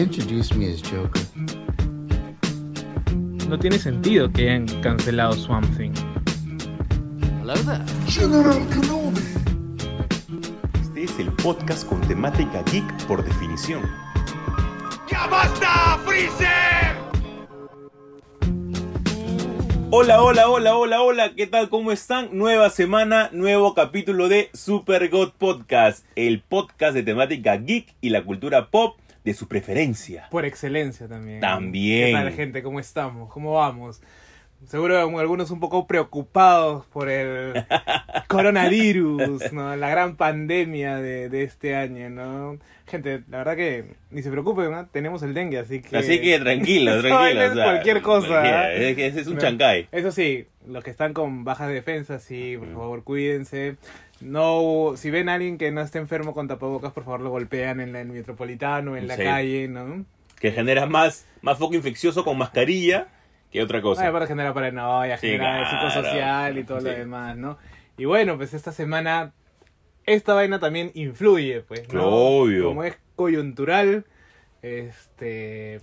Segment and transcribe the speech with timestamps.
[0.00, 1.20] He introduced me as Joker.
[3.50, 5.92] No tiene sentido que hayan cancelado Swamp Thing.
[10.80, 13.82] Este es el podcast con temática geek por definición.
[19.90, 21.68] Hola, hola, hola, hola, hola, ¿qué tal?
[21.68, 22.30] ¿Cómo están?
[22.32, 28.24] Nueva semana, nuevo capítulo de Super God Podcast, el podcast de temática geek y la
[28.24, 30.28] cultura pop de su preferencia.
[30.30, 31.40] Por excelencia también.
[31.40, 32.06] También.
[32.06, 32.62] ¿Qué tal, gente?
[32.62, 33.30] ¿Cómo estamos?
[33.32, 34.00] ¿Cómo vamos?
[34.66, 37.64] Seguro algunos un poco preocupados por el
[38.28, 39.74] coronavirus, ¿no?
[39.76, 42.58] La gran pandemia de, de este año, ¿no?
[42.86, 44.86] Gente, la verdad que ni se preocupen, ¿no?
[44.88, 45.96] Tenemos el dengue, así que...
[45.96, 47.50] Así que tranquilo, tranquilo.
[47.50, 48.94] o sea, cualquier cosa, ¿eh?
[48.98, 49.88] Es un chancay.
[49.92, 53.76] Eso sí, los que están con bajas defensas, sí, por favor, cuídense.
[54.20, 57.80] No, si ven a alguien que no esté enfermo con tapabocas, por favor lo golpean
[57.80, 59.22] en la- en el metropolitano, en la Sí.
[59.24, 60.04] calle, ¿no?
[60.38, 63.08] Que genera más, más foco infeccioso con mascarilla
[63.50, 64.06] que otra cosa.
[64.06, 65.90] Ay, para generar paranoia, Sí, generar claro.
[65.90, 66.96] psicosocial y todo lo Sí.
[66.98, 67.58] demás, ¿no?
[67.96, 69.32] Y bueno, pues esta semana,
[70.06, 72.04] esta vaina también influye, pues, ¿no?
[72.06, 72.64] Obvio.
[72.68, 74.04] Como es coyuntural,
[74.62, 75.80] este...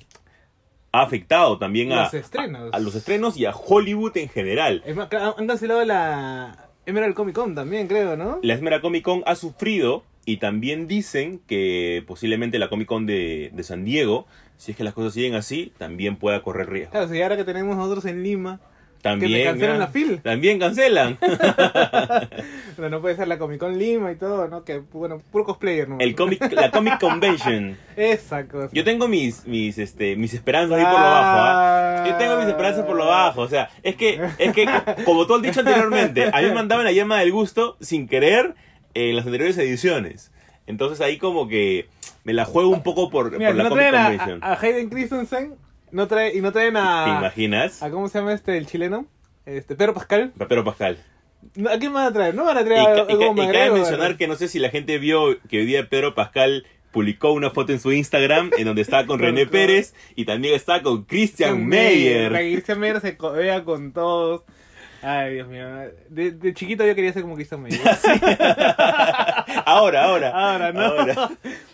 [0.92, 2.73] ha afectado también a, Los estrenos.
[2.73, 4.81] a, a los estrenos y a Hollywood en general.
[4.86, 8.39] Es más, han cancelado la Emerald Comic Con también, creo, ¿no?
[8.41, 13.52] La Esmera Comic Con ha sufrido y también dicen que posiblemente la Comic Con de,
[13.53, 16.91] de San Diego, si es que las cosas siguen así, también pueda correr riesgo.
[16.91, 18.61] Claro, si ahora que tenemos nosotros en Lima,
[19.02, 20.22] También, me cancelan ah, la fil.
[20.22, 21.17] También cancelan.
[22.76, 24.64] pero no puede ser la Comic Con Lima y todo, ¿no?
[24.64, 25.98] Que, bueno, puro cosplayer, ¿no?
[26.00, 27.78] El comic, la Comic Convention.
[27.95, 28.70] Esa cosa.
[28.73, 32.04] Yo tengo mis, mis, este, mis esperanzas ahí por lo bajo, ¿ah?
[32.08, 34.67] Yo tengo mis esperanzas por lo bajo, o sea, es que, es que,
[35.06, 38.56] como tú has dicho anteriormente, a mí me mandaban la llama del gusto sin querer
[38.94, 40.32] en las anteriores ediciones.
[40.66, 41.88] Entonces ahí como que
[42.23, 44.44] me la juego un poco por, Mira, por la no Comic Convention.
[44.44, 45.55] a, a Hayden Christensen,
[45.92, 47.17] no trae, y no traen ¿Te a...
[47.20, 47.81] imaginas?
[47.83, 49.05] a ¿Cómo se llama este, el chileno?
[49.45, 50.33] Este, Pedro Pascal.
[50.37, 50.98] Pedro Pascal.
[51.71, 52.36] ¿A quién van a traer?
[52.36, 54.36] No van a Y, traer a, y a ca- Hugo y cabe mencionar que no
[54.36, 57.92] sé si la gente vio que hoy día Pedro Pascal publicó una foto en su
[57.93, 62.31] Instagram en donde estaba con René Pérez y también está con Christian Meyer.
[62.33, 64.42] Christian Meyer se codea con todos.
[65.03, 65.65] Ay, Dios mío.
[66.09, 67.80] De, de chiquito yo quería ser como Christian Meyer.
[69.65, 70.30] Ahora, ahora.
[70.31, 70.81] Ahora, ¿no?
[70.81, 71.30] Ahora.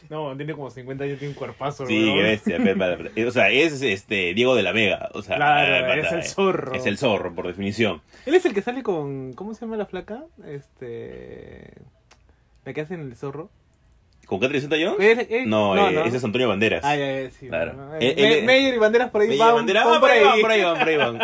[0.09, 1.85] No, tiene como 50 años, tiene un cuerpazo.
[1.87, 2.57] Sí, qué bestia.
[2.57, 5.09] pe- O sea, es este Diego de la Vega.
[5.13, 6.73] O sea, Claro, eh, es el eh, zorro.
[6.73, 8.01] Es el zorro, por definición.
[8.25, 9.33] Él es el que sale con.
[9.33, 10.23] ¿Cómo se llama la flaca?
[10.47, 11.71] Este.
[12.65, 13.49] La que hace en el zorro.
[14.25, 14.99] ¿Con Catherine Zeta Jones?
[15.19, 16.81] Él- él- No, eh, ese es Antonio Banderas.
[16.85, 17.47] Ah, ya, sí.
[17.49, 17.73] Claro.
[17.73, 17.95] ¿no?
[17.95, 20.63] Él- Meyer y Banderas por ahí van, llevan bandera- van por ahí van, por ahí
[20.63, 21.19] van, por ahí van.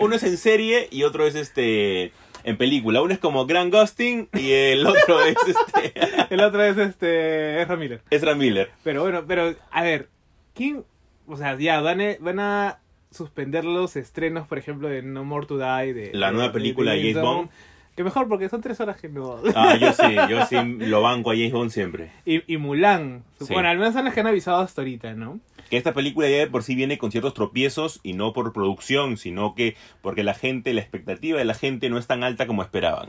[0.00, 2.12] Uno es en serie y otro es este
[2.44, 3.02] en película.
[3.02, 5.92] Uno es como Grant Gustin y el otro es este
[6.34, 7.62] El otro es este.
[7.62, 8.02] Es Ramírez.
[8.10, 8.70] Ezra Miller.
[8.84, 10.08] Pero bueno, pero a ver.
[10.54, 10.84] ¿Quién.?
[11.26, 12.78] O sea, ya, van a, van a
[13.10, 15.92] suspender los estrenos, por ejemplo, de No More to Die.
[15.94, 17.50] De, La de- nueva película de James Bond.
[17.98, 19.38] Que mejor, porque son tres horas que no.
[19.56, 22.12] Ah, yo sí, yo sí lo banco a James Bond siempre.
[22.24, 23.24] y, y Mulan.
[23.40, 23.52] Sí.
[23.52, 25.40] Bueno, al menos son las que han avisado hasta ahorita, ¿no?
[25.68, 29.16] Que esta película ya de por sí viene con ciertos tropiezos y no por producción,
[29.16, 32.62] sino que porque la gente, la expectativa de la gente no es tan alta como
[32.62, 33.08] esperaban.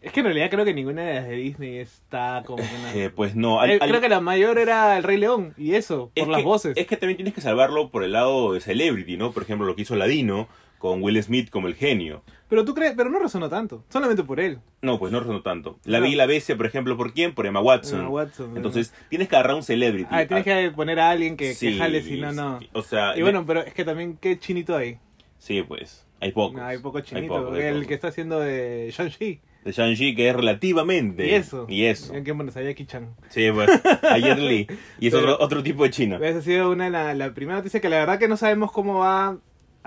[0.00, 3.10] Es que en realidad creo que ninguna de las de Disney está como una- Eh,
[3.10, 6.12] pues no, al- Eh, al- Creo que la mayor era El Rey León, y eso,
[6.14, 6.76] por es las que- voces.
[6.76, 9.32] Es que también tienes que salvarlo por el lado de Celebrity, ¿no?
[9.32, 10.46] Por ejemplo, lo que hizo Ladino
[10.78, 12.22] con Will Smith como el genio.
[12.48, 14.60] Pero tú crees, pero no resonó tanto, solamente por él.
[14.80, 15.78] No, pues no resonó tanto.
[15.84, 16.06] La No.
[16.06, 17.34] vi y la bestia, por ejemplo, ¿por quién?
[17.34, 18.00] Por Emma Watson.
[18.00, 20.08] Emma Watson, Entonces, tienes que agarrar un celebrity.
[20.10, 22.60] Ah, tienes que poner a alguien que, que Sí, jale, si no, no.
[22.72, 24.98] O sea, Y bueno, pero es que también, ¿qué chinito hay?
[25.38, 26.56] sí, pues, hay pocos.
[26.58, 27.52] No, hay poco chinito.
[27.52, 29.40] hay el que está haciendo de Shang-Chi.
[29.64, 31.26] De Shang-Chi, que es relativamente.
[31.28, 31.66] Y eso.
[31.68, 32.14] Y eso.
[32.14, 32.56] ¿En qué pones?
[32.56, 33.14] A Jackie Chan.
[33.28, 33.68] Sí, pues,
[34.04, 34.66] a Jet Li.
[35.00, 36.16] Y es Pero- otro, otro tipo de chino.
[36.22, 39.00] Esa ha sido una, la, la primera noticia que la verdad que no sabemos cómo
[39.00, 39.36] va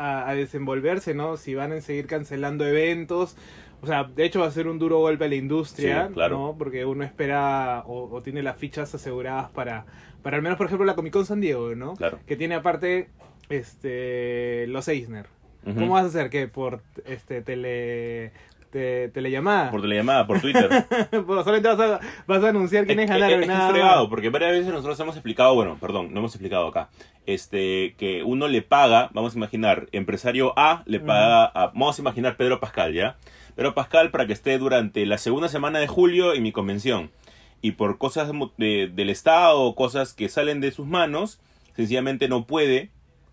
[0.02, 1.38] a, a desenvolverse, ¿no?
[1.38, 3.36] Si van a seguir cancelando eventos.
[3.82, 6.38] O sea, de hecho va a ser un duro golpe a la industria, Sí, claro.
[6.38, 6.56] ¿no?
[6.58, 9.86] Porque uno espera o, o tiene las fichas aseguradas para,
[10.22, 11.96] para al menos, por ejemplo, la Comic Con San Diego, ¿no?
[11.96, 12.20] Claro.
[12.28, 13.10] Que tiene aparte
[13.50, 15.26] este los Eisner.
[15.64, 16.30] ¿Cómo vas a hacer?
[16.32, 16.48] ¿Qué?
[16.48, 18.32] ¿Por este tele,
[18.72, 19.70] te- telellamada?
[19.72, 20.70] Por telellamada, por Twitter.
[21.28, 23.72] Por- solamente vas a, vas a anunciar quiénes Es- es- es nada más.
[23.72, 26.90] fregado, porque varias veces nosotros hemos explicado, bueno, perdón, no hemos explicado acá,
[27.26, 32.02] este, que uno le paga, vamos a imaginar, empresario A le paga a, vamos a
[32.02, 33.18] imaginar Pedro Pascal, ¿ya?
[33.56, 37.12] Pedro Pascal para que esté durante la segunda semana de julio en mi convención.
[37.62, 41.40] Y por cosas de- del Estado, cosas que salen de sus manos,
[41.76, 42.90] sencillamente no puede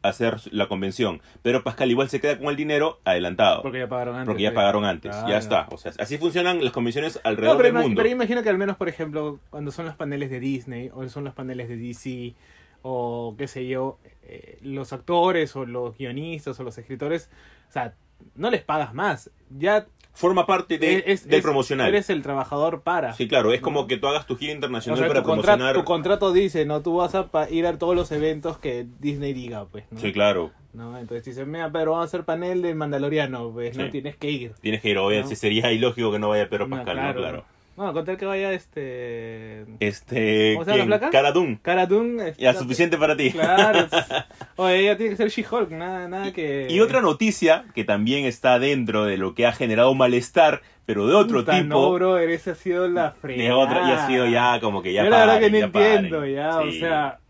[0.09, 1.21] hacer la convención.
[1.43, 3.63] Pero Pascal igual se queda con el dinero adelantado.
[3.63, 4.27] Porque ya pagaron antes.
[4.29, 5.67] Porque ya pagaron antes, ya está.
[5.71, 7.99] O sea, así funcionan las convenciones alrededor No, pero, del mundo.
[7.99, 11.25] pero imagino que al menos, por ejemplo, cuando son los paneles de Disney o son
[11.25, 12.35] los paneles de DC
[12.83, 17.31] o qué sé yo, eh, los actores o los guionistas o los escritores,
[17.69, 17.95] o sea,
[18.35, 19.31] no les pagas más.
[19.51, 19.87] Ya
[20.19, 21.89] Forma parte de, es- del es- promocional.
[21.89, 23.13] eres el trabajador para.
[23.15, 23.87] Sí, claro, es como ¿no?
[23.87, 25.75] que tú hagas tu gira O internacional sea, para tu, contrato, promocionar.
[25.77, 26.83] tu contrato dice, ¿no?
[26.83, 30.01] Tú vas a ir a todos los eventos que Disney diga, pues, ¿no?
[30.01, 30.51] Sí, claro.
[30.73, 30.99] ¿No?
[30.99, 33.85] Entonces dicen, mira, pero vamos a hacer panel del Mandaloriano, pues, ¿no?
[33.87, 33.91] Sí.
[33.93, 34.53] Tienes que ir.
[34.61, 35.37] Tienes que ir, obviamente, No.
[35.41, 37.15] sería ilógico que no vaya Pedro No, Pascal, ¿no?
[37.15, 37.45] Claro.
[37.79, 39.65] Bueno, con tal que vaya este...
[39.79, 40.55] Este.
[40.55, 41.11] ¿Cómo se llama la flaca?
[41.11, 41.61] Cara Dune.
[41.63, 42.35] Cara Dune.
[42.37, 43.31] Ya, está- suficiente para ti.
[43.31, 43.87] Claro.
[44.57, 46.67] Oye, ella tiene que ser She-Hulk, nada, nada que...
[46.69, 51.15] Y otra noticia que también está dentro de lo que ha generado malestar, pero de
[51.15, 51.69] otro Puta, tipo.
[51.69, 53.45] No, bro, esa ha sido la fregada.
[53.49, 56.19] de otra, y ha sido ya como que ya Yo la verdad que no entiendo,
[56.19, 56.35] paren.
[56.35, 57.21] ya, o sea...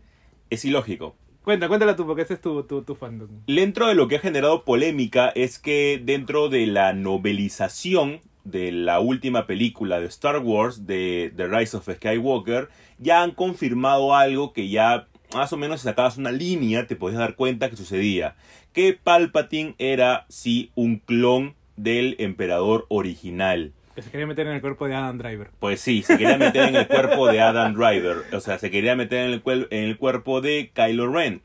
[0.49, 1.15] Es ilógico.
[1.43, 3.29] Cuenta, cuéntala tú, porque ese es tu, tu, tu fandom.
[3.45, 8.99] Dentro de lo que ha generado polémica es que dentro de la novelización de la
[8.99, 14.69] última película de Star Wars, de The Rise of Skywalker, ya han confirmado algo que
[14.69, 18.35] ya más o menos si sacabas una línea te podías dar cuenta que sucedía.
[18.73, 23.73] Que Palpatine era sí un clon del emperador original.
[23.95, 25.49] Que se quería meter en el cuerpo de Adam Driver.
[25.59, 28.17] Pues sí, se quería meter en el cuerpo de Adam Driver.
[28.33, 31.41] O sea, se quería meter en el, en el cuerpo de Kylo Ren.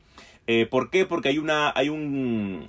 [0.47, 1.05] Eh, ¿Por qué?
[1.05, 1.71] Porque hay una.
[1.75, 2.65] hay un.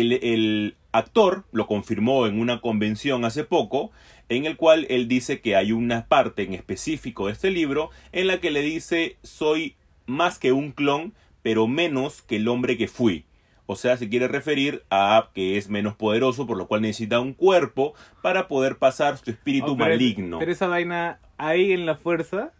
[0.00, 3.90] El, el actor lo confirmó en una convención hace poco,
[4.28, 8.26] en el cual él dice que hay una parte en específico de este libro en
[8.26, 9.76] la que le dice soy
[10.06, 13.24] más que un clon, pero menos que el hombre que fui.
[13.68, 17.32] O sea, se quiere referir a que es menos poderoso, por lo cual necesita un
[17.34, 20.38] cuerpo para poder pasar su espíritu Oh, pero es- maligno.
[20.38, 22.52] Pero esa vaina ahí en la fuerza.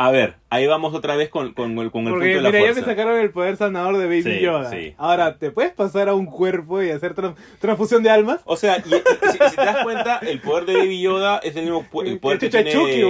[0.00, 2.50] A ver, ahí vamos otra vez con, con el, con el punto Porque de la
[2.50, 2.80] mira, ya fuerza.
[2.82, 4.70] me sacaron el poder sanador de Baby Sí, Yoda.
[4.70, 4.94] sí.
[4.96, 8.40] Ahora, ¿te puedes pasar a un cuerpo y hacer tran- transfusión de almas?
[8.44, 11.56] O sea, y, y- si, si te das cuenta, el poder de Baby Yoda es
[11.56, 13.02] el mismo el poder que tiene, Chucky,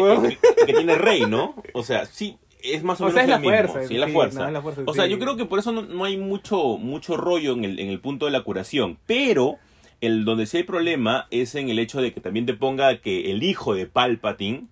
[0.57, 1.55] que, que tiene Rey, ¿no?
[1.75, 3.51] O sea, sí, es más o, O menos sea, es el la mismo.
[3.55, 4.41] fuerza, Sí, es la fuerza.
[4.41, 5.11] no, es la fuerza, o sea, sí.
[5.11, 8.01] yo creo que por eso no, no hay mucho, mucho rollo en el, en el
[8.01, 8.97] punto de la curación.
[9.07, 9.57] Pero,
[10.01, 13.31] el donde sí hay problema es en el hecho de que también te ponga que
[13.31, 14.69] el hijo de Palpatine,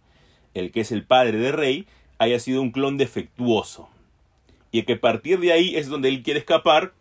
[0.55, 1.87] el que es el padre de Rey,
[2.19, 3.89] haya sido un clon defectuoso.
[4.73, 6.93] Y que a partir de ahí es donde él quiere escapar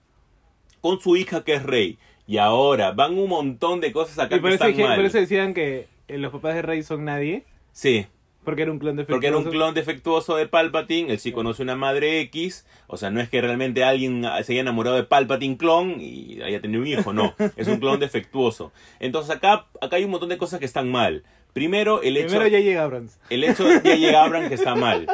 [0.81, 1.97] con su hija que es Rey.
[2.27, 4.95] Y ahora van un montón de cosas acá Y por que eso, están dije- mal.
[4.95, 7.43] por eso decían que eh, los papás de Rey son nadie.
[7.71, 8.05] Sí,
[8.43, 9.15] Porque era un clon defectuoso.
[9.15, 13.09] porque era un clon defectuoso de Palpatine, él sí conoce una madre X, o sea,
[13.09, 16.87] no es que realmente alguien se haya enamorado de Palpatine clon y haya tenido un
[16.87, 18.71] hijo, no, es un clon defectuoso.
[18.99, 21.23] Entonces acá, acá hay un montón de cosas que están mal.
[21.55, 22.27] Primero, el hecho...
[22.27, 23.17] Primero ya llega Abrams.
[23.29, 25.07] El hecho de que llega Abraham que está mal.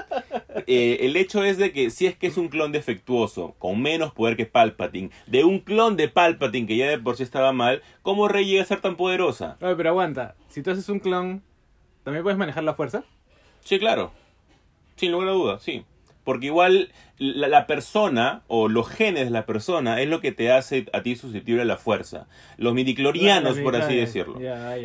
[0.65, 4.11] Eh, el hecho es de que si es que es un clon defectuoso, con menos
[4.11, 7.83] poder que Palpatine, de un clon de Palpatine que ya de por sí estaba mal,
[8.01, 9.57] ¿cómo Rey llega a ser tan poderosa?
[9.61, 10.33] Oye, pero aguanta.
[10.49, 11.43] Si tú haces un clon,
[12.03, 13.03] ¿también puedes manejar la fuerza?
[13.59, 14.11] Sí, claro.
[14.95, 15.85] Sin lugar a duda, sí.
[16.23, 20.51] Porque igual la, la persona o los genes de la persona es lo que te
[20.51, 22.27] hace a ti susceptible a la fuerza.
[22.57, 24.39] Los midiclorianos, por así decirlo.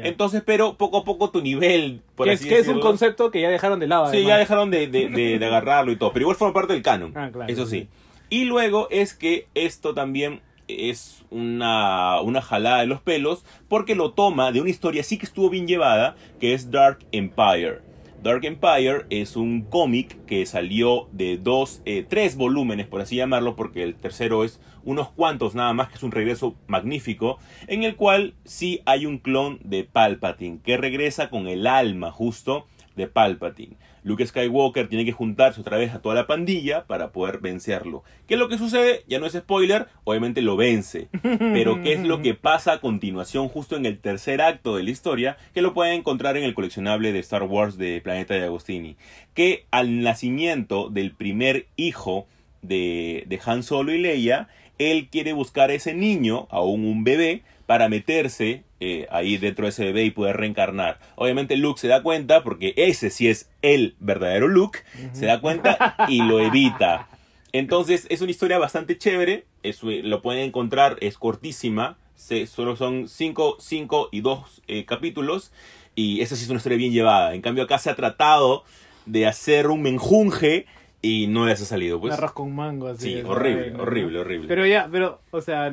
[0.09, 3.41] Entonces, pero poco a poco tu nivel, por así es, que es un concepto que
[3.43, 4.07] ya dejaron de lado.
[4.07, 4.29] Sí, además.
[4.29, 7.13] ya dejaron de, de- de- de agarrarlo y todo, pero igual forma parte del canon.
[7.15, 7.81] Ah, claro, eso sí.
[7.81, 7.89] sí.
[8.31, 14.13] Y luego es que esto también es una, una jalada de los pelos, porque lo
[14.13, 17.83] toma de una historia sí que estuvo bien llevada, que es Dark Empire.
[18.27, 23.55] Dark Empire es un cómic que salió de dos, eh, tres volúmenes, por así llamarlo,
[23.55, 27.95] porque el tercero es unos cuantos nada más, que es un regreso magnífico, en el
[27.95, 32.67] cual sí hay un clon de Palpatine, que regresa con el alma justo
[32.97, 33.77] de Palpatine.
[34.07, 38.05] Luke Skywalker tiene que juntarse otra vez a toda la pandilla para poder vencerlo.
[38.29, 39.03] ¿Qué es lo que sucede?
[39.09, 41.09] Ya no es spoiler, obviamente lo vence.
[41.23, 44.91] Pero ¿qué es lo que pasa a continuación justo en el tercer acto de la
[44.91, 45.39] historia?
[45.55, 48.97] Que lo pueden encontrar en el coleccionable de Star Wars de Planeta de Agostini.
[49.35, 52.29] Que al nacimiento del primer hijo
[52.63, 54.47] de, de Han Solo y Leia,
[54.79, 59.71] él quiere buscar a ese niño, aún un bebé, para meterse eh, ahí dentro de
[59.71, 60.99] ese bebé y poder reencarnar.
[61.15, 64.81] Obviamente Luke se da cuenta, porque ese sí es el verdadero Luke,
[65.13, 67.09] se da cuenta y lo evita.
[67.53, 73.09] Entonces es una historia bastante chévere, es- lo pueden encontrar, es cortísima, se- solo son
[73.09, 75.53] 5 cinco y 2 capítulos,
[75.95, 77.35] y esa sí es una historia bien llevada.
[77.35, 78.65] En cambio acá se ha tratado
[79.07, 80.67] de hacer un menjunje
[81.01, 82.01] y no les ha salido.
[82.01, 82.13] Pues.
[82.13, 83.15] Un arroz con mango, así.
[83.15, 84.49] Sí, horrible, horrible, horrible.
[84.49, 85.71] Pero ya, pero, o sea,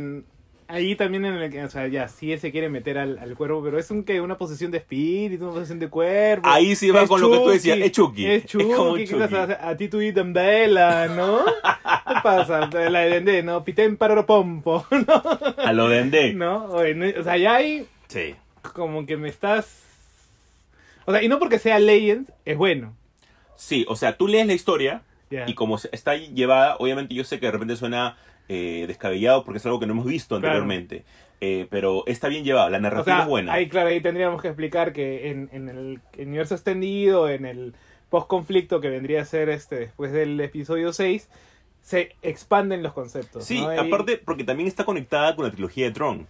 [0.67, 3.35] ahí también en el que, o sea, ya, sí él se quiere meter al, al
[3.35, 6.47] cuerpo, pero es un que una posesión de espíritu, una posesión de cuerpo.
[6.49, 8.25] Ahí sí va con lo que tú decías, es Chucky.
[8.25, 9.19] Es Chucky, Es como ¿qué Chucky.
[9.19, 9.67] pasa?
[9.69, 11.39] A ti tu en vela, ¿no?
[12.07, 12.67] ¿Qué pasa?
[12.89, 13.63] La de Dendé, ¿no?
[13.63, 14.85] Pitén pompo,
[15.57, 16.33] A lo Dendé.
[16.33, 16.67] ¿no?
[16.67, 18.35] No- O sea, ya hay Sí.
[18.73, 19.81] como que me estás...
[21.05, 22.95] O sea, y no porque sea Legends, es bueno.
[23.55, 25.01] Sí, o sea, tú lees la historia.
[25.47, 28.17] Y como está llevada, obviamente yo sé que de repente suena
[28.49, 30.47] eh, descabellado porque es algo que no hemos visto Claro.
[30.59, 31.03] anteriormente.
[31.41, 33.51] Eh, pero está bien llevada, la O narrativa sea, es buena.
[33.53, 37.73] ahí, claro, ahí tendríamos que explicar que en, en el universo extendido, en el
[38.09, 41.29] post-conflicto que vendría a ser este después del episodio 6,
[41.81, 43.43] se expanden los conceptos.
[43.43, 46.27] Sí, aparte porque también está conectada con la trilogía de Tron.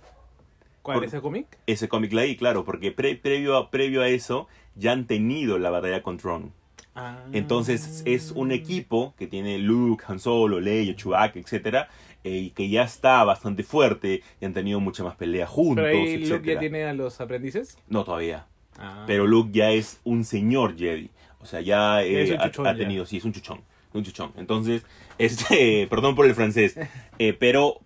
[0.81, 1.45] ¿Cuál por- es el cómic?
[1.67, 5.69] Ese cómic leí, claro, porque pre- previo, a, previo a eso ya han tenido la
[5.69, 6.51] batalla con Tron.
[6.95, 7.23] Ah.
[7.31, 11.89] Entonces es un equipo que tiene Luke, Han Solo, Leia, Chewbacca, etcétera,
[12.23, 15.97] eh, y que ya está bastante fuerte y han tenido mucha más pelea juntos, Pero
[15.97, 16.59] ahí Luke ya etcétera.
[16.59, 17.77] tiene a los aprendices.
[17.87, 18.45] No todavía,
[18.77, 19.03] Ah.
[19.07, 21.09] pero Luke ya es un señor Jedi,
[21.39, 22.75] o sea ya, eh, ha- ya.
[22.75, 23.61] tenido, sí, es un chuchón,
[23.93, 24.31] un chuchón.
[24.37, 24.85] Entonces,
[25.17, 26.77] este, perdón por el francés,
[27.19, 27.79] eh, pero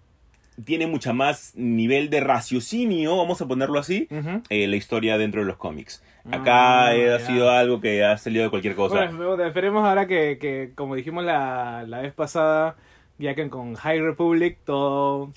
[0.63, 4.07] tiene mucha más nivel de raciocinio, vamos a ponerlo así,
[4.49, 6.03] eh, la historia dentro de los cómics.
[6.29, 9.05] Acá Ah, eh, ha sido algo que ha salido de cualquier cosa.
[9.05, 12.75] Bueno, esperemos ahora que, que, como dijimos la, la vez pasada,
[13.17, 15.31] ya que con High Republic todo,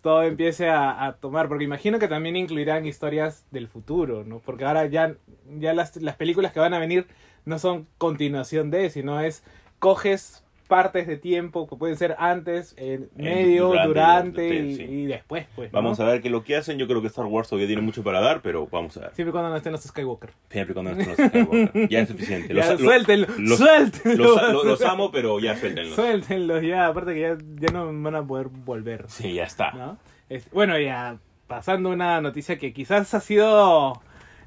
[0.00, 4.38] todo empiece a, a tomar, porque imagino que también incluirán historias del futuro, ¿no?
[4.40, 5.14] Porque ahora ya,
[5.58, 7.06] ya las, las películas que van a venir
[7.44, 9.44] no son continuación de, sino es
[9.78, 14.82] coges partes de tiempo que pueden ser antes, en medio, durante, durante, durante, y, sí.
[14.84, 15.72] y después, pues.
[15.72, 15.76] ¿no?
[15.82, 16.78] Vamos a ver qué es lo que hacen.
[16.78, 19.14] Yo creo que Star Wars todavía tiene mucho para dar, pero vamos a ver.
[19.14, 20.30] Siempre cuando no estén los Skywalker.
[20.50, 21.88] Siempre cuando no estén los Skywalker.
[21.88, 22.54] Ya es suficiente.
[22.54, 24.24] Los, Ya, lo- suéltenlo, los- suéltenlo.
[24.24, 25.94] los- los- los amo, pero ya suéltenlos.
[25.94, 29.04] Suéltenlos ya, aparte que ya, ya no van a poder volver.
[29.08, 29.72] Sí, ya está.
[29.72, 29.98] ¿no?
[30.28, 34.00] Es- bueno, ya pasando una noticia que quizás ha sido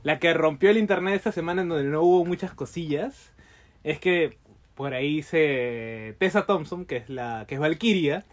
[0.03, 3.31] la que rompió el internet esta semana en donde no hubo muchas cosillas,
[3.84, 4.38] es que
[4.75, 8.25] por ahí se Tessa Thompson, que es la que es Valkyria,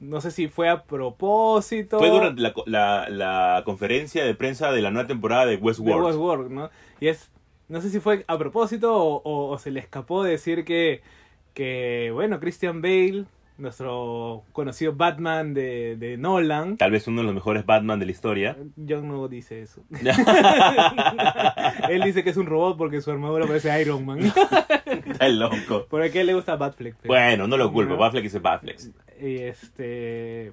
[0.00, 4.82] no sé si fue a propósito Fue durante la, la, la conferencia de prensa de
[4.82, 6.04] la nueva temporada de de Westworld.
[6.06, 6.70] Westworld, ¿no?
[7.00, 7.30] Y es
[7.68, 11.00] no sé si fue a propósito o, o- o se le escapó decir que
[11.54, 13.24] que bueno, Christian Bale,
[13.56, 18.10] nuestro conocido Batman de, de Nolan, Tal vez uno de los mejores Batman de la
[18.12, 18.56] historia.
[18.88, 19.80] John no dice eso.
[21.90, 24.20] Él dice que es un robot porque su armadura parece Iron Man.
[24.86, 25.86] Está loco.
[25.88, 26.96] Por qué le gusta Batfleck.
[27.02, 27.94] pero- Bueno, no lo culpo.
[27.94, 27.98] No.
[27.98, 28.78] Batfleck es Batfleck.
[29.20, 30.52] Y este.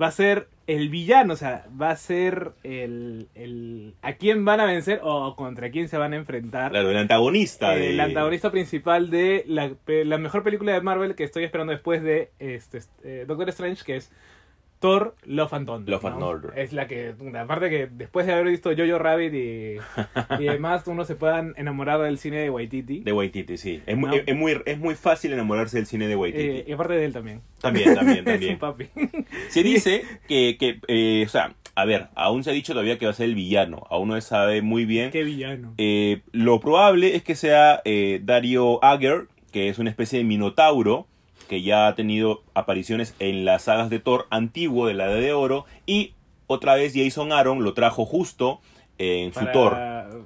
[0.00, 3.94] Va a ser el villano, o sea, va a ser el, el.
[4.00, 6.70] ¿A quién van a vencer o contra quién se van a enfrentar?
[6.70, 7.70] Claro, el antagonista.
[7.72, 12.00] de- el antagonista principal de la, la mejor película de Marvel que estoy esperando después
[12.04, 14.12] de este, eh, Doctor Strange, que es
[14.80, 15.90] Thor Love and Thunder.
[15.90, 16.58] Love and.
[16.58, 19.76] Es la que, aparte que después de haber visto Jojo Rabbit y,
[20.38, 23.00] y demás, uno se pueda enamorar del cine de Waititi.
[23.00, 23.82] De Waititi, sí.
[23.86, 24.16] Es muy, No.
[24.24, 26.44] es, muy, es muy fácil enamorarse del cine de Waititi.
[26.44, 27.40] Eh, y aparte de él también.
[27.60, 28.52] También, también, es también.
[28.52, 28.86] un papi.
[29.48, 33.06] Se dice que, que eh, o sea, a ver, aún se ha dicho todavía que
[33.06, 33.84] va a ser el villano.
[33.90, 35.10] Aún no se sabe muy bien.
[35.10, 35.74] Qué villano.
[35.78, 37.82] Eh, lo probable es que sea
[38.22, 41.06] Dario Ager, que es una especie de minotauro
[41.48, 45.32] que ya ha tenido apariciones en las sagas de Thor antiguo de la Edad de
[45.32, 46.14] Oro y
[46.46, 48.60] otra vez Jason Aaron lo trajo justo
[48.98, 49.76] eh, en su Thor,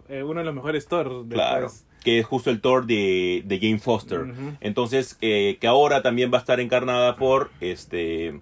[0.09, 1.27] eh, uno de los mejores Thor.
[1.29, 1.87] claro, después.
[2.05, 4.27] que es justo el Thor de, de Jane Foster.
[4.61, 8.41] Entonces, eh, que ahora también va a estar encarnada por este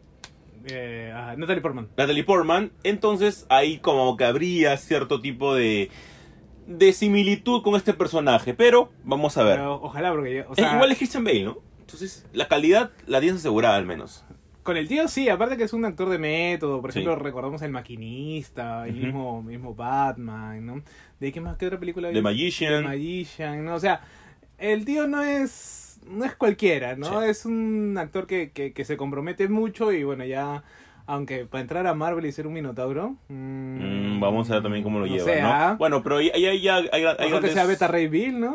[0.67, 1.89] Eh, ah, Natalie Portman.
[1.97, 2.71] Natalie Portman.
[2.85, 5.91] Entonces, ahí como que habría cierto tipo de,
[6.67, 8.53] de similitud con este personaje.
[8.55, 9.57] Pero, vamos a ver.
[9.57, 11.59] Pero ojalá, porque yo, o sea, igual es Christian Bale, ¿no?
[11.93, 14.25] Entonces, la calidad la tienes asegurada al menos.
[14.63, 16.81] con el tío sí, aparte que es un actor de método.
[16.81, 17.01] Por Sí.
[17.01, 19.05] ejemplo, recordamos El Maquinista, el Ujú.
[19.07, 20.83] mismo, mismo Batman, ¿no?
[21.19, 21.57] ¿De qué más?
[21.57, 22.11] ¿Qué otra película?
[22.11, 22.23] The hay?
[22.23, 22.83] Magician.
[22.83, 23.75] The Magician, ¿no?
[23.75, 24.03] O sea,
[24.59, 27.23] el tío no es, no es cualquiera, ¿no?
[27.23, 27.29] Sí.
[27.29, 30.63] Es un actor que, que, que se compromete mucho y bueno, ya...
[31.07, 33.17] Aunque para entrar a Marvel y ser un minotauro...
[33.29, 35.49] mm, Mm, vamos a ver también cómo lo lleva, ¿no?
[35.51, 35.75] ¿ah?
[35.77, 38.55] Bueno, pero ahí ya hay, hay que grandes- sea Beta Ray Bill, ¿no?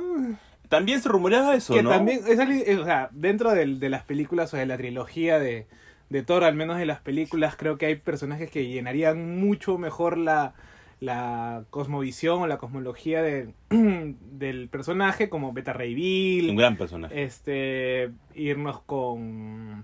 [0.70, 1.90] También se rumoreaba eso, que ¿no?
[1.90, 5.68] también es eh, o sea, dentro del- de las películas o de la trilogía de,
[6.10, 10.18] de Thor, al menos de las películas, creo que hay personajes que llenarían mucho mejor
[10.18, 10.54] la,
[11.00, 17.24] la cosmovisión o la cosmología del, del personaje, como Beta Ray Un Bill, gran personaje.
[17.24, 19.84] este, irnos con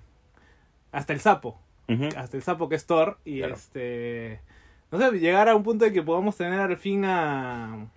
[0.91, 1.57] hasta el sapo,
[2.17, 3.53] hasta el sapo que es Thor, y Claro.
[3.55, 4.39] este,
[4.91, 7.88] no sé, llegar a un punto de que podamos tener al fin a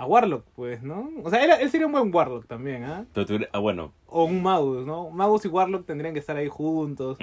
[0.00, 1.10] a Warlock, pues, ¿no?
[1.22, 3.04] O sea, él, él sería un buen Warlock también, ¿ah?
[3.52, 3.92] Ah, bueno.
[4.06, 5.10] O un Magus, ¿no?
[5.10, 7.18] Magus y Warlock tendrían que estar ahí juntos.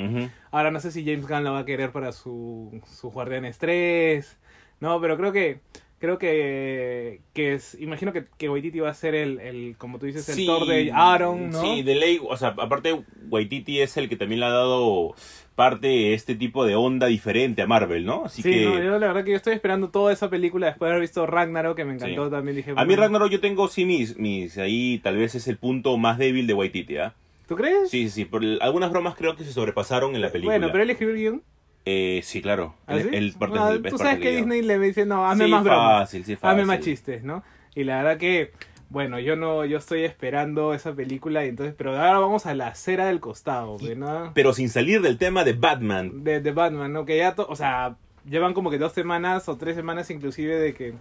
[0.52, 4.38] Ahora no sé si James Gunn lo va a querer para su, su Guardianes 3.
[4.80, 5.60] No, pero creo que
[6.00, 10.06] Creo que, que es, imagino que, que Waititi va a ser el, el, como tú
[10.06, 11.60] dices, el Sí, Thor de Aaron, ¿no?
[11.60, 12.96] Sí, de ley, o sea, aparte
[13.30, 15.16] Waititi es el que también le ha dado
[15.56, 18.26] parte de este tipo de onda diferente a Marvel, ¿no?
[18.26, 20.88] Así Sí, que no, yo la verdad que yo estoy esperando toda esa película después
[20.88, 22.32] de haber visto Ragnarok, que me encantó Sí.
[22.32, 22.58] también.
[22.58, 25.98] Dije, a mí Ragnarok yo tengo sí mis, mis ahí tal vez es el punto
[25.98, 27.16] más débil de Waititi, ¿ah?
[27.48, 27.90] ¿Tú crees?
[27.90, 30.58] Sí, sí, sí, por algunas bromas creo que se sobrepasaron en la película.
[30.58, 31.44] Bueno, pero él escribió el guion.
[31.90, 32.76] Eh, sí, claro.
[32.86, 33.08] ¿Ah, sí?
[33.14, 34.36] él parte- Ah, es Tú parte sabes que.
[34.36, 36.10] Disney le dice, no, hazme Sí, más bromas.
[36.10, 36.38] sí, fácil.
[36.42, 37.44] Hazme más chistes, ¿no?
[37.76, 38.52] Y la verdad que,
[38.90, 42.68] bueno, yo no, yo estoy esperando esa película y entonces, pero ahora vamos a la
[42.68, 44.32] acera del costado, ¿no?
[44.34, 46.24] Pero sin salir del tema de Batman.
[46.26, 47.06] De, de Batman, ¿no?
[47.06, 47.96] Que ya, to- o sea,
[48.30, 50.94] llevan como que dos semanas o tres semanas inclusive de que,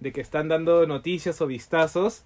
[0.00, 2.24] de que están dando noticias o vistazos.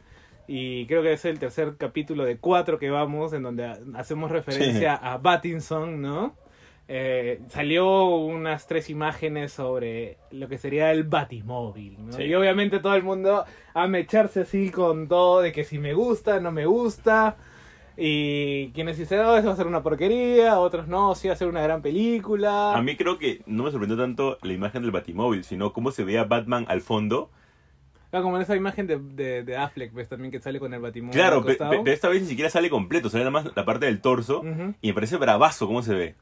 [0.48, 4.30] Y creo que es el tercer capítulo de cuatro que vamos, en donde ha- hacemos
[4.32, 6.34] referencia a Battinson, ¿no?
[6.94, 12.12] Eh, salió unas tres imágenes sobre lo que sería el Batimóvil, ¿no?
[12.12, 12.24] Sí.
[12.24, 16.38] Y obviamente todo el mundo a mecharse así con todo de que si me gusta,
[16.38, 17.36] no me gusta.
[17.96, 21.36] Y quienes dicen, oh, eso va a ser una porquería, otros no, sí va a
[21.38, 22.74] ser una gran película.
[22.74, 26.04] A mí creo que no me sorprendió tanto la imagen del Batimóvil, sino cómo se
[26.04, 27.30] veía Batman al fondo.
[28.12, 30.10] Ah, como en esa imagen de, de, de Affleck, ¿ves?
[30.10, 33.24] También que sale con el Batimóvil Claro, pero esta vez ni siquiera sale completo, sale
[33.24, 34.44] nada más la parte del torso.
[34.82, 36.14] Y me parece bravazo cómo se ve.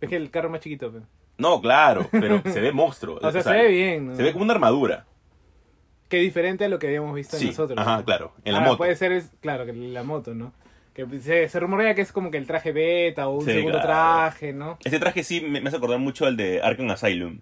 [0.00, 1.00] Es que el carro más chiquito, pe.
[1.38, 3.18] No, claro, pero se ve monstruo.
[3.22, 4.16] O sea, se ve bien, ¿no?
[4.16, 5.06] Se ve como una armadura.
[6.08, 7.78] Que diferente a lo que habíamos visto Sí, nosotros.
[7.78, 8.78] ajá, claro, en la Ahora, moto.
[8.78, 10.52] Puede ser, es, claro, que la moto, ¿no?
[10.92, 13.78] Que se, se rumorea que es como que el traje beta o un Sí, segundo
[13.80, 13.86] claro.
[13.86, 14.76] traje, ¿no?
[14.84, 17.38] Este traje sí me, me hace acordar mucho al de Arkham Asylum.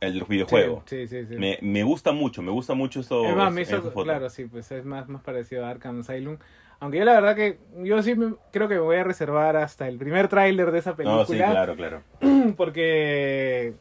[0.00, 0.82] El del videojuego.
[0.86, 1.26] Sí, sí, sí.
[1.30, 1.36] sí.
[1.36, 3.24] Me, me gusta mucho, me gusta mucho esto.
[3.24, 6.36] es más, me hizo, claro, sí, pues es más, más parecido a Arkham Asylum.
[6.80, 9.88] Aunque yo la verdad que, yo sí me- creo que me voy a reservar hasta
[9.88, 11.20] el primer tráiler de esa película.
[11.22, 12.02] No, sí, claro, claro.
[12.56, 13.72] porque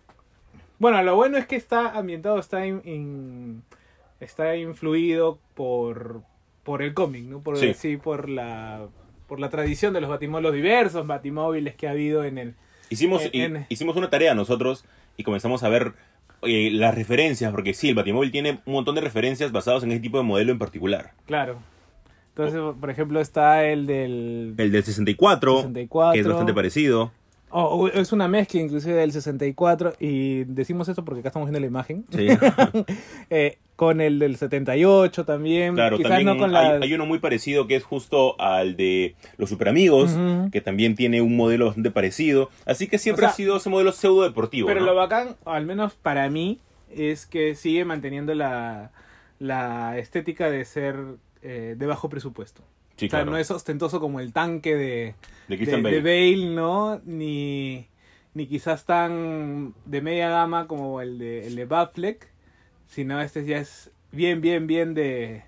[0.80, 3.64] bueno lo bueno es que está ambientado está in- in-
[4.20, 6.22] está influido por
[6.64, 7.74] por el cómic no por Sí.
[7.74, 8.88] sí, por la
[9.28, 12.56] por la tradición de los batimóviles los diversos batimóviles que ha habido en el
[12.90, 14.86] Hicimos, En- hi- en- hicimos una tarea nosotros
[15.18, 15.94] y comenzamos a ver
[16.44, 20.02] eh, las referencias, porque sí, el Batimóvil tiene un montón de referencias basadas en ese
[20.02, 21.12] tipo de modelo en particular.
[21.26, 21.58] claro
[22.38, 26.13] entonces por ejemplo está el del El del 64, 64.
[26.13, 27.12] que es bastante parecido.
[27.50, 31.67] oh, es una mezcla inclusive del 64 y decimos esto porque acá estamos viendo la
[31.67, 32.28] imagen Sí.
[33.30, 37.06] Eh, con el del 78 también claro, quizás también no con hay, la hay uno
[37.06, 40.50] muy parecido que es justo al de los Superamigos, Ujú.
[40.52, 42.50] que también tiene un modelo bastante parecido.
[42.65, 44.67] Así que siempre O sea, ha sido ese modelo pseudo deportivo.
[44.67, 44.86] Pero ¿no?
[44.88, 46.60] lo bacán, al menos para mí,
[46.95, 48.91] es que sigue manteniendo la,
[49.39, 50.95] la estética de ser
[51.45, 52.63] eh, de bajo presupuesto.
[52.97, 53.31] Sí, o sea, claro.
[53.31, 55.15] no es ostentoso como el tanque de, de
[55.47, 56.55] de, Christian de Bale.
[56.55, 57.01] ¿no?
[57.05, 57.88] Ni,
[58.34, 62.27] ni quizás tan de media gama como el de, el de Batfleck,
[62.88, 65.43] sino este ya es bien, bien, bien de,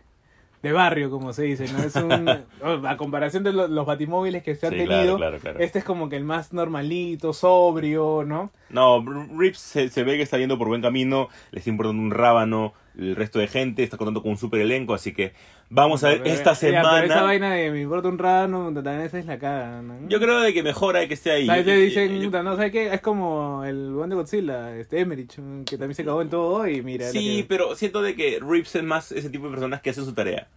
[0.62, 1.84] de barrio, como se dice, ¿no?
[1.84, 2.28] Es un,
[2.86, 5.60] a comparación de lo- los batimóviles que se han Sí, tenido, claro, claro, claro.
[5.60, 8.52] este es como que el más normalito, sobrio, ¿no?
[8.70, 9.04] No,
[9.38, 12.74] Rips se, se ve que está yendo por buen camino, le está importando un rábano,
[12.98, 15.34] el resto de gente está contando con un super elenco, así que
[15.70, 17.22] vamos a ver Pero, esta ya, pero esa semana.
[17.22, 20.10] vaina de me importa un rano, también esa es la cara, ¿no?
[20.10, 21.46] Yo creo de que mejora de que esté ahí.
[21.46, 21.66] ¿Sabes?
[21.66, 22.94] Yo- Le yo- dicen, yo- no, ¿sabes qué?
[22.94, 26.82] Es como el buen de Godzilla, este Emerich, que también se cagó en todo y
[26.82, 27.08] mira.
[27.10, 30.04] Sí, que- pero siento de que Rips es más ese tipo de personas que hacen
[30.06, 30.48] su tarea,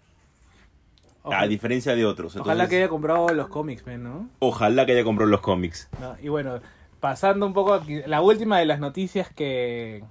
[1.23, 2.35] Ojalá, a diferencia de otros.
[2.37, 4.29] ojalá que haya comprado los cómics, ¿no?
[4.38, 5.88] ojalá que haya comprado los cómics.
[6.01, 6.61] No, Y bueno,
[7.01, 10.05] pasando un poco aquí, la última de las noticias que,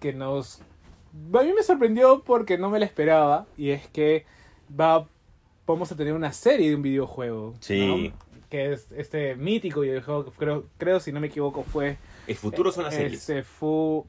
[0.00, 0.60] que nos...
[1.32, 4.26] A mí me sorprendió porque no me la esperaba y es que
[4.78, 5.06] va
[5.66, 7.54] vamos a tener una serie de un videojuego.
[7.60, 8.12] Sí.
[8.12, 8.48] ¿no?
[8.50, 11.96] Que es este mítico videojuego, creo, creo si no me equivoco fue...
[12.26, 13.20] El futuro son las series.
[13.20, 14.02] Este fue...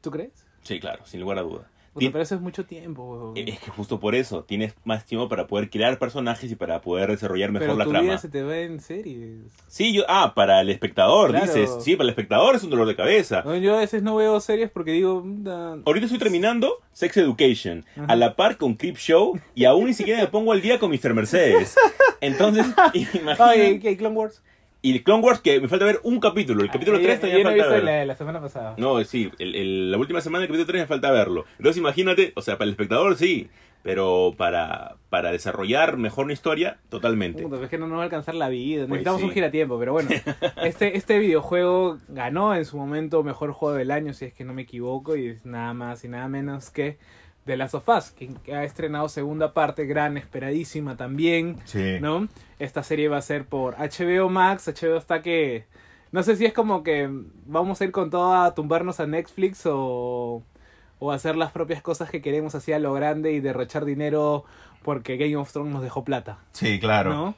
[0.00, 0.46] ¿Tú crees?
[0.62, 1.70] Sí, claro, sin lugar a duda.
[1.94, 3.32] Puta, pero eso es mucho tiempo.
[3.36, 7.10] Es que justo por eso, tienes más tiempo para poder crear personajes y para poder
[7.10, 8.04] desarrollar mejor pero la tu trama.
[8.08, 9.40] vida se te va en series.
[9.68, 11.46] Sí, yo, ah, para el espectador, Claro.
[11.46, 11.70] dices.
[11.80, 13.42] Sí, para el espectador es un dolor de cabeza.
[13.44, 15.22] No, yo a veces no veo series porque digo...
[15.22, 18.06] puta, Ahorita estoy terminando Sex Education, Ajá.
[18.08, 20.90] a la par con Creep Show, y aún ni siquiera me pongo al día con
[20.90, 21.14] Mr.
[21.14, 21.76] Mercedes.
[22.20, 23.96] Entonces, ¿qué?
[23.96, 24.42] Clone Wars.
[24.86, 27.38] Y Clone Wars, que me falta ver un capítulo, el capítulo Ah, 3 yo- todavía
[27.38, 27.84] yo no falta visto ver.
[27.84, 28.74] la, la semana pasada.
[28.76, 31.46] No, sí, el- el- la última semana del capítulo 3 me falta verlo.
[31.58, 33.48] Entonces imagínate, o sea, para el espectador sí,
[33.82, 37.42] pero para, para desarrollar mejor una historia, totalmente.
[37.62, 38.80] Es que no nos va a alcanzar la vida.
[38.82, 39.26] Pues Necesitamos sí.
[39.28, 40.10] un giratiempo, pero bueno.
[40.62, 44.52] este, este videojuego ganó en su momento mejor juego del año, si es que no
[44.52, 46.98] me equivoco, y es nada más y nada menos que
[47.44, 51.98] The Last of Us, que, ha estrenado segunda parte, gran, esperadísima también, Sí.
[52.00, 52.28] ¿no?
[52.58, 54.66] Esta serie va a ser por HBO Max.
[54.68, 55.66] HBO está que.
[56.12, 57.08] No sé si es como que
[57.46, 60.42] vamos a ir con todo a tumbarnos a Netflix o.
[61.00, 64.44] o hacer las propias cosas que queremos así a lo grande y derrochar dinero
[64.82, 67.12] porque Game of Thrones nos dejó plata, Sí, claro.
[67.12, 67.34] ¿no?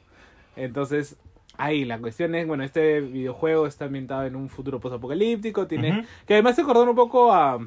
[0.55, 1.15] Entonces,
[1.57, 6.33] ahí la cuestión es, bueno, este videojuego está ambientado en un futuro postapocalíptico, tiene que
[6.35, 7.59] además se acordó un poco a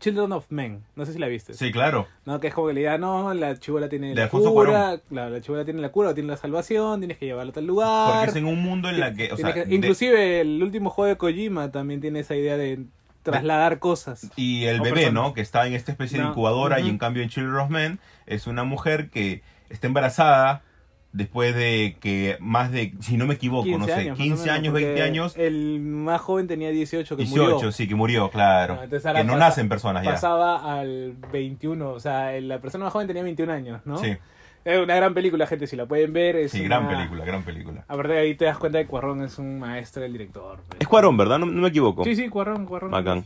[0.00, 1.54] Children of Men, no sé si la viste.
[1.54, 2.06] Sí, claro.
[2.24, 2.38] ¿no?
[2.38, 5.40] Que es como que le diga, no, la chivola tiene De la cura, claro, la
[5.40, 8.14] chivola tiene la cura, o tiene la salvación, tienes que llevarla a tal lugar.
[8.14, 10.90] Porque es en un mundo en la que, o sea, que- de- inclusive el último
[10.90, 12.84] juego de Kojima también tiene esa idea de
[13.24, 14.30] trasladar cosas.
[14.36, 15.12] y el bebé, personas.
[15.14, 15.34] ¿no?
[15.34, 16.90] Que está en esta especie de No, incubadora y ujú.
[16.92, 20.62] en cambio en Children of Men es una mujer que está embarazada
[21.12, 24.22] después de que más de, si no me equivoco, 15 no sé, años, más o
[24.22, 27.72] 15 menos, años, porque 20 años, El más joven tenía 18 que 18, murió.
[27.72, 28.74] sí, que murió, claro.
[28.80, 30.12] Ah, entonces ahora que no pasa- nacen personas ya.
[30.12, 33.98] Pasaba al 21, o sea, la persona más joven tenía 21 años, ¿no?
[33.98, 34.16] Sí,
[34.64, 36.36] Es una gran película, gente, si la pueden ver.
[36.36, 37.84] Es sí, gran una- película, gran película.
[37.88, 40.58] Aparte de ahí te das cuenta que Cuarón es un maestro del director.
[40.78, 41.38] Es Cuarón, ¿verdad?
[41.38, 42.04] No, no me equivoco.
[42.04, 42.90] Sí, sí, Cuarón, Cuarón.
[42.90, 43.24] Bacán.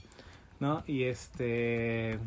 [0.61, 0.85] ¿no?
[0.87, 2.19] Y este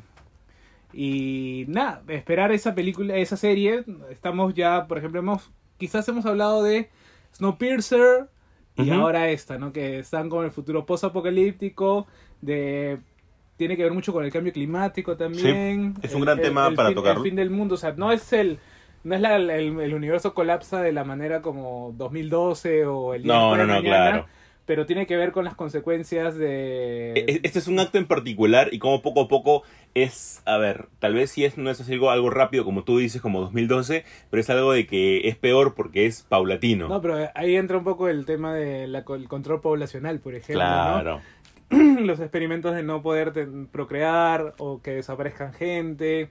[0.98, 6.64] y nada, esperar esa película, esa serie, estamos ya, por ejemplo, hemos quizás hemos hablado
[6.64, 6.90] de
[7.36, 8.30] Snowpiercer
[8.78, 9.74] y ahora esta, ¿no?
[9.74, 12.08] Que están con el futuro post-apocalíptico
[12.40, 13.00] de
[13.58, 15.96] tiene que ver mucho con el cambio climático también.
[16.02, 17.22] es un gran tema para fin, tocarlo.
[17.22, 18.60] El fin del mundo, o sea, no es el
[19.04, 23.52] no es la, el, universo colapsa de la manera como 2012 o el día No,
[23.52, 24.26] de no, no, mañana, claro.
[24.66, 28.70] Pero tiene que ver con las consecuencias de E- Este es un acto en particular
[28.74, 31.94] y como poco a poco es, a ver, tal vez si es, no es así
[31.94, 35.76] algo, algo rápido como tú dices, como 2012, pero es algo de que es peor
[35.76, 36.88] porque es paulatino.
[36.90, 41.22] No, pero ahí entra un poco el tema del control poblacional, por ejemplo, claro.
[41.70, 42.02] ¿no?
[42.02, 43.34] Los experimentos de no poder
[43.72, 46.30] procrear o que desaparezcan gente,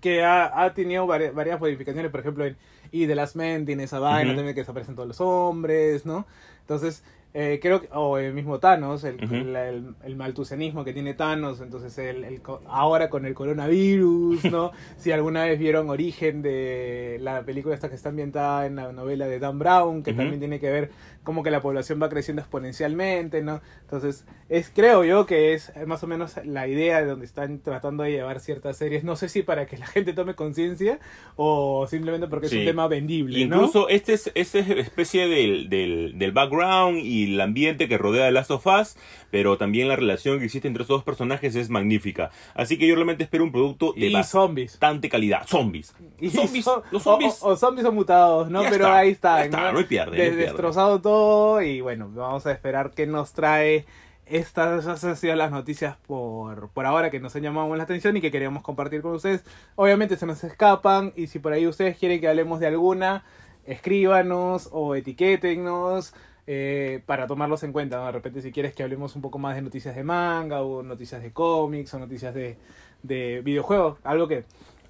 [0.00, 2.56] que ha, ha tenido vari- varias modificaciones, por ejemplo, en
[2.92, 4.36] Y The Last Man tiene esa vaina, Ujú.
[4.36, 6.26] también que desaparecen todos los hombres, ¿no?
[6.60, 7.02] Entonces,
[7.34, 9.34] eh, creo que, o el mismo Thanos, el, Ujú.
[9.34, 14.72] el, el- el maltusianismo que tiene Thanos, entonces el, el ahora con el coronavirus, ¿no?
[14.96, 19.26] si alguna vez vieron Origen de la película esta que está ambientada en la novela
[19.26, 20.90] de Dan Brown, que también tiene que ver
[21.28, 23.60] como que la población va creciendo exponencialmente, ¿no?
[23.82, 28.02] Entonces, es creo yo que es más o menos la idea de donde están tratando
[28.02, 30.98] de llevar ciertas series, no sé si para que la gente tome conciencia
[31.36, 32.60] o simplemente porque es Sí.
[32.60, 33.56] un tema vendible, ¿no?
[33.56, 38.24] Incluso este es, esta es especie del, del, del background y el ambiente que rodea
[38.24, 38.96] The Last of Us,
[39.30, 42.30] pero también la relación que existe entre estos dos personajes es magnífica.
[42.54, 44.72] Así que yo realmente espero un producto de y zombies.
[44.72, 45.46] bastante calidad.
[45.46, 45.94] Zombies.
[46.18, 46.64] Y Zombies.
[46.64, 47.42] so- Los o- zombies.
[47.42, 48.62] O, o zombies o mutados, ¿no?
[48.62, 49.38] Ya Pero está, ahí está.
[49.40, 50.44] ya está, no hay pierde, no hay Des- pierde.
[50.46, 51.17] Destrozado todo
[51.62, 53.86] y bueno, vamos a esperar qué nos trae.
[54.26, 58.20] Estas han sido las noticias por, por ahora que nos han llamado la atención y
[58.20, 59.44] que queríamos compartir con ustedes.
[59.76, 63.24] Obviamente se nos escapan y si por ahí ustedes quieren que hablemos de alguna,
[63.64, 66.14] escríbanos o etiquétennos
[66.46, 68.04] eh, para tomarlos en cuenta.
[68.04, 71.22] De repente si quieres que hablemos un poco más de noticias de manga o noticias
[71.22, 72.58] de cómics o noticias de,
[73.02, 74.44] de videojuegos, algo que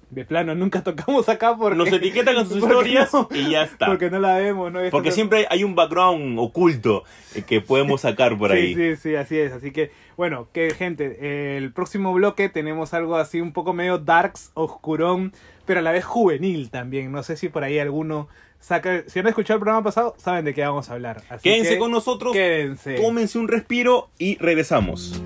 [0.09, 3.85] de plano nunca tocamos acá porque Nos etiquetan con sus historias no- y ya está.
[3.85, 4.79] porque no la vemos, ¿no?
[4.79, 7.03] Esto Porque siempre hay un background oculto
[7.35, 8.73] eh, que podemos sacar por ahí.
[8.73, 9.51] Sí, sí, sí, así es.
[9.53, 14.51] Así que, bueno, que gente, el próximo bloque tenemos algo así un poco medio darks,
[14.55, 15.31] oscurón,
[15.65, 17.11] pero a la vez juvenil también.
[17.11, 18.27] No sé si por ahí alguno
[18.59, 19.03] saca.
[19.07, 21.21] Si han escuchado el programa pasado, saben de qué vamos a hablar.
[21.29, 22.95] Así Quédense que, con nosotros, Quédense.
[22.95, 25.21] tómense un respiro y regresamos.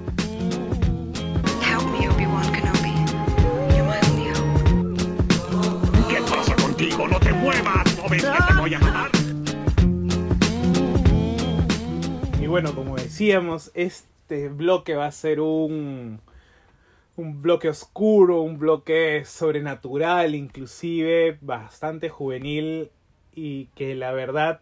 [8.13, 9.11] Ves que te voy a matar?
[12.39, 16.19] Y bueno, como decíamos, este bloque va a ser un,
[17.15, 22.91] un bloque oscuro, un bloque sobrenatural, inclusive bastante juvenil
[23.33, 24.59] y que la verdad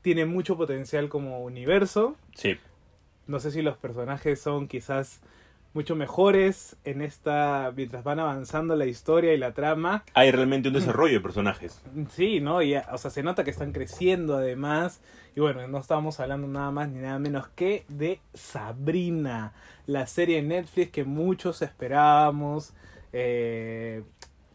[0.00, 2.16] tiene mucho potencial como universo.
[2.34, 2.56] Sí.
[3.26, 5.20] No sé si los personajes son quizás
[5.74, 10.04] mucho mejores en esta mientras van avanzando la historia y la trama.
[10.14, 11.82] Hay realmente un desarrollo de personajes.
[12.10, 12.62] Sí, ¿no?
[12.62, 15.00] Y, o sea, se nota que están creciendo además.
[15.34, 19.52] Y bueno, no estamos hablando nada más ni nada menos que de Sabrina,
[19.86, 22.72] la serie de Netflix que muchos esperábamos
[23.12, 24.04] eh,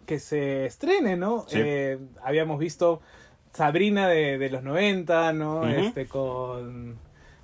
[0.05, 1.45] que se estrene, ¿no?
[1.49, 1.60] Sí.
[1.62, 3.01] Eh, habíamos visto
[3.51, 5.67] Sabrina de, de los 90, ¿no?
[5.67, 6.97] Este con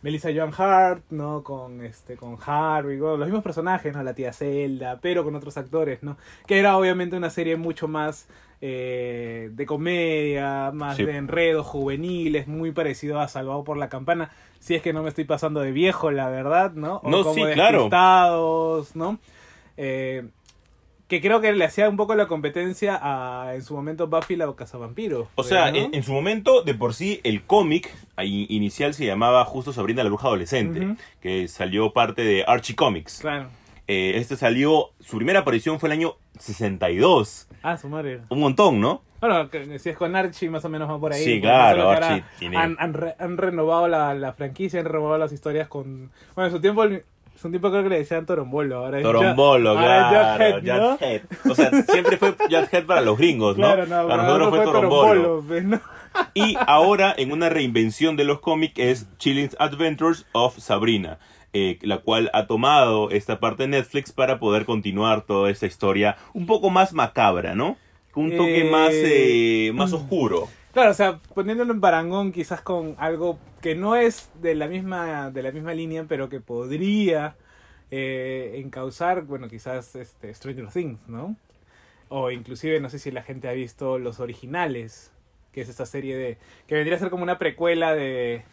[0.06, 1.42] Melissa Joan Hart, ¿no?
[1.42, 4.04] Con este con Harvey, los mismos personajes, ¿no?
[4.04, 6.16] La tía Zelda, pero con otros actores, ¿no?
[6.46, 8.28] Que era obviamente una serie mucho más
[8.62, 11.06] eh, de comedia, más Sí.
[11.06, 14.30] de enredos juveniles, muy parecido a Salvado por la Campana.
[14.60, 16.98] Si es que no me estoy pasando de viejo, la verdad, ¿no?
[16.98, 17.90] O No, como sí, claro.
[18.94, 19.18] ¿no?
[19.76, 20.28] Eh,
[21.08, 24.52] que creo que le hacía un poco la competencia a en su momento Buffy la
[24.56, 25.28] Cazavampiro.
[25.36, 25.78] O sea, ¿no?
[25.78, 30.10] en, en su momento, de por sí, el cómic inicial se llamaba justo Sabrina la
[30.10, 33.20] Bruja Adolescente, que salió parte de Archie Comics.
[33.20, 33.50] Claro.
[33.88, 37.48] Eh, este salió, su primera aparición fue el año 62.
[37.62, 38.22] Ah, su madre.
[38.30, 39.02] Un montón, ¿no?
[39.22, 41.24] Bueno, si es con Archie, más o menos va por ahí.
[41.24, 45.32] Sí, claro, Archie tiene- Han, han re- han renovado la, la franquicia, han renovado las
[45.32, 46.12] historias con...
[46.36, 46.84] Bueno, en su tiempo,
[47.36, 48.78] en su tiempo creo que le decían Torombolo.
[48.86, 50.34] Ahora es Torombolo, es claro.
[50.34, 50.98] Jughead, ¿no?
[50.98, 51.22] Jughead.
[51.50, 53.68] O sea, siempre fue Jughead para los gringos, ¿no?
[53.68, 55.44] Claro, no, para nosotros fue Torombolo.
[55.48, 55.82] pues, ¿no?
[56.34, 61.20] Y ahora, en una reinvención de los cómics, es Chilling's Adventures of Sabrina,
[61.52, 66.16] eh, la cual ha tomado esta parte de Netflix para poder continuar toda esta historia
[66.34, 67.76] un poco más macabra, ¿no?
[68.12, 70.48] Con un toque Eh, más, eh, más oscuro.
[70.76, 75.32] Claro, o sea, poniéndolo en parangón quizás con algo que no es de la misma,
[75.32, 77.38] de la misma línea, pero que podría
[77.92, 81.38] eh, encauzar, bueno, quizás este, Stranger Things, ¿no?
[82.10, 85.14] O inclusive, no sé si la gente ha visto Los Originales,
[85.54, 86.38] que es esta serie de...
[86.68, 88.44] que vendría a ser como una precuela de,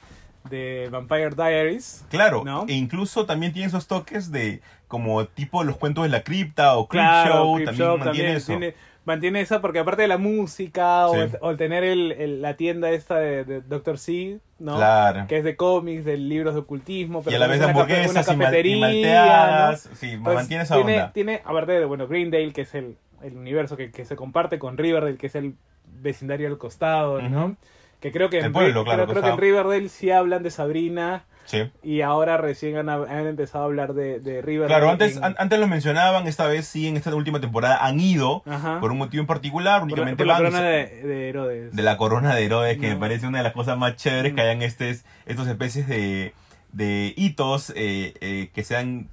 [0.48, 2.04] de Vampire Diaries.
[2.08, 2.66] Claro, ¿No?
[2.68, 6.86] e incluso también tiene esos toques de como tipo los cuentos de la cripta o
[6.86, 8.46] Creep Claro, Creep también Show mantiene también eso.
[8.46, 11.20] tiene- mantiene esa porque aparte de la música o, Sí.
[11.20, 13.98] el, o el tener el, el- la tienda esta de, de Dr.
[13.98, 14.76] C, ¿no?
[14.76, 15.26] Claro.
[15.28, 18.26] Que es de cómics, de libros de ocultismo, Y pero a la vez una hamburguesas
[18.28, 19.86] y, mal- y cafetería, malteadas.
[19.90, 19.96] ¿no?
[19.96, 21.12] Sí, Pues mantiene esa tiene, onda.
[21.12, 24.76] Tiene, aparte de, bueno, Greendale, que es el, el universo que, que se comparte con
[24.78, 25.54] Riverdale, que es el
[26.00, 27.56] vecindario al costado, ¿no?
[28.00, 29.38] Que creo que, en, pueblo, claro, creo, creo que en.
[29.38, 31.70] Riverdale sí hablan de Sabrina Sí.
[31.82, 34.68] y ahora recién han, han empezado a hablar de, de Riverdale.
[34.78, 38.42] Claro, antes, an- antes lo mencionaban, esta vez sí, en esta última temporada han ido
[38.46, 38.78] Ajá.
[38.80, 41.74] por un motivo en particular, por, únicamente por la van corona de, de Herodes.
[41.76, 42.94] de la corona de Herodes, que No.
[42.94, 44.36] me parece una de las cosas más chéveres Mm.
[44.36, 46.32] que hayan estes, estos especies de,
[46.72, 49.08] de hitos eh, eh, que sean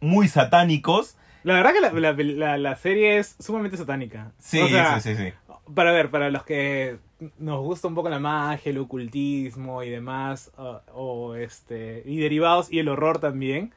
[0.00, 1.16] muy satánicos.
[1.42, 4.32] La verdad que la, la- la- la serie es sumamente satánica.
[4.38, 5.32] Sí, O sea, sí, sí, sí.
[5.74, 6.98] Para ver, para los que
[7.38, 12.70] nos gusta un poco la magia, el ocultismo y demás, o, o, este y derivados
[12.72, 13.72] y el horror también.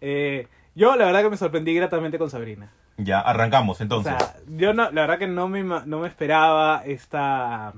[0.00, 2.70] eh, yo la verdad que me sorprendí gratamente con Sabrina.
[2.96, 4.12] Ya, arrancamos entonces.
[4.14, 7.72] O sea, yo no, la verdad que no me, no me esperaba esta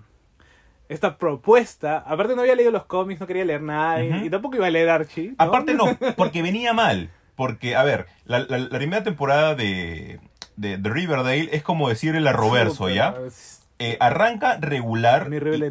[0.88, 1.98] esta propuesta.
[2.06, 4.90] Aparte no había leído los cómics, no quería leer nada y- tampoco iba a leer
[4.90, 5.28] Archie.
[5.30, 5.34] ¿no?
[5.38, 5.84] Aparte no,
[6.16, 7.10] porque venía mal.
[7.34, 10.20] Porque, a ver, la, la- la primera temporada de,
[10.56, 13.14] de, de Riverdale es como decir el arroverso, ¿ya?
[13.82, 15.28] Eh, arranca regular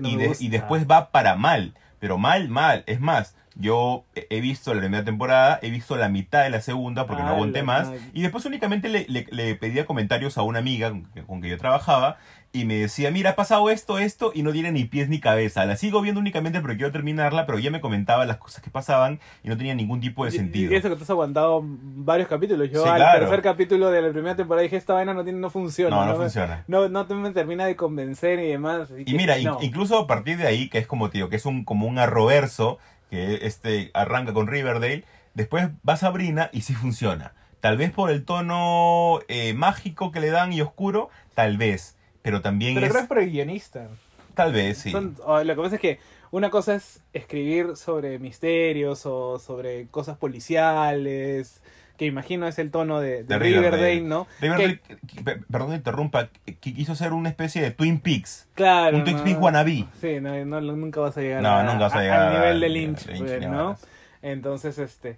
[0.10, 1.74] y, y de- después va para mal.
[2.00, 2.84] Pero mal, mal.
[2.88, 7.06] Es más, yo he- visto la primera temporada, he visto la mitad de la segunda
[7.06, 7.88] porque no Ah, aguanté más.
[8.14, 11.58] Y después únicamente le, le- le pedía comentarios a una amiga con con que yo
[11.58, 12.18] trabajaba
[12.54, 15.66] y me decía, mira, ha pasado esto, esto y no tiene ni pies ni cabeza.
[15.66, 19.20] La sigo viendo únicamente porque quiero terminarla, pero ya me comentaba las cosas que pasaban
[19.44, 20.74] y no tenía ningún tipo de sentido.
[20.74, 22.70] Y eso que te has aguantado varios capítulos.
[22.70, 23.20] Yo Sí, al claro.
[23.22, 25.96] tercer capítulo de la primera temporada dije, esta vaina no, tiene, no funciona.
[25.96, 26.66] No, no me- funciona.
[26.68, 28.90] No, no te- me termina de convencer y demás.
[28.98, 29.58] Y que mira, no.
[29.62, 32.80] incluso a partir de ahí, que es como tío, que es un como un arroverso,
[33.10, 37.32] que este arranca con Riverdale, después va Sabrina y sí funciona.
[37.62, 41.96] Tal vez por el tono eh, mágico que le dan y oscuro, tal vez.
[42.22, 42.92] Pero también Pero es.
[42.92, 43.88] creo es por el guionista.
[44.34, 44.92] Tal vez, sí.
[44.92, 46.00] Son- lo que pasa es que
[46.32, 51.62] una cosa es escribir sobre misterios o sobre cosas policiales,
[51.98, 54.02] que imagino es el tono de, de De Riverdale, Riverdale.
[54.02, 54.28] ¿no?
[54.40, 58.48] Riverdale, Que- que- pe- perdón que interrumpa, que quiso ser una especie de Twin Peaks.
[58.56, 58.98] claro.
[58.98, 59.24] un Twin ¿no?
[59.24, 59.86] Peaks wannabe.
[60.00, 62.34] Sí, no, no, nunca vas a llegar, No, a- nunca vas a a- llegar al
[62.34, 63.78] nivel de Lynch, Lynch, pues, ¿no?
[64.22, 65.18] Entonces, este,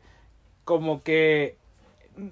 [0.65, 1.55] como que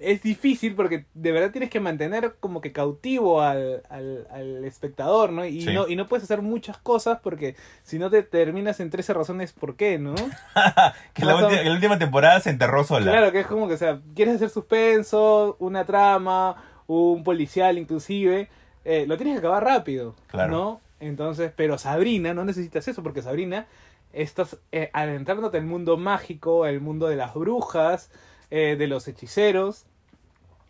[0.00, 5.32] es difícil porque de verdad tienes que mantener como que cautivo al, al, al espectador,
[5.32, 5.44] ¿no?
[5.44, 5.72] Y, Sí.
[5.72, 5.88] ¿no?
[5.88, 9.76] y no puedes hacer muchas cosas porque si no te terminas en 13 razones por
[9.76, 10.14] qué, ¿no?
[11.14, 11.36] Que la,
[11.72, 13.10] última temporada se enterró sola.
[13.10, 18.48] Claro, que es como que, o sea, quieres hacer suspenso, una trama, un policial inclusive,
[18.84, 20.50] eh, lo tienes que acabar rápido, Claro.
[20.52, 20.80] ¿no?
[21.00, 23.66] Entonces, pero Sabrina, no necesitas eso, porque Sabrina,
[24.12, 28.10] estás eh, adentrándote al mundo mágico, el mundo de las brujas,
[28.54, 29.86] eh, de los hechiceros,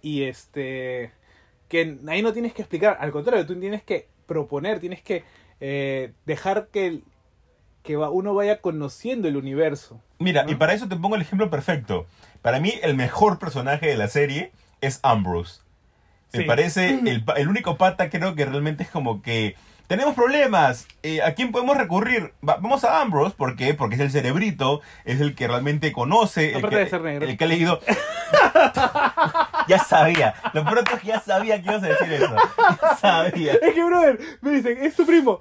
[0.03, 1.11] y este,
[1.69, 5.25] que ahí no tienes que explicar, al contrario, tú tienes que proponer, tienes que
[5.61, 7.05] eh, dejar que, el-
[7.83, 10.01] que va- uno vaya conociendo el universo.
[10.19, 10.51] Mira, ¿no?
[10.53, 12.07] y para eso te pongo el ejemplo perfecto.
[12.41, 15.61] Para mí, el mejor personaje de la serie es Ambrose.
[16.33, 16.45] Me Sí.
[16.47, 19.55] parece el, el único pata, creo que realmente es como que.
[19.93, 20.87] Tenemos problemas.
[21.03, 22.33] eh, ¿A quién podemos recurrir?
[22.49, 23.35] Va- vamos a Ambrose.
[23.37, 23.75] ¿Por qué?
[23.75, 24.81] Porque es el cerebrito.
[25.05, 26.55] Es el que realmente conoce.
[26.57, 27.29] El que, de ser negro.
[27.29, 27.79] el que ha leído.
[29.69, 30.35] ya sabía.
[30.55, 32.35] Lo pronto es que ya sabía que ibas a decir eso.
[32.81, 33.53] Ya sabía.
[33.53, 35.41] Es que, brother, me dicen, es tu primo.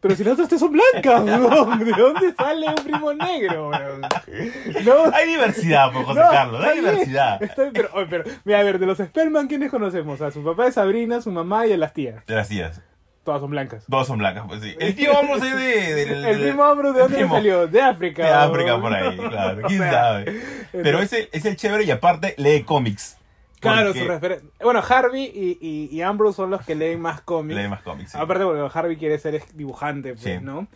[0.00, 1.78] Pero si las otras son blancas, weón.
[1.78, 3.70] ¿De dónde sale un primo negro?
[4.84, 6.62] No, Hay diversidad, José no, Carlos.
[6.62, 7.40] Hay bien, diversidad.
[7.40, 10.20] bien, pero, pero, mira, a ver, de los Spellman, ¿quiénes conocemos?
[10.20, 12.22] A su papá es Sabrina, su mamá y a las tías.
[12.26, 12.82] Gracias.
[13.26, 13.84] Todas son blancas.
[13.88, 14.74] Dos son blancas, pues sí.
[14.80, 16.30] El tío Ambrose es de.
[16.30, 17.34] El primo Ambrose, ¿de dónde primo.
[17.34, 17.66] salió?
[17.66, 18.24] De África.
[18.24, 19.60] De África por ahí, claro.
[19.64, 20.40] O ¿Quién sea, sabe?
[20.72, 23.18] Pero ese es el chévere y aparte lee cómics.
[23.60, 27.60] Claro, su referen- Bueno, Harvey y, y, y Ambrose son los que leen más cómics.
[27.60, 28.12] lee más cómics.
[28.12, 28.18] sí.
[28.18, 30.38] Aparte porque Harvey quiere ser dibujante, pues, Sí.
[30.40, 30.68] ¿no?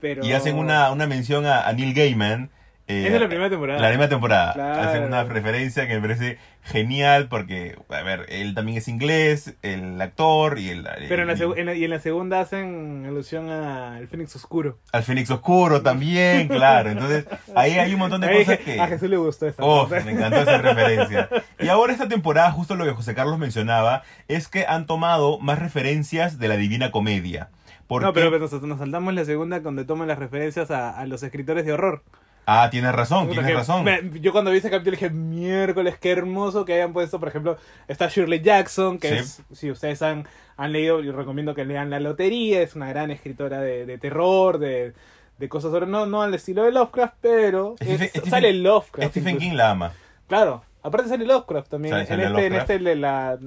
[0.00, 0.24] Pero...
[0.24, 2.50] Y hacen una, una mención a, a Neil Gaiman.
[2.88, 3.80] Eh, Es de la primera temporada.
[3.80, 4.52] La primera temporada.
[4.52, 4.88] Claro.
[4.88, 10.00] Hacen una referencia que me parece genial porque, a ver, él también es inglés, el
[10.00, 10.86] actor y el...
[11.08, 14.78] Pero en la, segu- en la- y en la segunda hacen alusión al Fénix Oscuro.
[14.92, 16.90] Al Fénix Oscuro también, claro.
[16.90, 18.80] Entonces, ahí hay un montón de Ahí cosas que...
[18.80, 20.04] A Jesús le gustó esta Oh, parte.
[20.04, 21.28] me encantó esa referencia.
[21.60, 25.58] Y ahora esta temporada, justo lo que José Carlos mencionaba, es que han tomado más
[25.58, 27.50] referencias de la Divina Comedia.
[27.86, 28.04] Porque...
[28.06, 31.22] No, pero, pero nos, nos saltamos la segunda donde toman las referencias a, a los
[31.22, 32.02] escritores de horror.
[32.48, 33.82] Ah, tienes razón, tienes razón.
[33.84, 37.56] me- yo cuando vi ese capítulo dije, miércoles, qué hermoso que hayan puesto, por ejemplo,
[37.88, 39.14] está Shirley Jackson, que Sí.
[39.16, 43.10] es, si ustedes han, han leído, yo recomiendo que lean La Lotería, es una gran
[43.10, 44.92] escritora de, de terror, de,
[45.38, 49.10] de cosas sobre, no, no al estilo de Lovecraft, pero es- Stephen- sale Lovecraft.
[49.10, 49.50] Stephen incluso.
[49.50, 49.92] King la ama.
[50.28, 51.92] Claro, aparte sale Lovecraft también.
[51.94, 52.70] Sale- en, sale este, en Lovecraft.
[52.70, 53.38] este de la,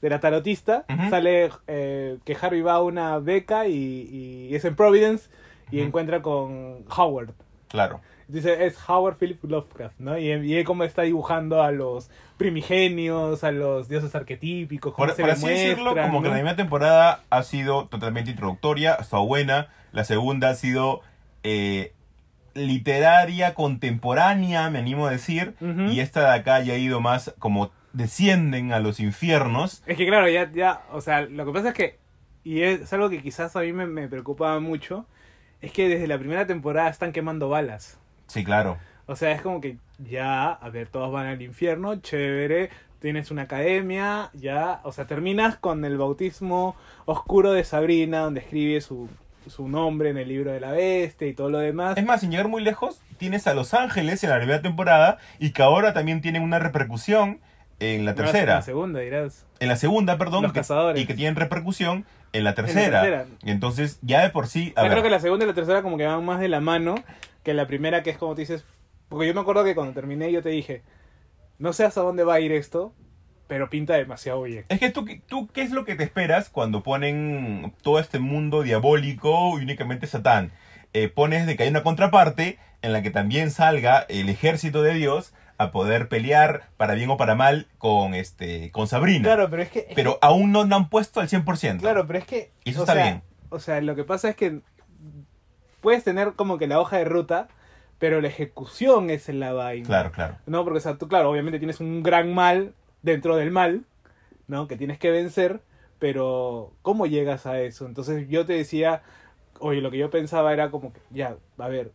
[0.00, 4.76] de la tarotista sale eh, que Harvey va a una beca y, y es en
[4.76, 5.28] Providence
[5.72, 7.30] y encuentra con Howard.
[7.68, 8.00] Claro.
[8.28, 10.18] Dice, es Howard Philip Lovecraft, ¿no?
[10.18, 15.14] Y, y él como está dibujando a los primigenios, a los dioses arquetípicos, cómo Por,
[15.14, 19.68] se por así decirlo, como que la primera temporada ha sido totalmente introductoria, está buena.
[19.92, 21.02] La segunda ha sido
[21.42, 21.92] eh,
[22.54, 25.54] literaria, contemporánea, me animo a decir.
[25.60, 29.82] Y esta de acá ya ha ido más como descienden a los infiernos.
[29.86, 31.98] Es que claro, ya, ya, o sea, lo que pasa es que,
[32.42, 35.06] y es algo que quizás a mí me, me preocupaba mucho,
[35.60, 37.98] es que desde la primera temporada están quemando balas.
[38.26, 38.78] Sí, claro.
[39.06, 43.42] O sea, es como que ya, a ver, todos van al infierno, chévere, tienes una
[43.42, 49.10] academia, ya, o sea, terminas con el bautismo oscuro de Sabrina, donde escribe su,
[49.46, 51.98] su nombre en el libro de la bestia y todo lo demás.
[51.98, 55.50] Es más, sin llegar muy lejos, tienes a Los Ángeles en la primera temporada y
[55.50, 57.40] que ahora también tienen una repercusión
[57.80, 58.54] en la No, en tercera.
[58.54, 59.44] La segunda, dirás.
[59.60, 60.44] En la segunda, perdón.
[60.44, 61.02] Los que- cazadores.
[61.02, 63.02] y que tienen repercusión en la tercera.
[63.02, 63.26] tercera.
[63.44, 64.72] Entonces, ya de por sí.
[64.76, 66.40] O A sea, ver, creo que la segunda y la tercera como que van más
[66.40, 66.94] de la mano
[67.44, 68.64] que la primera, que es como te dices.
[69.08, 70.82] Porque yo me acuerdo que cuando terminé yo te dije,
[71.58, 72.92] no sé hasta dónde va a ir esto,
[73.46, 74.64] pero pinta demasiado bien.
[74.68, 78.62] Es que tú, tú, ¿qué es lo que te esperas cuando ponen todo este mundo
[78.62, 80.50] diabólico y únicamente Satán?
[80.94, 84.94] Eh, pones de que hay una contraparte en la que también salga el ejército de
[84.94, 89.22] Dios a poder pelear para bien o para mal con este con Sabrina.
[89.24, 89.80] Claro, pero es que...
[89.80, 91.72] es Pero aún no lo han puesto al 100%.
[91.76, 92.50] que- claro, pero es que...
[92.64, 93.22] Y eso está sea, bien.
[93.50, 94.60] O sea, lo que pasa es que
[95.84, 97.48] puedes tener como que la hoja de ruta,
[97.98, 99.86] pero la ejecución es en la vaina.
[99.86, 100.38] Claro, claro.
[100.46, 103.84] No, porque, o sea, tú, claro, obviamente tienes un gran mal dentro del mal,
[104.48, 104.66] ¿no?
[104.66, 105.60] Que tienes que vencer,
[105.98, 107.84] pero ¿cómo llegas a eso?
[107.84, 109.02] Entonces yo te decía,
[109.60, 111.92] oye, lo que yo pensaba era como que, ya, a ver,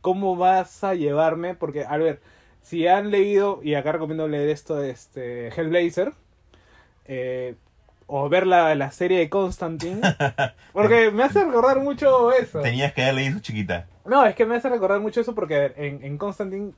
[0.00, 1.56] ¿cómo vas a llevarme?
[1.56, 2.20] Porque, a ver,
[2.62, 6.12] si han leído, y acá recomiendo leer esto de este Hellblazer,
[7.04, 7.56] eh,
[8.08, 10.00] o ver la, la serie de Constantine,
[10.72, 12.60] porque me hace recordar mucho eso.
[12.60, 13.86] Tenías que haber leído chiquita.
[14.04, 16.72] No, es que me hace recordar mucho eso porque en, en Constantine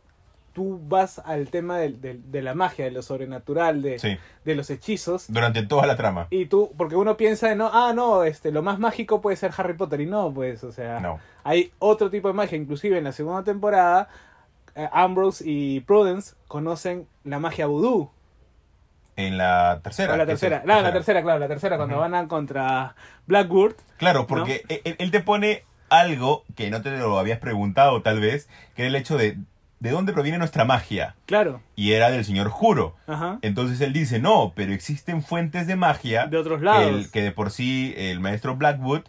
[0.53, 4.19] tú vas al tema del- del- de, la magia, de lo sobrenatural, de, Sí.
[4.45, 5.27] de los hechizos.
[5.33, 6.27] Durante toda la trama.
[6.31, 9.75] Y tú, porque uno piensa, no, ah, no, este, lo más mágico puede ser Harry
[9.75, 10.01] Potter.
[10.01, 11.21] Y no, pues, o sea, No.
[11.45, 12.59] hay otro tipo de magia.
[12.59, 14.09] Inclusive en la segunda temporada,
[14.75, 18.11] eh, Ambrose y Prudence conocen la magia vudú.
[19.17, 20.15] En la tercera.
[20.15, 22.95] O la es tercera, el- no, la tercera, claro, la tercera, cuando van a contra
[23.27, 23.73] Blackwood.
[23.99, 28.21] Claro, porque e- él, él te pone algo que no te lo habías preguntado tal
[28.21, 29.37] vez, que era el hecho de
[29.81, 31.15] de dónde proviene nuestra magia.
[31.25, 32.97] Claro, Y era del señor Juro.
[33.07, 33.39] ajá.
[33.41, 36.87] Entonces él dice, no, pero existen fuentes de magia De otros lados.
[36.87, 39.05] el- que de por sí el maestro Blackwood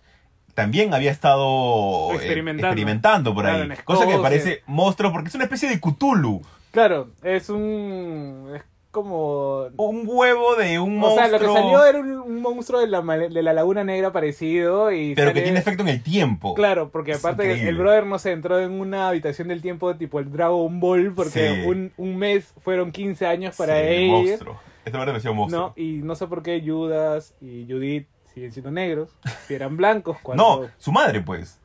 [0.54, 2.68] también había estado eh, Experimentando.
[2.68, 3.78] experimentando por Claro, ahí.
[3.84, 6.42] Cosa que parece monstruo porque es una especie de Cthulhu.
[6.72, 8.54] Claro, es un.
[8.56, 9.68] Es como.
[9.78, 11.40] Un huevo de un O sea, monstruo.
[11.40, 15.16] lo que salió era un, un monstruo de la, de la Laguna Negra parecido y...
[15.16, 16.54] pero que tiene efecto en el tiempo.
[16.54, 17.80] Claro, porque aparte el increíble.
[17.82, 21.32] brother no se entró en una habitación del tiempo tipo el Dragon Ball porque
[21.64, 21.68] Sí.
[21.68, 24.60] un, un mes fueron 15 años para Sí, ir, monstruo.
[24.86, 25.68] Esta parte parecía un monstruo.
[25.68, 25.74] ¿no?
[25.82, 29.16] Y no sé por qué Judas y Judith siguen siendo negros,
[29.48, 30.62] si eran blancos cuando...
[30.64, 31.60] No, su madre, pues.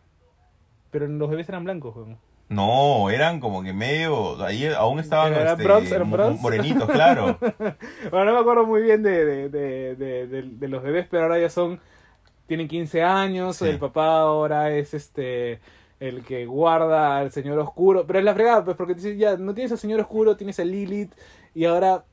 [0.90, 2.18] Pero los bebés eran blancos, weón.
[2.48, 4.42] No, eran como que medio.
[4.44, 5.94] Ahí aún estaban ¿Pero eran este, bronze?
[5.96, 6.42] ¿Eran mo- bronze?
[6.42, 7.38] morenitos, claro.
[8.10, 11.24] Bueno, no me acuerdo muy bien de, de, de, de- de- de los bebés, pero
[11.24, 11.80] ahora ya son.
[12.46, 13.56] Tienen 15 años.
[13.56, 13.66] Sí.
[13.66, 15.58] El papá ahora es este.
[15.98, 18.06] El que guarda al señor oscuro.
[18.06, 20.64] Pero es la fregada, pues, porque dices, ya no tienes al señor oscuro, tienes a
[20.64, 21.12] Lilith.
[21.54, 22.04] Y ahora,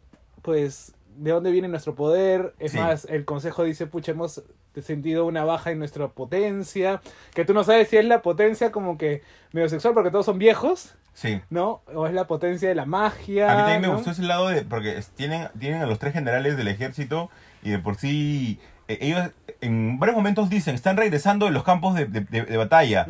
[0.42, 2.56] pues, ¿de dónde viene nuestro poder?
[2.58, 2.80] Es Sí.
[2.80, 4.42] más, el consejo dice, pucha, hemos
[4.82, 7.02] sentido una baja en nuestra potencia.
[7.34, 9.22] Que tú no sabes si es la potencia como que
[9.52, 10.96] medio sexual, porque todos son viejos.
[11.14, 11.40] Sí.
[11.52, 11.82] ¿no?
[11.94, 13.52] O es la potencia de la magia.
[13.52, 14.64] A mí también me gustó ese lado de.
[14.64, 17.30] Porque tienen, tienen a los tres generales del ejército
[17.62, 18.60] y de por sí.
[18.88, 19.30] eh, ellos
[19.62, 23.06] en varios momentos dicen: están regresando de los campos de, de- de- de batalla.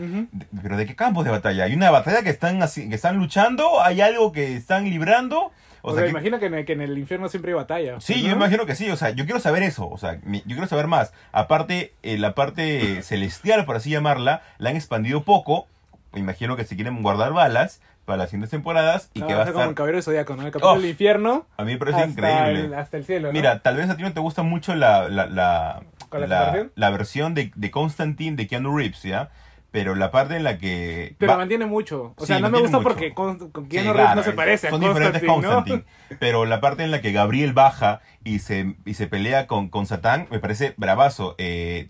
[0.62, 1.64] ¿Pero de qué campos de batalla?
[1.64, 3.82] ¿Hay una batalla que están, así, que están luchando?
[3.82, 5.54] ¿Hay algo que están librando?
[5.86, 8.00] O O sea, que- imagino que en, el, que en el infierno siempre hay batalla.
[8.00, 8.30] Sí, ¿no?
[8.30, 10.88] yo imagino que sí, o sea, yo quiero saber eso, o sea, yo quiero saber
[10.88, 11.14] más.
[11.34, 15.68] Aparte, eh, la parte celestial, por así llamarla, la han expandido poco,
[16.16, 19.54] imagino que se quieren guardar balas para las siguientes temporadas y que va a ser
[19.54, 19.76] como el estar...
[19.76, 20.42] Caballero del Zodíaco, ¿no?
[20.44, 21.48] El capítulo Oh, del infierno.
[21.58, 22.60] A mí me parece hasta increíble.
[22.66, 23.34] El, hasta el cielo, ¿no?
[23.34, 26.90] Mira, tal vez a ti no te gusta mucho la, la, la, ¿Con la la
[26.92, 29.30] versión de, de Constantine de Keanu Reeves, ¿ya?
[29.74, 31.16] Pero la parte en la que...
[31.18, 32.14] Pero va- mantiene mucho.
[32.16, 32.88] O Sí, sea, no me gusta mucho.
[32.90, 35.84] porque con, con Sí, claro, no se parece son a diferentes Constantine.
[36.20, 39.86] Pero la parte en la que Gabriel baja y se, y se pelea con, con
[39.88, 41.34] Satán me parece bravazo.
[41.40, 41.90] Eh,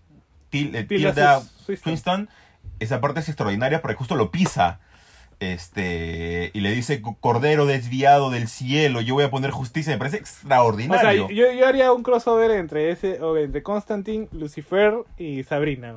[0.49, 1.41] Til- eh, Tilda Tilda.
[1.83, 2.29] Swinton,
[2.79, 4.79] esa parte es extraordinaria porque justo lo pisa.
[5.39, 10.17] Este, y le dice cordero desviado del cielo, yo voy a poner justicia, me parece
[10.17, 11.29] O sea, extraordinario.
[11.29, 15.93] yo, yo haría un crossover entre ese, o entre Constantine, Lucifer y Sabrina.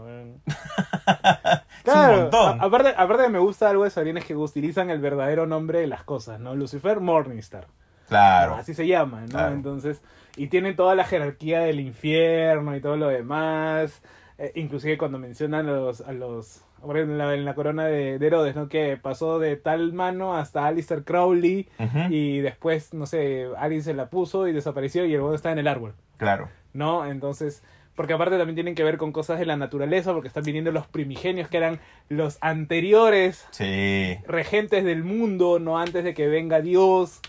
[1.93, 2.61] Claro, montón.
[2.61, 5.80] a- aparte, aparte que me gusta algo de Sabrina es que utilizan el verdadero nombre
[5.80, 6.55] de las cosas, ¿no?
[6.55, 7.66] Lucifer Morningstar.
[8.09, 8.55] claro.
[8.55, 9.26] Así se llama, ¿no?
[9.28, 9.55] Claro.
[9.55, 10.03] Entonces,
[10.37, 14.03] y tienen toda la jerarquía del infierno y todo lo demás.
[14.39, 16.62] Eh, inclusive cuando mencionan a los, a los
[16.95, 18.68] en la, en la corona de, de Herodes, ¿no?
[18.68, 21.68] Que pasó de tal mano hasta Alistair Crowley
[22.11, 25.59] y después, no sé, alguien se la puso y desapareció y el huevo está en
[25.59, 26.49] el árbol, Claro.
[26.74, 27.07] ¿no?
[27.07, 27.62] Entonces,
[27.97, 30.86] porque aparte también tienen que ver con cosas de la naturaleza, porque están viniendo los
[30.86, 34.18] primigenios que eran los anteriores Sí.
[34.28, 37.20] regentes del mundo, no antes de que venga Dios.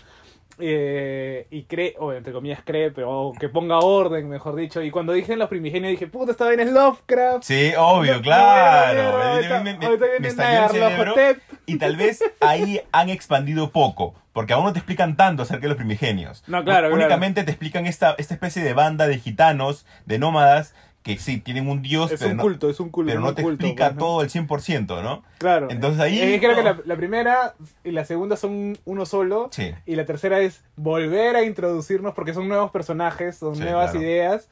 [0.60, 4.82] Eh, y cree, o entre comillas cree, pero que ponga orden, mejor dicho.
[4.82, 7.42] Y cuando dije los primigenios dije, puta, esta vaina es Lovecraft.
[7.44, 9.02] Sí, obvio, No, claro.
[9.02, 10.96] no, no, Me- ahorita- me- me- ahorita me viene estalló el cerebro.
[11.16, 11.42] Nyarlathotep.
[11.66, 15.68] Y tal vez ahí han expandido poco, porque aún no te explican tanto acerca de
[15.68, 16.42] los primigenios.
[16.46, 21.16] No, claro, Únicamente te explican esta, esta especie de banda de gitanos, de nómadas, que
[21.16, 23.08] sí, tienen un dios, Es pero, un no, culto, es un culto.
[23.10, 25.22] pero no un te culto, explica pues, todo el 100%, ¿no?
[25.38, 25.68] Claro.
[25.70, 29.48] Entonces ahí, Eh, creo que la, la primera y la segunda son uno solo.
[29.50, 29.72] Sí.
[29.86, 34.04] Y la tercera es volver a introducirnos porque son nuevos personajes, son Sí, nuevas claro.
[34.06, 34.48] ideas.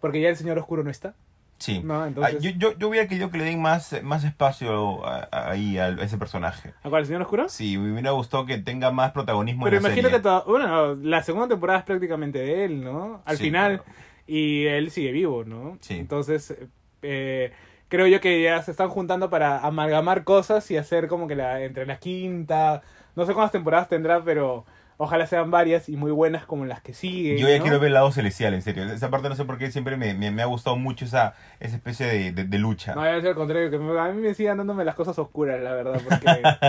[0.00, 1.14] Porque ya el Señor Oscuro no está.
[1.56, 1.80] Sí.
[1.82, 5.28] No, entonces- Ah, yo, yo, yo hubiera querido que le den más, más espacio a-
[5.30, 6.74] a- ahí a ese personaje.
[6.82, 7.48] ¿A cuál, el Señor Oscuro?
[7.48, 10.18] Sí, me hubiera gustado que tenga más protagonismo Pero en la imagino serie.
[10.18, 13.22] que to- bueno, la segunda temporada es prácticamente de él, ¿no?
[13.24, 13.78] Al Sí, final.
[13.82, 13.98] claro.
[14.26, 15.76] Y él sigue vivo, ¿no?
[15.80, 15.94] Sí.
[15.98, 16.56] Entonces,
[17.02, 17.52] eh,
[17.88, 21.60] creo yo que ya se están juntando para amalgamar cosas y hacer como que la
[21.62, 22.82] entre la quinta,
[23.16, 24.64] no sé cuántas temporadas tendrá, pero
[24.96, 27.36] ojalá sean varias y muy buenas como las que siguen.
[27.36, 27.62] Yo ya ¿no?
[27.64, 28.84] quiero ver el lado celestial, en serio.
[28.84, 31.76] Esa parte no sé por qué siempre me, me- me ha gustado mucho esa, esa
[31.76, 32.94] especie de, de- de lucha.
[32.94, 35.60] No, ya es al contrario, que me- a mí me siguen dándome las cosas oscuras,
[35.60, 36.26] la verdad, porque,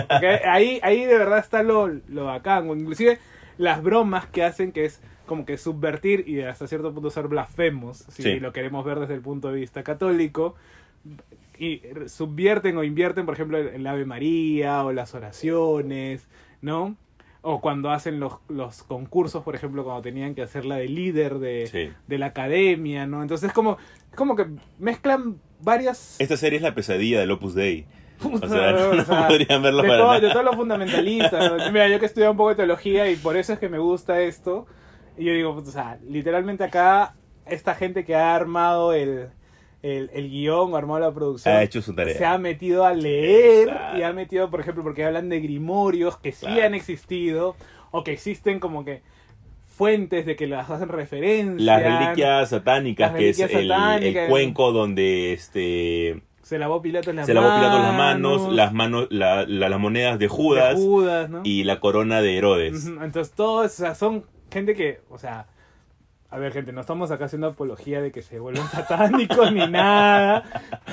[0.09, 3.19] porque ahí, ahí de verdad está lo, lo bacán, inclusive
[3.57, 7.97] las bromas que hacen, que es como que subvertir y hasta cierto punto ser blasfemos,
[8.09, 8.39] si Sí.
[8.39, 10.55] lo queremos ver desde el punto de vista católico,
[11.57, 16.27] y subvierten o invierten, por ejemplo, el, el Ave María o las oraciones,
[16.61, 16.95] ¿no?
[17.41, 21.39] O cuando hacen los, los concursos, por ejemplo, cuando tenían que hacer la de líder
[21.39, 21.89] de, Sí.
[22.07, 23.21] de la academia, ¿no?
[23.21, 23.77] Entonces como,
[24.15, 24.47] como que
[24.79, 26.19] mezclan varias...
[26.19, 27.85] Esta serie es la pesadilla del Opus Dei.
[28.19, 30.19] Puta, O sea, no, o sea, podrían verlo de, para todo- nada.
[30.21, 31.51] de todos los fundamentalistas.
[31.51, 31.71] ¿no?
[31.71, 34.21] Mira, yo que estudio un poco de teología y por eso es que me gusta
[34.21, 34.65] esto.
[35.17, 39.29] Y yo digo, o sea, literalmente acá, esta gente que ha armado el,
[39.81, 41.55] el, el guion o armado la producción.
[41.55, 42.17] Ha hecho su tarea.
[42.17, 46.31] Se ha metido a leer y ha metido, por ejemplo, porque hablan de grimorios que
[46.31, 46.63] sí Claro.
[46.65, 47.55] han existido
[47.91, 49.01] o que existen como que
[49.65, 51.63] fuentes de que las hacen referencia.
[51.65, 57.33] Las reliquias satánicas, Las que es el, cuenco donde este Se lavó Pilato las se
[57.33, 57.49] manos.
[57.51, 60.79] lavó Pilato las manos, las manos, la- la- las monedas de de Judas,
[61.43, 62.85] y la corona de Herodes.
[62.87, 65.47] Entonces, todos, o sea, son gente que, o sea,
[66.31, 70.43] a ver, gente, no estamos acá haciendo apología de que se vuelvan satánicos ni nada,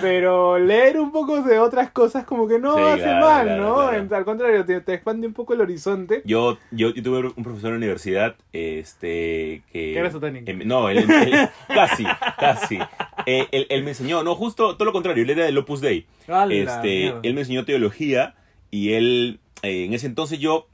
[0.00, 3.62] pero leer un poco de otras cosas como que no Sí, hace claro, mal, claro,
[3.64, 3.74] ¿no?
[3.74, 3.96] claro.
[3.96, 6.22] En- Al contrario, te, te expande un poco el horizonte.
[6.24, 9.92] Yo, yo, yo tuve un profesor en la universidad, este, que...
[9.92, 10.48] Que era satánico.
[10.50, 12.04] em, no, él, él- casi,
[12.38, 12.78] casi.
[13.26, 16.06] Eh, él, él me enseñó, no, justo todo lo contrario, él era del Opus Dei.
[16.28, 17.20] ¡Hala, Este, mierda!
[17.22, 18.34] él me enseñó teología
[18.70, 20.68] y él, eh, en ese entonces yo,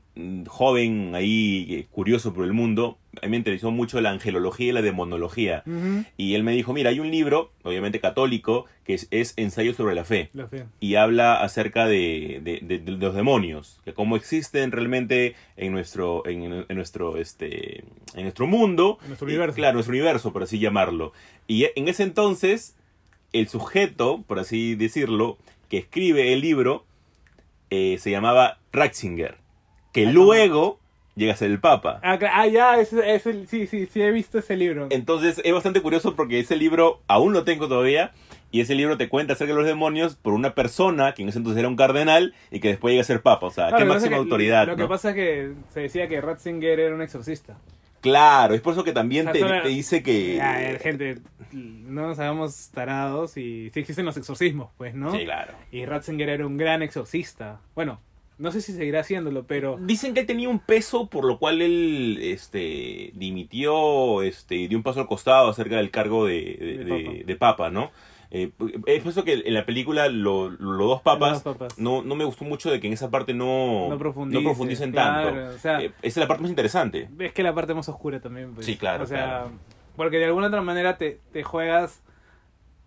[0.49, 4.73] joven, ahí, eh, curioso por el mundo, a mí me interesó mucho la angelología y
[4.73, 5.63] la demonología.
[6.17, 9.95] Y él me dijo, mira, hay un libro, obviamente católico, que es, es Ensayo sobre
[9.95, 10.31] la Fe.
[10.35, 10.65] La fe.
[10.81, 16.27] Y habla acerca de, de- de- de los demonios, que cómo existen realmente en nuestro,
[16.27, 17.79] en, en nuestro, este,
[18.15, 18.99] en nuestro mundo.
[19.03, 19.57] En nuestro Y, universo.
[19.57, 21.13] claro, nuestro universo, por así llamarlo.
[21.47, 22.77] Y en ese entonces,
[23.33, 25.39] el sujeto, por así decirlo,
[25.69, 26.85] que escribe el libro,
[27.71, 29.37] eh, se llamaba Ratzinger,
[30.07, 30.79] que luego
[31.17, 32.01] llega a ser el Papa.
[32.03, 34.87] Ah, ah, ya, es, es el- sí, sí, sí, he visto ese libro.
[34.91, 38.13] Entonces es bastante curioso porque ese libro aún lo tengo todavía
[38.51, 41.39] y ese libro te cuenta acerca de los demonios por una persona que en ese
[41.39, 43.47] entonces era un cardenal y que después llega a ser papa.
[43.47, 44.67] O sea, Claro, qué máxima que- autoridad.
[44.67, 44.85] Lo ¿no?
[44.85, 47.57] que pasa es que se decía que Ratzinger era un exorcista.
[48.01, 50.41] Claro, es por eso que también O sea, te, dice que...
[50.41, 51.19] A ver, gente,
[51.53, 55.11] no nos hagamos tarados y sí existen los exorcismos, pues, ¿no?
[55.11, 55.53] Sí, claro.
[55.73, 57.59] Y Ratzinger era un gran exorcista.
[57.75, 58.01] Bueno,
[58.39, 59.77] no sé si seguirá haciéndolo, pero...
[59.81, 64.85] Dicen que él tenía un peso por lo cual él este, dimitió este, dio un
[64.85, 67.25] paso al costado acerca del cargo de, de, De papa.
[67.27, 67.91] de papa, ¿no?
[68.31, 68.51] Eh,
[68.87, 71.79] es por eso que en la película lo- los dos papas, Los dos papas.
[71.79, 75.31] No, no me gustó mucho de que en esa parte no, No profundice, profundicen claro,
[75.33, 75.55] tanto.
[75.57, 77.09] o sea- Eh, esa es la parte más interesante.
[77.19, 78.67] Es que la parte más oscura también, pues.
[78.67, 79.51] Sí, claro, O sea, claro.
[79.97, 82.03] porque de alguna otra manera te, te juegas,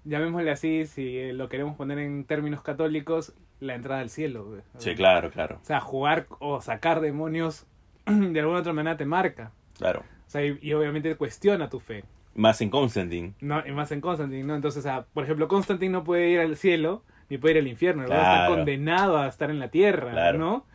[0.06, 4.58] llamémosle así, si lo queremos poner en términos católicos, la entrada al cielo.
[4.78, 7.66] Sí, claro, claro, O sea, jugar o sacar demonios
[8.06, 9.52] de alguna otra manera te marca.
[9.78, 10.04] claro.
[10.28, 12.06] O sea, y, y obviamente cuestiona tu fe.
[12.36, 13.34] Más en Constantine.
[13.42, 14.56] No, y más en Constantine, ¿no?
[14.56, 17.68] Entonces, o sea, por ejemplo, Constantine no puede ir al cielo ni puede ir al
[17.68, 18.04] infierno.
[18.04, 20.38] Está condenado a estar en la tierra, Claro.
[20.40, 20.66] ¿no?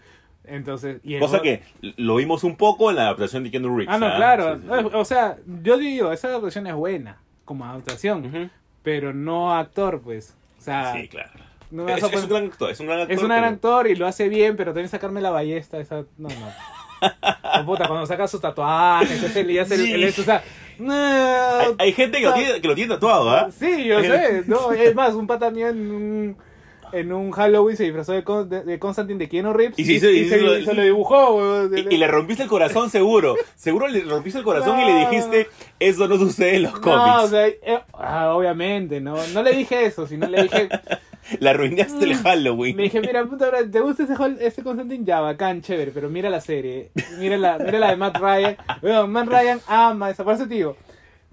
[0.45, 1.62] Entonces, y Cosa que
[1.97, 3.95] lo vimos un poco en la adaptación de Keanu Reeves.
[3.95, 4.16] Ah, no, ¿ah?
[4.16, 4.57] claro.
[4.57, 4.89] Sí, sí, sí.
[4.93, 7.16] O sea, yo digo, esa adaptación es buena
[7.47, 8.51] como adaptación,
[8.82, 10.37] pero no actor, pues.
[10.59, 11.30] O sea, Sí, claro.
[11.70, 12.70] No me vas Es, a es un gran actor.
[12.70, 13.14] Es un gran actor.
[13.16, 16.04] es un gran pero- actor y lo hace bien, pero también sacarme la ballesta, esa,
[16.18, 16.52] no, no.
[17.60, 20.42] O puta, cuando saca sus tatuajes, ese le hace el, el- o sea,
[20.78, 23.48] no, Hay, hay gente que lo, tiene, que lo tiene tatuado, ¿ah?
[23.50, 24.42] Sí, yo sé.
[24.46, 26.36] No, es más, un pata mío en un,
[26.92, 30.00] en un Halloween se disfrazó de, Con- de, de Constantine de Keanu Reeves Y y
[30.00, 31.64] se, lo- se lo dibujó.
[31.74, 33.36] Y, le rompiste el corazón seguro.
[33.54, 35.10] Seguro le rompiste el corazón y le No.
[35.10, 35.48] dijiste,
[35.78, 37.24] eso no sucede en los No, cómics.
[37.24, 40.68] o sea, eh, ah, obviamente, no, no le dije eso, sino le dije,
[41.41, 42.77] Le arruinaste el Halloween.
[42.77, 45.05] le dije, mira, puta, bro, ¿te gusta ese, ese Constantine?
[45.05, 48.57] Ya, bacán, chévere, pero mira la serie, mira la, mira la de Matt Ryan,
[49.11, 50.77] Matt Ryan ama esa, por eso te digo,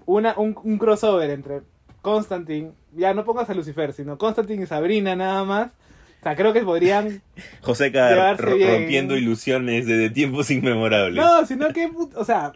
[0.06, 1.62] una, un, un crossover entre
[2.02, 6.52] Constantine, ya no pongas a Lucifer, sino Constantine y Sabrina nada más, o sea, creo
[6.52, 7.22] que podrían
[7.60, 11.22] José Car rompiendo ilusiones desde tiempos inmemorables.
[11.22, 12.50] No, sino que, o sea,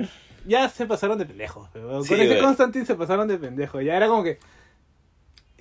[0.47, 1.69] ya se pasaron de pendejos.
[1.75, 2.03] weón.
[2.03, 2.39] Sí, Con ese.
[2.39, 3.85] Constantine se pasaron de pendejos.
[3.85, 4.39] Ya era como que.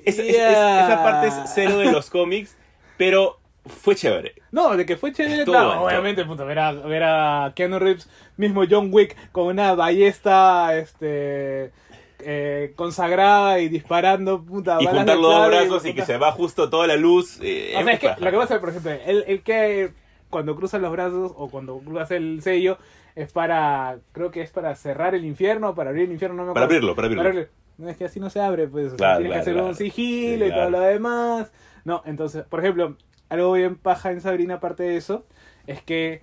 [0.08, 2.56] Es- es- esa parte es cero de los cómics,
[2.98, 4.34] pero fue chévere.
[4.52, 5.44] No, de que fue chévere.
[5.84, 11.72] Obviamente, puta, ver a, ver a Keanu Reeves, mismo John Wick, con una ballesta este,
[12.20, 16.70] eh, consagrada y disparando, puta, Y juntar los dos brazos y que se va justo
[16.70, 17.40] toda la luz.
[17.42, 19.92] eh, O sea, es que lo que pasa, por ejemplo, el, el que
[20.30, 22.78] cuando cruza los brazos o cuando hace el sello
[23.16, 26.54] es para, creo que es para cerrar el infierno, para abrir el infierno, no me
[26.54, 26.92] Para acuerdo.
[26.92, 27.50] abrirlo, para abrirlo.
[27.78, 28.94] No, es que así no se abre, pues.
[28.94, 29.68] Claro, tienes claro, que hacer claro.
[29.70, 30.70] un sigilo Sí, y todo claro.
[30.72, 31.52] lo demás.
[31.86, 32.98] No, entonces, por ejemplo,
[33.30, 35.26] algo bien paja en Sabrina, aparte de eso,
[35.68, 36.22] es que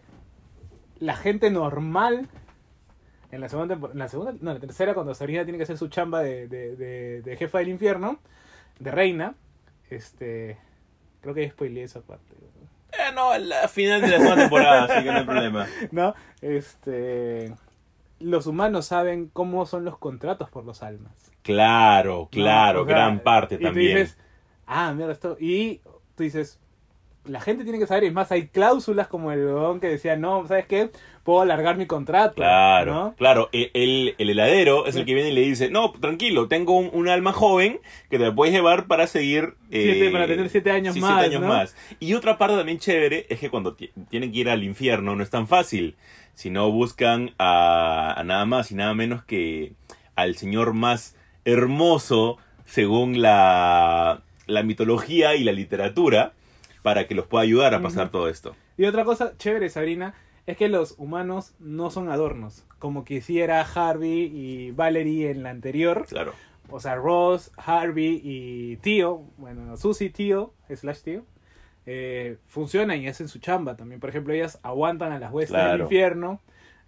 [0.99, 2.29] la gente normal.
[3.31, 5.65] En la segunda tempor- en la segunda, no, en la tercera, cuando Sabrina tiene que
[5.65, 8.19] hacer su chamba de, de, de- de jefa del infierno,
[8.79, 9.35] de reina,
[9.91, 10.57] este.
[11.21, 12.33] Creo que spoileé esa parte.
[12.93, 15.67] Eh, no, la final de la segunda temporada, así que no hay problema.
[15.91, 16.15] ¿No?
[16.43, 17.55] Este.
[18.21, 21.33] Los humanos saben cómo son los contratos por los almas.
[21.45, 22.85] Claro, claro, ¿no?
[22.85, 23.97] O sea, gran parte y tú también.
[23.99, 24.19] dices,
[24.67, 25.37] ah, mira esto.
[25.39, 25.81] Y
[26.17, 26.59] tú dices,
[27.27, 30.47] la gente tiene que saber, y es más, hay cláusulas como el que decía, no,
[30.47, 30.91] ¿sabes qué?
[31.23, 32.35] Puedo alargar mi contrato.
[32.37, 33.15] Claro, ¿no?
[33.17, 33.49] claro.
[33.53, 36.91] El, el- el heladero es el que viene y le dice, no, tranquilo, tengo un,
[36.93, 37.81] un alma joven
[38.11, 39.55] que te la puedes llevar para seguir...
[39.71, 41.49] eh, Siete- para tener siete años sí, más, siete años ¿no?
[41.49, 41.77] más.
[42.01, 45.23] Y otra parte también chévere es que cuando ti- tienen que ir al infierno no
[45.23, 45.97] es tan fácil,
[46.35, 49.73] sino buscan a, a nada más y nada menos que
[50.17, 51.14] al señor más
[51.45, 56.33] hermoso según la, la mitología y la literatura
[56.83, 58.55] para que los pueda ayudar a pasar todo esto.
[58.77, 60.15] Y otra cosa chévere, Sabrina,
[60.47, 66.07] es que los humanos no son adornos, como quisiera Harvey y Valerie en la anterior.
[66.09, 66.35] Claro.
[66.71, 71.25] O sea, Ross, Harvey y Tío, bueno, Susie, Tío, slash Tío,
[71.87, 74.01] eh, funcionan y hacen su chamba también.
[74.01, 76.41] Por ejemplo, ellas aguantan a las huestes del infierno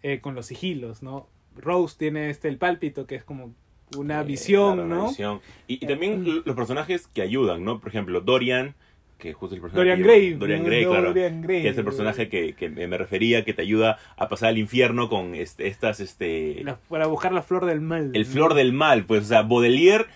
[0.02, 1.28] eh, con los sigilos, ¿no?
[1.56, 3.54] Rose tiene este el pálpito, que es como
[3.96, 5.08] una Eh, visión, claro, una ¿no?
[5.08, 5.40] visión.
[5.68, 7.78] Y, y también los personajes que ayudan, ¿no?
[7.80, 8.74] Por ejemplo, Dorian,
[9.18, 9.88] que justo el personaje.
[9.88, 10.34] Dorian Gray.
[10.34, 10.66] Dorian ¿no?
[10.66, 11.06] Gray, claro.
[11.08, 11.62] Dorian Gray.
[11.62, 15.08] Que es el personaje que, que me refería, que te ayuda a pasar al infierno
[15.08, 16.60] con este, estas, este...
[16.64, 18.10] La- para buscar la flor del mal.
[18.14, 18.28] el ¿no?
[18.28, 20.06] flor del mal, pues, o sea, Baudelaire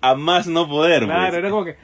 [0.00, 1.34] a más no poder, Claro, pues.
[1.38, 1.76] era como que.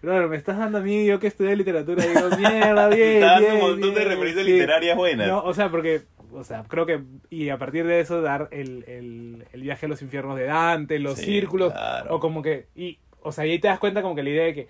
[0.00, 3.20] Claro, me estás dando a mí, yo que estudié literatura, digo, mierda, bien.
[3.20, 4.52] Te dando un montón de bien, referencias sí.
[4.52, 5.28] literarias buenas.
[5.28, 6.02] No, o sea, porque,
[6.32, 9.88] o sea, creo que, y a partir de eso dar el, el, el viaje a
[9.88, 12.16] los infiernos de Dante, los Sí, círculos, claro.
[12.16, 14.44] o como que, y, o sea, y ahí te das cuenta como que la idea
[14.44, 14.68] de que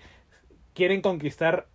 [0.73, 1.67] quieren conquistar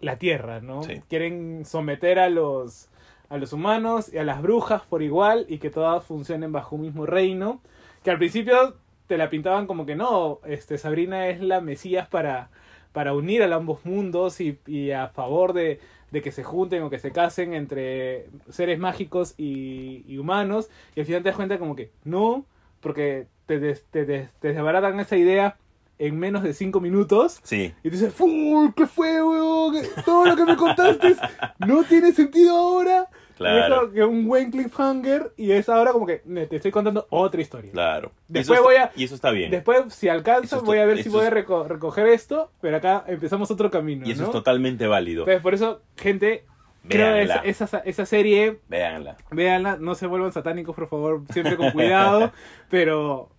[0.00, 0.82] la Tierra, ¿no?
[0.82, 1.02] Sí.
[1.08, 2.88] Quieren someter a los,
[3.28, 6.82] a los humanos y a las brujas por igual y que todas funcionen bajo un
[6.82, 7.60] mismo reino.
[8.02, 8.76] Que al principio
[9.06, 12.50] te la pintaban como que no, este, Sabrina es la Mesías para,
[12.92, 15.80] para unir a ambos mundos y, y a favor de,
[16.10, 20.68] de que se junten o que se casen entre seres mágicos y, y humanos.
[20.94, 22.44] Y al final te das cuenta como que no,
[22.80, 25.56] porque te, des- te, des- te desbaratan esa idea
[25.98, 27.40] en menos de cinco minutos.
[27.42, 27.74] Sí.
[27.82, 28.70] Y dices, ¡Full!
[28.74, 29.76] ¿Qué fue, weón?
[30.04, 31.14] Todo lo que me contaste
[31.58, 33.08] no tiene sentido ahora.
[33.40, 33.56] Claro.
[33.58, 35.32] Y es como que un buen cliffhanger.
[35.36, 37.72] Y es ahora como que te estoy contando otra historia.
[37.72, 38.12] Claro.
[38.28, 39.50] Después Eso voy a- Y eso está bien.
[39.50, 42.50] Después, si alcanzo, Eso voy a ver si eso voy a reco- recoger esto.
[42.60, 44.06] Pero acá empezamos otro camino.
[44.06, 44.26] y eso ¿no?
[44.28, 45.22] es totalmente válido.
[45.22, 46.44] Entonces, por eso, gente,
[46.88, 47.34] creo que Véanla.
[47.44, 49.16] esa, esa, esa serie, Véanla.
[49.30, 52.32] véanla, no se vuelvan satánicos, por favor, siempre con cuidado.
[52.70, 53.30] pero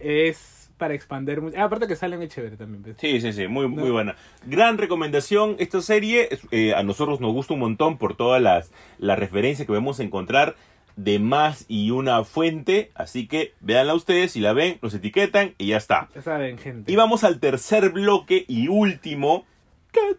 [0.00, 1.56] es para expandir mucho.
[1.58, 2.82] Ah, aparte que salen es chévere también.
[2.82, 2.96] pues.
[2.98, 4.16] Sí, sí, sí, muy, muy buena.
[4.46, 9.18] Gran recomendación, esta serie eh, a nosotros nos gusta un montón por todas las, las
[9.18, 10.56] referencias que vamos a encontrar
[10.96, 15.68] de más y una fuente, así que véanla ustedes, si la ven, nos etiquetan y
[15.68, 16.08] ya está.
[16.14, 16.90] Ya saben, gente.
[16.90, 19.46] Y vamos al tercer bloque y último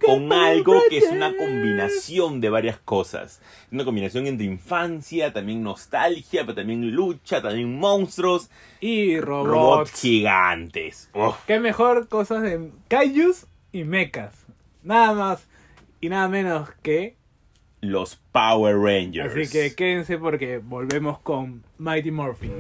[0.06, 3.42] con algo que es una combinación de varias cosas.
[3.72, 8.50] Una combinación entre infancia, también nostalgia, pero también lucha, también monstruos,
[8.82, 9.50] Y robots.
[9.50, 11.10] robots gigantes.
[11.14, 11.36] Uf.
[11.46, 14.34] Qué mejor cosas de kaijus y mechas.
[14.84, 15.48] Nada más
[16.02, 17.16] y nada menos que.
[17.82, 19.32] los Power Rangers.
[19.36, 22.52] Así que quédense porque volvemos con Mighty Morphin.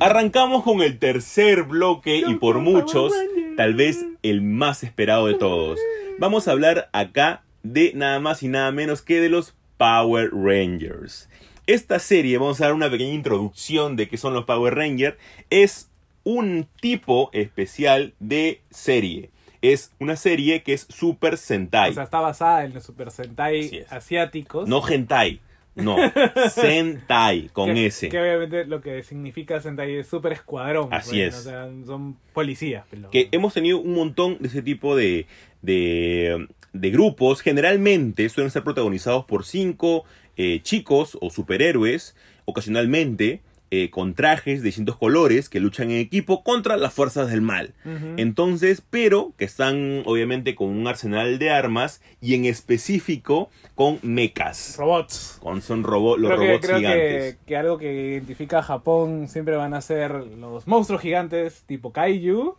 [0.00, 3.12] Arrancamos con el tercer bloque y por muchos,
[3.58, 5.78] tal vez el más esperado de todos.
[6.18, 11.28] Vamos a hablar acá de nada más y nada menos que de los Power Rangers.
[11.66, 15.18] Esta serie, vamos a dar una pequeña introducción de qué son los Power Rangers,
[15.50, 15.90] es
[16.24, 19.28] un tipo especial de serie.
[19.60, 21.90] Es una serie que es Super Sentai.
[21.90, 24.66] O sea, está basada en los Super Sentai asiáticos.
[24.66, 25.40] no Hentai,
[25.74, 25.96] no,
[26.50, 28.08] Sentai con que, S.
[28.08, 30.92] Que obviamente lo que significa Sentai es Super Escuadrón.
[30.92, 31.40] Así pues, es.
[31.40, 32.84] O sea, son policías.
[32.90, 35.26] pero- que hemos tenido un montón de ese tipo de,
[35.62, 37.40] de, de grupos.
[37.40, 40.04] Generalmente suelen ser protagonizados por cinco
[40.36, 43.40] eh, chicos o superhéroes, ocasionalmente
[43.72, 47.72] eh, con trajes de distintos colores que luchan en equipo contra las fuerzas del mal.
[48.16, 54.76] Entonces, pero que están obviamente con un arsenal de armas y en específico con mechas.
[54.78, 55.38] Robots.
[55.40, 57.36] Con son robo- los creo que, robots creo que, gigantes.
[57.46, 62.56] que algo que identifica a Japón siempre van a ser los monstruos gigantes tipo kaiju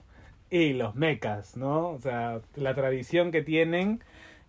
[0.49, 1.89] y los mechas, ¿no?
[1.89, 4.01] O sea, la tradición que tienen.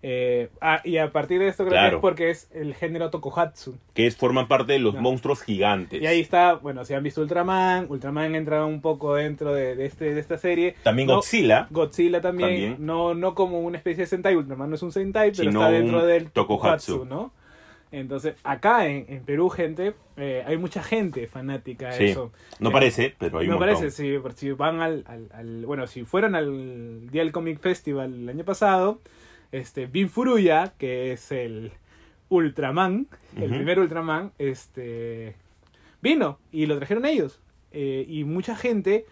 [0.05, 1.97] Eh, ah, y a partir de esto creo que Claro.
[1.99, 3.77] es porque es el género Tokuhatsu.
[3.95, 5.01] Que es, forman parte de los No.
[5.01, 6.03] monstruos gigantes.
[6.03, 9.87] Y ahí está, bueno, si han visto Ultraman, Ultraman entra un poco dentro de, de
[9.87, 10.75] este, de esta serie.
[10.83, 11.69] También No, Godzilla.
[11.71, 12.77] Godzilla también, También.
[12.87, 15.71] No, no como una especie de Sentai, Ultraman no es un Sentai, pero Sino está
[15.73, 16.93] dentro del tokuhatsu.
[16.99, 17.33] Tokuhatsu, ¿no?
[17.93, 22.05] Entonces, acá en, en Perú, gente, eh, hay mucha gente fanática de Sí.
[22.07, 22.33] eso.
[22.59, 25.87] No Eh, parece, pero hay un no parece, si, si van al, al- al- Bueno,
[25.87, 28.99] si fueron al Día del Comic Festival el año pasado,
[29.53, 31.73] este, Bin Furuya, que es el
[32.29, 35.35] Ultraman, el primer Ultraman, este,
[36.01, 37.41] vino y lo trajeron ellos.
[37.73, 39.07] Eh, y mucha gente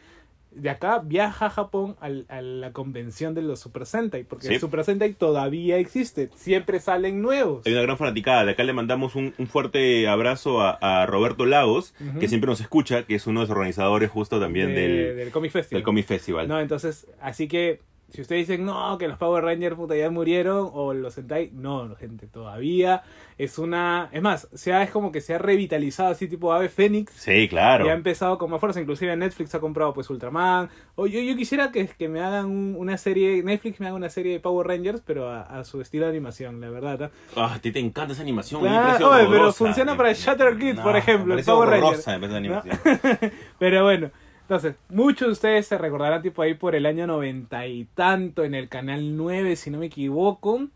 [0.53, 4.55] de acá viaja a Japón al- a la convención de los Super Sentai, porque Sí.
[4.55, 7.65] el Super Sentai todavía existe, siempre salen nuevos.
[7.67, 8.45] Hay una gran fanaticada.
[8.45, 12.61] De acá le mandamos un, un fuerte abrazo a, a Roberto Lagos, que siempre nos
[12.61, 15.79] escucha, que es uno de los organizadores justo también de- del, del Comic Festival.
[15.79, 16.49] del Comic Festival.
[16.49, 17.81] No, entonces, así que
[18.11, 21.95] si ustedes dicen no, que los Power Rangers puta ya murieron o los Sentai, no,
[21.97, 23.03] gente, todavía
[23.39, 26.69] es una, es más, se ha, es como que se ha revitalizado así tipo Ave
[26.69, 27.13] Fénix.
[27.15, 27.87] Sí, claro.
[27.87, 30.69] Y ha empezado con más fuerza, inclusive Netflix ha comprado pues Ultraman.
[30.95, 34.11] O yo, yo quisiera que, que me hagan un- una serie, Netflix me haga una
[34.11, 37.05] serie de Power Rangers, pero a, a su estilo de animación, la verdad.
[37.05, 37.11] ¿ah?
[37.37, 38.61] Ah, a ti te encanta esa animación.
[38.61, 42.31] Claro, oye, pero funciona para Shutter Kid, No, por ejemplo, me Power horrorosa, Ranger.
[42.31, 42.79] me animación.
[43.59, 44.11] Pero bueno,
[44.51, 48.57] entonces, muchos de ustedes se recordarán tipo ahí por el año noventa y tanto en
[48.57, 50.67] el canal 9, si no me equivoco.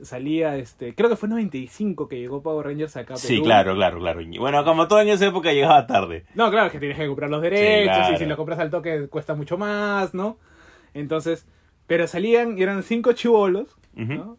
[0.00, 3.42] Salía este, creo que fue 95 que llegó Power Rangers acá a Sí, Perú.
[3.46, 4.20] claro, claro, claro.
[4.38, 6.26] Bueno, como todo en esa época llegaba tarde.
[6.36, 8.14] No, claro, es que tienes que comprar los derechos claro.
[8.14, 10.38] y si lo compras al toque cuesta mucho más, ¿no?
[10.94, 11.44] Entonces,
[11.88, 13.76] pero salían y eran cinco chivolos.
[13.96, 14.36] ¿no?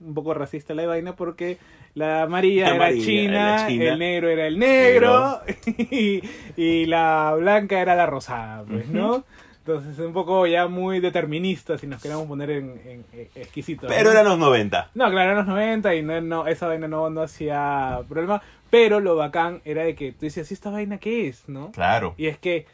[0.00, 1.56] Un poco racista la vaina porque
[1.94, 3.84] la amarilla, La era, amarilla china, era china.
[3.92, 6.22] el negro era el negro y,
[6.56, 9.24] y la blanca era la rosada, pues, ¿no?
[9.58, 13.88] Entonces es un poco ya muy determinista si nos queremos poner en, en- en exquisitos.
[13.88, 14.10] Pero ¿no?
[14.12, 14.90] eran los 90.
[14.94, 18.40] No, claro, eran los 90 y no, no, esa vaina no, no hacía problema.
[18.70, 21.48] Pero lo bacán era de que tú decías, ¿y esta vaina qué es?
[21.48, 21.72] ¿no?
[21.72, 22.14] Claro.
[22.16, 22.66] Y es que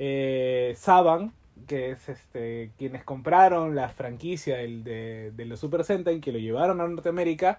[0.00, 1.32] eh, Saban,
[1.66, 6.80] que es este quienes compraron la franquicia del- de, los Super Sentai, que lo llevaron
[6.80, 7.58] a Norteamérica,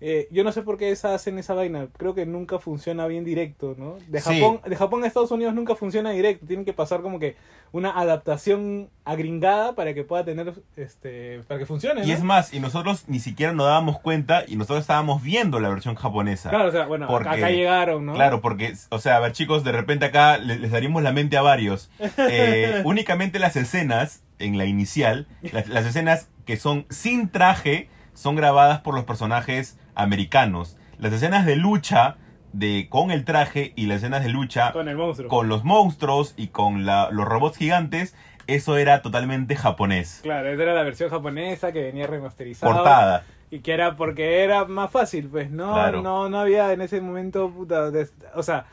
[0.00, 1.88] eh, yo no sé por qué esa, hacen esa vaina.
[1.96, 3.96] Creo que nunca funciona bien directo, ¿no?
[4.06, 4.38] De Sí.
[4.40, 6.46] Japón, de Japón a Estados Unidos nunca funciona directo.
[6.46, 7.36] Tienen que pasar como que
[7.72, 12.02] una adaptación agringada para que pueda tener, este, para que funcione.
[12.04, 12.12] Y ¿no?
[12.14, 15.94] es más, y nosotros ni siquiera nos dábamos cuenta y nosotros estábamos viendo la versión
[15.94, 16.50] japonesa.
[16.50, 18.14] Claro, o sea, bueno, Porque- acá llegaron, ¿no?
[18.14, 21.36] Claro, porque, o sea, a ver chicos, de repente acá le- les daríamos la mente
[21.36, 21.90] a varios.
[22.30, 28.36] Eh, únicamente las escenas, en la inicial, las, las escenas que son sin traje, son
[28.36, 30.76] grabadas por los personajes americanos.
[30.98, 32.16] Las escenas de lucha
[32.52, 35.28] de con el traje y las escenas de lucha Con el monstruo.
[35.28, 38.14] con los monstruos y con la- los robots gigantes,
[38.46, 40.20] eso era totalmente japonés.
[40.22, 42.72] Claro, esa era la versión japonesa que venía remasterizada.
[42.74, 43.24] Portada.
[43.50, 45.74] Y que era porque era más fácil, pues, ¿no?
[45.74, 46.00] Claro.
[46.02, 47.90] No, no había en ese momento, puta,
[48.34, 48.64] o sea,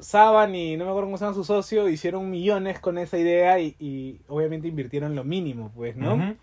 [0.00, 3.60] Saban y no me acuerdo cómo se llama su socio, hicieron millones con esa idea
[3.60, 6.34] y, y obviamente invirtieron lo mínimo, pues, ¿no?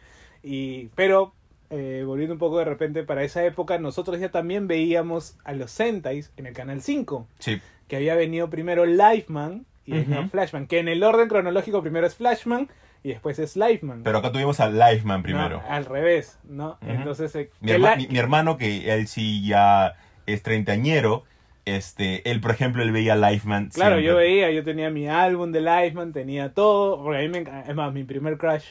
[0.41, 1.33] Y, pero,
[1.69, 5.71] eh, volviendo un poco de repente para esa época, nosotros ya también veíamos a los
[5.71, 7.59] Sentais en el Canal 5, Sí.
[7.87, 10.29] que había venido primero Lifeman y Ujú.
[10.29, 12.69] Flashman, que en el orden cronológico primero es Flashman
[13.03, 14.03] y después es Lifeman.
[14.03, 15.61] Pero acá tuvimos a Lifeman primero.
[15.61, 16.77] No, al revés, ¿no?
[16.81, 19.95] Entonces, eh, Mi, que herma- la- mi- mi hermano, que él sí ya
[20.25, 21.23] es treintañero,
[21.65, 23.69] este, él, por ejemplo, él veía Lifeman.
[23.69, 24.05] claro, siempre.
[24.07, 27.75] yo veía, yo tenía mi álbum de Lifeman, tenía todo, porque a mí me es
[27.75, 28.63] más, mi primer crush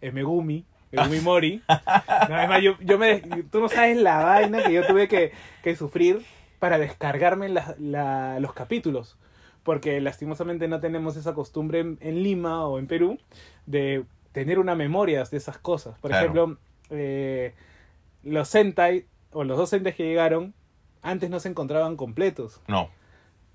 [0.00, 0.64] es Megumi,
[0.96, 1.62] Megumi Mori.
[2.28, 3.20] No, es más, yo, yo me,
[3.50, 5.32] tú no sabes la vaina que yo tuve que,
[5.62, 6.24] que sufrir
[6.58, 9.16] para descargarme la- la- los capítulos,
[9.62, 13.18] porque lastimosamente no tenemos esa costumbre en, en Lima o en Perú
[13.66, 15.98] de tener una memoria de esas cosas.
[15.98, 16.24] Por Claro.
[16.24, 16.58] ejemplo,
[16.90, 17.54] eh,
[18.22, 20.54] los Sentai, o los dos Sentai que llegaron,
[21.02, 22.60] antes no se encontraban completos.
[22.66, 22.88] No.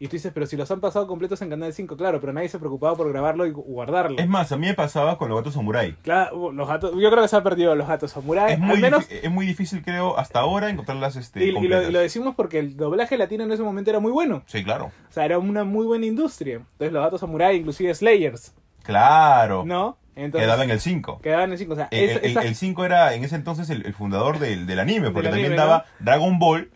[0.02, 2.48] Y tú dices, pero si los han pasado completos en Canal 5, claro, pero nadie
[2.48, 4.18] se preocupaba por grabarlo y gu- guardarlo.
[4.18, 5.94] Es más, a mí me pasaba con los gatos samurai.
[6.04, 8.54] Claro, los gatos, yo creo que se ha perdido los gatos samurai.
[8.54, 11.60] Es muy, al menos, es muy difícil, creo, hasta ahora encontrarlas este, y, y lo,
[11.60, 11.90] completas.
[11.90, 14.42] y lo decimos porque el doblaje latino en ese momento era muy bueno.
[14.46, 14.86] Sí, claro.
[15.10, 16.56] O sea, era una muy buena industria.
[16.56, 19.64] Entonces los gatos samurai, inclusive Slayers, Claro.
[19.66, 19.98] ¿no?
[20.16, 21.20] Entonces, Quedaba en el 5.
[21.22, 21.74] Quedaban en el 5.
[21.74, 24.40] O sea, El, esa- el- esa- el 5 era en ese entonces el, el fundador
[24.40, 26.70] del, del anime, porque también daba Dragon Ball,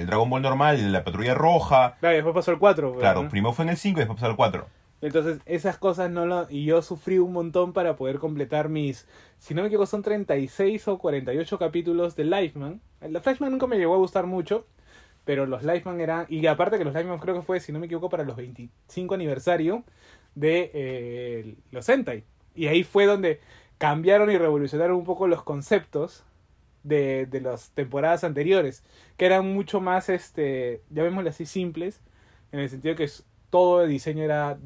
[0.00, 1.96] el Dragon Ball normal, el la patrulla roja.
[2.00, 2.96] Claro, y después pasó el 4.
[2.96, 4.66] Claro, primero fue en el 5 y después pasó al 4.
[5.02, 6.46] Entonces, esas cosas no lo...
[6.50, 9.06] Y yo sufrí un montón para poder completar mis...
[9.38, 12.80] Si no me equivoco, son 36 o 48 capítulos de Lifeman.
[13.00, 14.66] El de Flashman nunca me llegó a gustar mucho,
[15.24, 16.26] pero los Lifeman eran...
[16.28, 19.14] Y aparte que los Lifeman creo que fue, si no me equivoco, para los 25
[19.14, 19.84] aniversario
[20.34, 22.24] de eh, los Sentai.
[22.54, 23.40] Y ahí fue donde
[23.78, 26.24] cambiaron y revolucionaron un poco los conceptos
[26.82, 28.82] de, de las temporadas anteriores,
[29.16, 32.00] que eran mucho más, este, llamémosle así, simples,
[32.52, 33.08] en el sentido que
[33.50, 34.58] todo el diseño era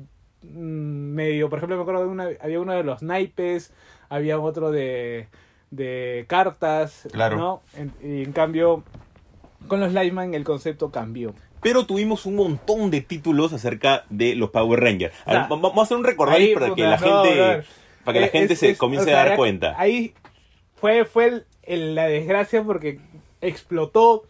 [0.43, 0.47] mm,
[1.15, 3.73] medio, por ejemplo, me acuerdo de una, había uno de los naipes,
[4.09, 5.29] había otro de,
[5.71, 7.37] de cartas, Claro.
[7.37, 7.63] ¿no?
[7.77, 8.85] En, y en cambio,
[9.69, 11.35] con los Lightman el concepto cambió.
[11.61, 15.15] Pero tuvimos un montón de títulos acerca de los Power Rangers.
[15.25, 17.65] O sea, vamos a hacer un recordatorio para que la gente,
[18.05, 19.75] para que la gente se comience o sea, a dar cuenta.
[19.79, 20.13] Ahí
[20.85, 23.01] fue, fue el- el- la desgracia porque
[23.41, 24.25] explotó.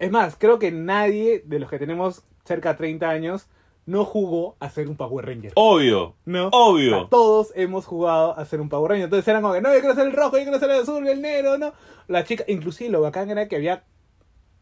[0.00, 3.46] Es más, creo que nadie de los que tenemos cerca de 30 años
[3.86, 5.52] no jugó a ser un Power Ranger.
[5.54, 6.48] Obvio, ¿No?
[6.52, 6.96] obvio.
[6.96, 9.04] O sea, todos hemos jugado a ser un Power Ranger.
[9.04, 11.06] Entonces eran como que, no, yo quiero ser el rojo, yo quiero ser el azul,
[11.06, 11.72] el negro, ¿no?
[12.08, 13.84] La chica, inclusive lo bacán era que había...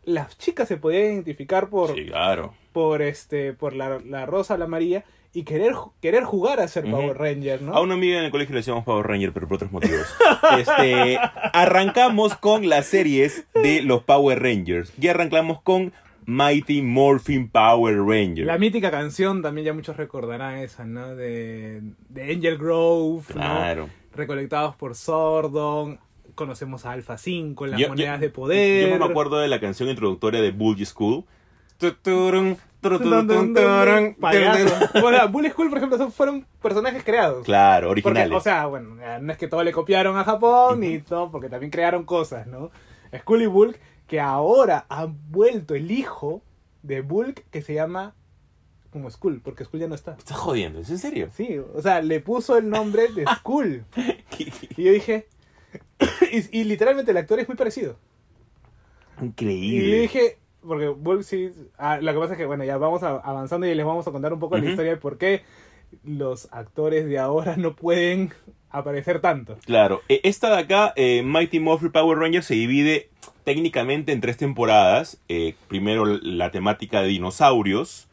[0.04, 2.54] Las chicas se podían identificar por, Sí, claro.
[2.72, 5.04] por este por la, la rosa, la amarilla
[5.36, 6.84] y querer querer jugar a ser.
[6.90, 7.74] Power Ranger, ¿no?
[7.74, 10.06] A una amiga en el colegio le decíamos Power Ranger, pero por otros motivos.
[10.58, 11.18] Este,
[11.52, 14.92] arrancamos con las series de los Power Rangers.
[15.00, 15.92] Y arrancamos con
[16.24, 18.46] Mighty Morphin Power Ranger.
[18.46, 21.14] La mítica canción también ya muchos recordarán esa, ¿no?
[21.14, 23.40] De, de Angel Grove, ¿no?
[23.40, 23.88] Claro.
[24.14, 25.98] Recolectados por Sordon.
[26.34, 28.88] Conocemos a Alpha 5, las Yo- yo- monedas de poder.
[28.90, 31.24] Yo no me acuerdo de la canción introductoria de Bully School.
[34.20, 34.74] Payaso.
[35.04, 37.44] O sea, Bully School, por ejemplo, son- fueron personajes creados.
[37.44, 38.36] Claro, Porque, originales.
[38.36, 41.70] o sea, bueno, no es que todo le copiaron a Japón, ni todo, porque también
[41.70, 42.70] crearon cosas, ¿no?
[43.16, 46.42] Skull y Bulk, que ahora han vuelto el hijo
[46.82, 48.14] de Bulk, que se llama
[48.90, 50.12] como Skull, porque Skull ya no está.
[50.12, 50.80] ¿Me estás jodiendo?
[50.80, 51.28] ¿Es en serio?
[51.34, 53.84] Sí, o sea, le puso el nombre de Skull.
[54.76, 55.26] Y yo dije.
[56.32, 57.96] y, y literalmente el actor es muy parecido.
[59.16, 60.00] Y yo Increíble.
[60.00, 60.38] dije.
[60.66, 61.50] Porque Bulk sí.
[61.78, 64.12] ah, lo que pasa es que, bueno, ya vamos a- avanzando y les vamos a
[64.12, 65.42] contar un poco la historia de por qué
[66.04, 68.32] los actores de ahora no pueden
[68.70, 69.56] aparecer tanto.
[69.64, 73.08] Claro, e- esta de acá, eh, Mighty Morphin Power Rangers, se divide
[73.44, 75.18] técnicamente en tres temporadas.
[75.28, 78.08] Eh, primero la temática de dinosaurios,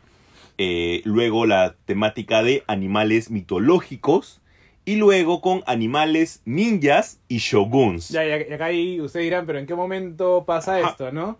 [0.57, 4.39] eh, luego la temática de animales mitológicos
[4.85, 8.09] y luego con animales ninjas y shoguns.
[8.09, 10.89] Ya, ya, y acá ahí ustedes dirán, pero ¿en qué momento pasa Ajá.
[10.91, 11.37] esto, no?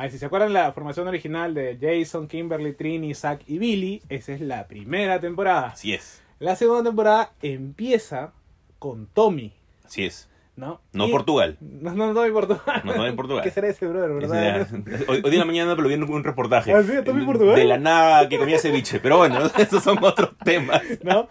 [0.00, 4.00] A ver, si se acuerdan la formación original de Jason, Kimberly, Trini, Zack y Billy,
[4.08, 5.66] esa es la primera temporada.
[5.66, 8.32] Así es, La segunda temporada empieza
[8.78, 9.52] con Tommy,
[9.84, 10.26] así es.
[10.56, 10.80] ¿no?
[10.94, 11.58] No Y- Portugal.
[11.60, 12.80] No, no, Tommy Portugal.
[12.82, 13.42] No, Tommy Portugal.
[13.44, 14.68] ¿Qué será ese brother, verdad?
[15.06, 16.72] Hoy, hoy en la mañana lo vi en un reportaje.
[16.72, 16.92] ¿Ah, sí?
[17.04, 17.56] ¿Tommy Portugal?
[17.56, 19.00] De la nada que comía ceviche.
[19.00, 20.82] Pero bueno, esos son otros temas.
[21.02, 21.26] ¿no?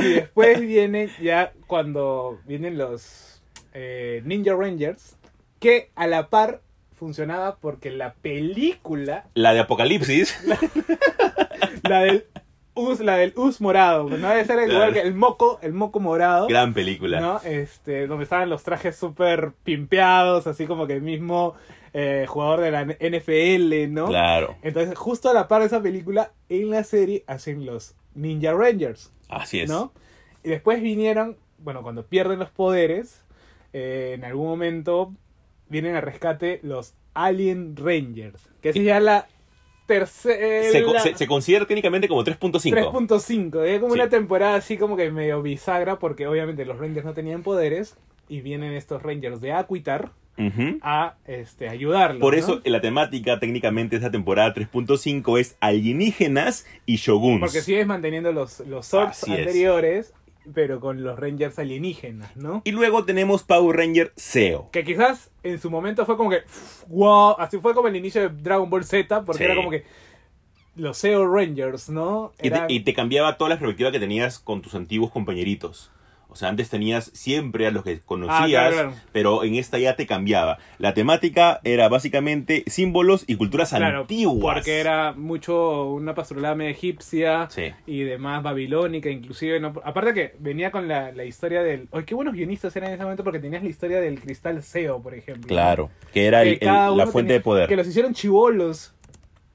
[0.00, 3.42] Y después viene ya cuando vienen los
[3.74, 5.14] eh, Ninja Rangers,
[5.60, 6.62] que a la par
[6.94, 10.36] funcionaba porque la película, La de Apocalipsis.
[11.82, 12.26] la del
[12.76, 14.92] Us, la del Us morado, no debe ser igual Claro.
[14.94, 16.48] que el moco, el moco morado.
[16.48, 17.20] Gran película.
[17.20, 17.40] ¿no?
[17.44, 21.54] Este, donde estaban los trajes súper pimpeados, así como que el mismo
[21.92, 24.06] eh, jugador de la NFL, ¿no?
[24.06, 28.52] Claro, Entonces, justo a la par de esa película, en la serie hacen los Ninja
[28.52, 29.12] Rangers.
[29.28, 29.70] así es.
[29.70, 29.92] ¿no?
[30.42, 33.22] Y después vinieron, bueno, cuando pierden los poderes,
[33.72, 35.12] eh, en algún momento
[35.68, 39.26] vienen a rescate los Alien Rangers, que es ya la
[39.86, 40.70] tercera...
[40.72, 42.72] Se, co- se- se considera técnicamente como 3.5.
[42.72, 44.00] 3.5, es como Sí.
[44.00, 47.96] una temporada así como que medio bisagra, porque obviamente los Rangers no tenían poderes,
[48.28, 50.10] y vienen estos Rangers de Aquitar
[50.82, 52.20] a este, ayudarlos.
[52.20, 52.38] Por ¿no?
[52.40, 57.40] eso la temática técnicamente de esta temporada 3.5 es alienígenas y shoguns.
[57.40, 60.12] Porque sigues manteniendo los, los Zords Así es.
[60.52, 62.62] Pero con los Rangers alienígenas, ¿no?
[62.64, 64.68] Y luego tenemos Power Ranger SEO.
[64.72, 66.42] Que quizás en su momento fue como que,
[66.88, 69.44] wow, así fue como el inicio de Dragon Ball Z, porque Sí.
[69.44, 69.84] era como que
[70.76, 72.32] los SEO Rangers, ¿no?
[72.42, 75.90] Y te, y te cambiaba toda la perspectiva que tenías con tus antiguos compañeritos.
[76.34, 78.92] O sea, antes tenías siempre a los que conocías, Ah, claro, claro.
[79.12, 80.58] pero en esta ya te cambiaba.
[80.78, 84.56] La temática era básicamente símbolos y culturas claro, antiguas.
[84.56, 87.70] Porque era mucho una pastoralada medio egipcia Sí.
[87.86, 89.60] y demás babilónica, inclusive.
[89.60, 89.72] ¿no?
[89.84, 91.86] Aparte que venía con la, la historia del...
[91.92, 93.22] ¡Ay, qué buenos guionistas eran en ese momento!
[93.22, 95.46] Porque tenías la historia del cristal SEO, por ejemplo.
[95.46, 97.68] Claro, que era el- que cada el- la fuente tenía- de poder.
[97.68, 98.92] Que los hicieron chivolos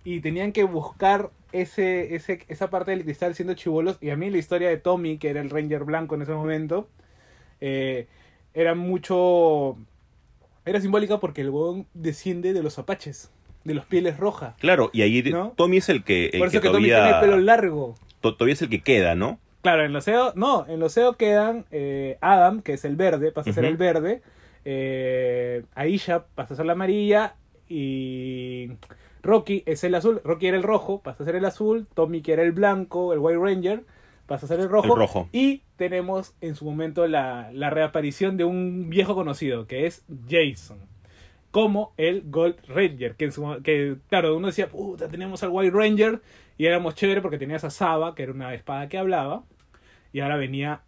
[0.05, 3.97] y tenían que buscar ese, ese, esa parte del cristal siendo chivolos.
[4.01, 6.87] Y a mí la historia de Tommy, que era el Ranger blanco en ese momento,
[7.61, 8.07] eh,
[8.53, 9.77] era mucho.
[10.65, 13.31] Era simbólica porque el huevón desciende de los apaches,
[13.63, 14.55] de los pieles rojas.
[14.59, 15.53] Claro, y ahí ¿No?
[15.55, 17.95] Tommy es el que, el Por eso que, que Tommy todavía, tiene el pelo largo.
[18.21, 19.39] to- todavía es el que queda, ¿no?
[19.61, 23.31] Claro, en los SEO, no, en los SEO quedan eh, Adam, que es el verde,
[23.31, 24.21] pasa a ser el verde,
[24.63, 27.35] eh, Aisha pasa a ser la amarilla
[27.67, 28.69] y
[29.21, 32.33] Rocky es el azul, Rocky era el rojo, pasa a ser el azul, Tommy que
[32.33, 33.83] era el blanco, el White Ranger,
[34.25, 35.29] pasa a ser el rojo, El rojo.
[35.31, 40.77] y tenemos en su momento la, la reaparición de un viejo conocido, que es Jason.
[41.51, 45.75] Como el Gold Ranger, que, en su, que claro, uno decía, puta, tenemos al White
[45.75, 46.21] Ranger,
[46.57, 49.43] y éramos chévere porque tenías a Saba, que era una espada que hablaba,
[50.13, 50.81] y ahora venía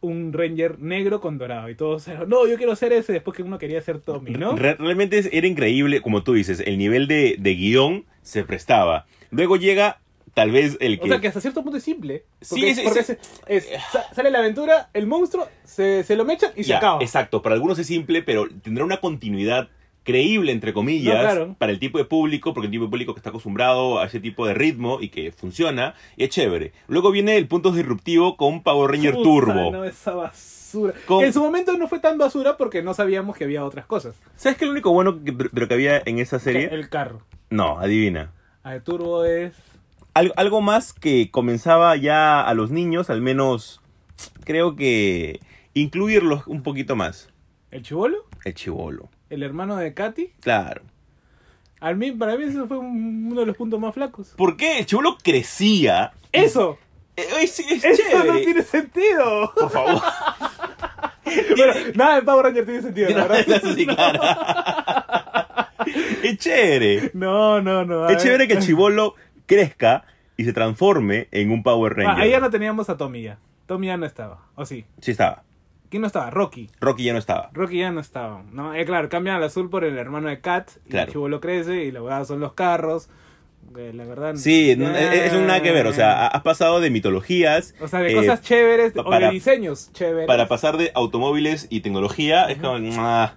[0.00, 1.68] un Ranger negro con dorado.
[1.70, 4.54] Y todos no, yo quiero ser ese, después que uno quería ser Tommy, ¿no?
[4.56, 9.06] Re- realmente era increíble, como tú dices, el nivel de, de guion se prestaba.
[9.30, 10.00] Luego llega
[10.34, 11.04] tal vez el que...
[11.06, 12.24] O sea que hasta cierto punto es simple.
[12.42, 16.14] Sí, Porque, es- porque es- es- es- sa- sale la aventura, el monstruo, se, se
[16.14, 17.00] lo mecha y se acaba.
[17.02, 19.68] Exacto, para algunos es simple, pero tendrá una continuidad
[20.06, 21.54] creíble, entre comillas, No, claro.
[21.58, 24.20] para el tipo de público, porque el tipo de público que está acostumbrado a ese
[24.20, 26.72] tipo de ritmo y que funciona, y es chévere.
[26.88, 29.70] Luego viene el punto disruptivo con Power Ranger Puta, Turbo.
[29.72, 30.94] No, esa basura.
[31.06, 34.14] Con- En su momento no fue tan basura porque no sabíamos que había otras cosas.
[34.36, 36.68] ¿Sabes qué es lo único bueno que, de lo que había en esa serie?
[36.72, 37.20] El carro.
[37.50, 38.32] No, adivina.
[38.62, 39.54] A ver, Turbo es.
[40.14, 43.80] Algo, algo más que comenzaba ya a los niños, al menos
[44.44, 45.40] creo que
[45.74, 47.28] incluirlos un poquito más.
[47.70, 48.24] ¿El chivolo?
[48.44, 49.08] El chivolo.
[49.30, 50.32] ¿El hermano de Katy?
[50.40, 50.82] Claro.
[51.80, 54.28] Al mí, para mí eso fue un- uno de los puntos más flacos.
[54.36, 56.12] ¿Por qué el chivolo crecía?
[56.32, 56.78] ¡Eso!
[57.16, 58.32] Eh, ay, sí, es ¡Eso chévere.
[58.32, 59.52] no tiene sentido!
[59.54, 60.02] Por favor.
[61.56, 63.40] Bueno, nada en Power Ranger tiene sentido, la verdad.
[63.56, 64.20] Eso sí, claro.
[66.22, 67.10] es chévere.
[67.14, 68.04] No, no, no.
[68.08, 68.22] Es ver.
[68.22, 69.14] chévere que el chivolo
[69.46, 70.04] crezca
[70.36, 72.22] y se transforme en un Power Ah, Ranger.
[72.24, 73.38] ahí ya no teníamos a Tommy ya.
[73.66, 74.38] Tommy ya no estaba.
[74.54, 74.84] ¿O sí?
[75.00, 75.42] Sí estaba.
[75.88, 76.30] ¿Quién no estaba?
[76.30, 76.70] Rocky.
[76.80, 77.50] Rocky ya no estaba.
[77.52, 78.42] Rocky ya no estaba.
[78.52, 78.74] ¿no?
[78.74, 80.70] Eh, claro, cambian al azul por el hermano de Kat.
[80.88, 83.08] Y el chivolo crece y la verdad son los carros.
[83.76, 84.34] Eh, la verdad.
[84.36, 85.86] Sí, no, eh, es, un nada que ver.
[85.86, 87.74] O sea, has pasado de mitologías.
[87.80, 90.26] O sea, de eh, cosas chéveres o de diseños chéveres.
[90.26, 93.34] para pasar de automóviles y tecnología es como ah,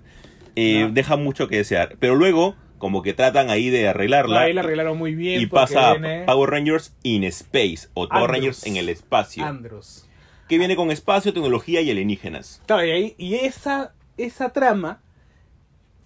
[0.55, 0.89] No.
[0.91, 4.41] deja mucho que desear pero luego como que tratan ahí de arreglarla.
[4.41, 5.41] Ahí la arreglaron muy bien.
[5.41, 8.31] y pasa viene Power Rangers in Space o Power Andros.
[8.31, 9.45] Rangers en el espacio.
[9.45, 10.08] Andros.
[10.49, 12.61] Que viene con espacio, tecnología y alienígenas.
[12.65, 14.99] Claro, y, esa, esa trama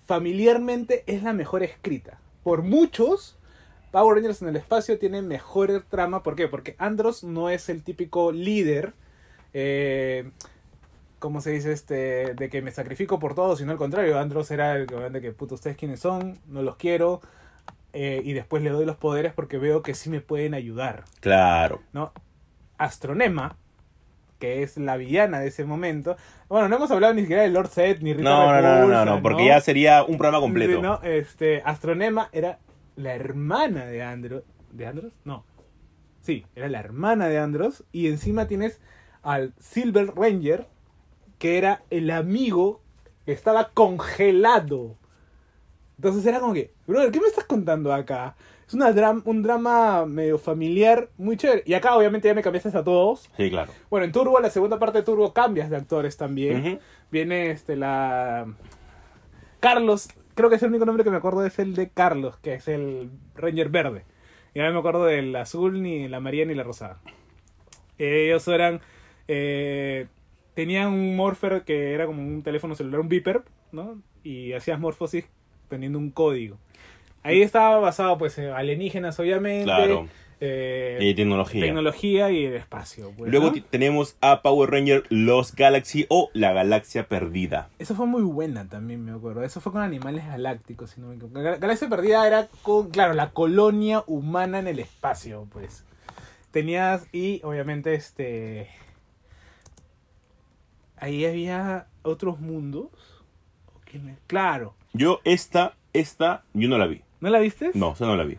[0.06, 2.20] familiarmente es la mejor escrita.
[2.44, 3.38] Por muchos,
[3.91, 6.22] Power Rangers en el espacio tiene mejor trama.
[6.24, 6.48] ¿Por qué?
[6.48, 8.94] Porque Andros no es el típico líder.
[9.54, 10.30] Eh,
[11.20, 11.72] ¿Cómo se dice?
[11.72, 14.20] este De que me sacrifico por todo, sino al contrario.
[14.20, 17.22] Andros era el que, de que, puto, ustedes quiénes son, no los quiero.
[17.94, 21.06] eh, y después le doy los poderes porque veo que sí me pueden ayudar.
[21.22, 21.82] Claro.
[21.94, 22.12] ¿no?
[22.78, 23.56] Astronema,
[24.44, 26.18] que es la villana de ese momento.
[26.50, 29.06] Bueno, no hemos hablado ni siquiera de Lord Set ni Rita No, no, no, no,
[29.06, 30.82] no, porque ya sería un programa completo.
[30.82, 32.60] No, este, Astronema era
[32.98, 34.44] la hermana de Andros.
[34.70, 35.14] ¿De Andros?
[35.24, 35.46] No.
[36.20, 37.86] Sí, era la hermana de Andros.
[37.94, 38.82] Y encima tienes
[39.22, 40.68] al Silver Ranger,
[41.39, 42.82] que era el amigo
[43.26, 44.98] que estaba congelado.
[45.96, 48.36] Entonces era como que, brother, ¿qué me estás contando acá?
[48.74, 51.61] Es una dram- un drama medio familiar, muy chévere.
[51.67, 53.30] Y acá obviamente ya me cambiaste a todos.
[53.38, 53.71] Sí, claro.
[53.91, 56.80] Bueno, en Turbo, la segunda parte de Turbo, cambias de actores también.
[57.11, 58.47] Viene este la.
[59.59, 62.55] Carlos, creo que es el único nombre que me acuerdo es el de Carlos, que
[62.55, 64.05] es el Ranger verde.
[64.55, 66.99] Y no me acuerdo del azul, ni la amarilla, ni la rosada.
[67.99, 68.82] Ellos eran.
[69.28, 70.07] eh,
[70.55, 74.01] tenían un morpher que era como un teléfono celular, un beeper, ¿no?
[74.24, 75.26] Y hacías morfosis
[75.69, 76.57] teniendo un código.
[77.24, 79.63] Ahí estaba basado, pues, en alienígenas, obviamente.
[79.65, 80.07] Claro.
[80.45, 81.61] eh, Y tecnología.
[81.61, 83.11] tecnología y el espacio.
[83.17, 87.69] pues, Luego tenemos a Power Ranger Lost Galaxy o La Galaxia Perdida.
[87.80, 89.41] Eso fue muy buena también, me acuerdo.
[89.43, 91.39] Eso fue con animales galácticos, si no me equivoco.
[91.41, 95.86] Gal- Galaxia Perdida era con, claro, la colonia humana en el espacio, pues.
[96.51, 98.67] Tenías, y obviamente, este.
[100.97, 102.88] Ahí había otros mundos.
[103.76, 104.76] ¿O qué me- Claro.
[104.93, 107.01] Yo esta, esta, yo no la vi.
[107.24, 107.71] ¿No la viste?
[107.74, 108.38] No, esa no la vi.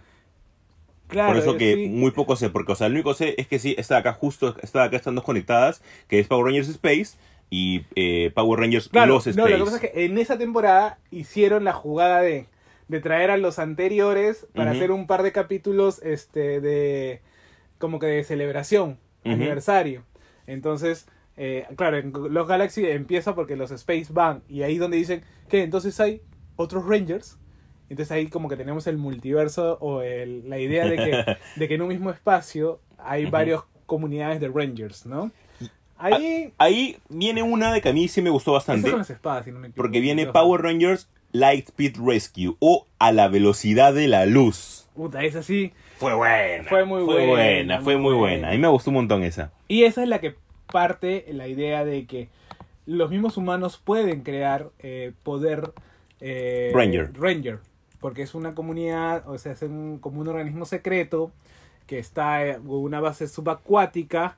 [1.09, 1.33] Claro.
[1.33, 1.89] Por eso que sí.
[1.89, 4.13] muy poco sé, porque o sea, lo único que sé es que sí, está acá
[4.13, 7.17] justo, está acá, están dos conectadas, que es Power Rangers Space
[7.49, 9.51] y eh, Power Rangers Claro, Lost no, Space.
[9.53, 12.47] lo que pasa es que en esa temporada hicieron la jugada de,
[12.89, 17.23] de traer a los anteriores para hacer un par de capítulos este de
[17.79, 20.05] como que de celebración, aniversario.
[20.47, 21.07] Entonces,
[21.39, 25.63] eh, claro, en los Galaxy empieza porque los Space van y ahí donde dicen que
[25.63, 26.21] entonces hay
[26.57, 27.39] otros Rangers.
[27.91, 31.75] Entonces ahí como que tenemos el multiverso o el- la idea de que, de que
[31.75, 35.31] en un mismo espacio hay varias comunidades de Rangers, ¿no?
[35.97, 36.53] Ahí...
[36.59, 39.53] Ahí viene una de que a mí sí me gustó bastante, con las espadas, si
[39.53, 39.83] no me equivoco.
[39.83, 44.89] porque viene Power Rangers Lightspeed Rescue o A la velocidad de la luz.
[44.95, 45.73] Puta, es así.
[45.99, 46.69] Fue buena.
[46.69, 48.37] Fue muy Fue buena, buena, fue muy muy buena.
[48.37, 48.49] buena.
[48.49, 49.53] A mí me gustó un montón esa.
[49.69, 50.35] Y esa es la que
[50.73, 52.29] parte la idea de que
[52.87, 55.73] los mismos humanos pueden crear eh, poder
[56.21, 57.11] eh, Ranger.
[57.15, 57.59] Ranger.
[58.05, 61.33] Porque es una comunidad, o sea, es un- como un organismo secreto
[61.87, 64.37] que está en una base subacuática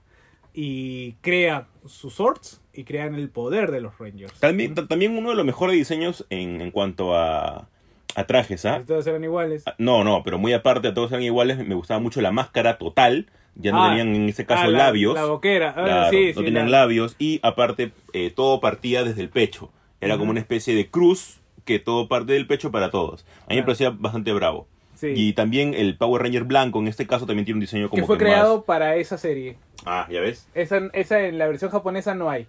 [0.55, 4.39] y crea sus sorts y crean el poder de los Rangers.
[4.39, 7.67] También, ta- también uno de los mejores diseños en, en cuanto a,
[8.15, 8.85] a trajes, ¿ah?
[8.87, 9.65] Todos eran iguales.
[9.67, 11.59] Ah, No, no, pero muy aparte, a todos eran iguales.
[11.67, 13.27] Me gustaba mucho la máscara total.
[13.57, 15.15] Ya no Ah, tenían en ese caso Ah, la- labios.
[15.15, 15.71] La boquera.
[15.77, 17.17] Ah, Claro, sí, no sí, tenían la- labios.
[17.19, 19.73] Y aparte, eh, todo partía desde el pecho.
[20.01, 23.27] Era como una especie de cruz que todo parte del pecho para todos.
[23.47, 24.67] A mí me parecía bastante bravo.
[24.95, 25.09] sí.
[25.15, 28.07] Y también el Power Ranger blanco, en este caso, también tiene un diseño como que
[28.07, 29.59] fue que creado para esa serie.
[29.85, 30.49] Ah, ¿ya ves?
[30.55, 32.47] Esa, esa en la versión japonesa no hay.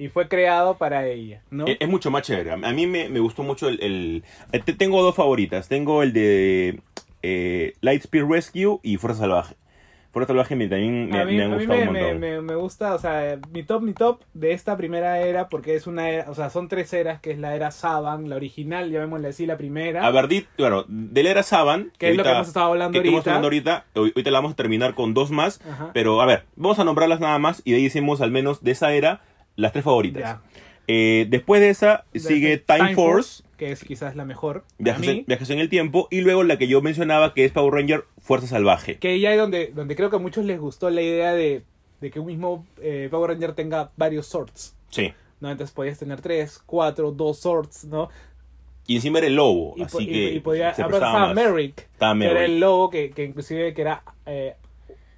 [0.00, 1.66] Y fue creado para ella, ¿no?
[1.66, 2.52] Es, es mucho más chévere.
[2.52, 3.80] A mí me, me gustó mucho el...
[3.82, 5.68] el- eh, te- Tengo dos favoritas.
[5.68, 6.80] Tengo el de
[7.22, 9.56] eh, Lightspeed Rescue y Fuerza Salvaje.
[10.10, 12.46] Fuerza Salvaje me, también me, a mí, me han a mí gustado me, un montón.
[12.46, 16.08] me- gusta, o sea, mi top, mi top de esta primera era, porque es una
[16.08, 19.44] era, o sea, son tres eras, que es la era Saban, la original, llamémosle así,
[19.46, 20.06] la primera.
[20.06, 21.92] A ver, di- bueno, de la era Saban...
[21.98, 23.30] Que es lo que hemos estado hablando que estamos ahorita.
[23.30, 23.84] hablando ahorita.
[24.00, 25.60] Hoy- Ahorita la vamos a terminar con dos más.
[25.70, 25.90] Ajá.
[25.92, 28.70] Pero a ver, vamos a nombrarlas nada más y de ahí hicimos al menos de
[28.72, 29.20] esa era
[29.56, 30.22] las tres favoritas.
[30.22, 30.40] Ya.
[30.88, 34.64] Eh, después de esa sigue Time, Force, que es quizás la mejor.
[34.78, 37.74] viajes en, viajes en el tiempo, y luego la que yo mencionaba que es Power
[37.74, 38.96] Ranger Fuerza Salvaje.
[38.98, 41.62] Que ahí hay donde, donde creo que a muchos les gustó la idea de,
[42.00, 44.74] de que un mismo eh, Power Ranger tenga varios sorts.
[44.88, 45.12] Sí.
[45.40, 45.50] ¿no?
[45.50, 48.08] Entonces podías tener tres, cuatro, dos sorts, ¿no?
[48.86, 51.34] Y encima era el lobo, Y, así y- que y podía se estaba.
[51.34, 54.54] Merrick, que era el lobo que, que inclusive que era eh,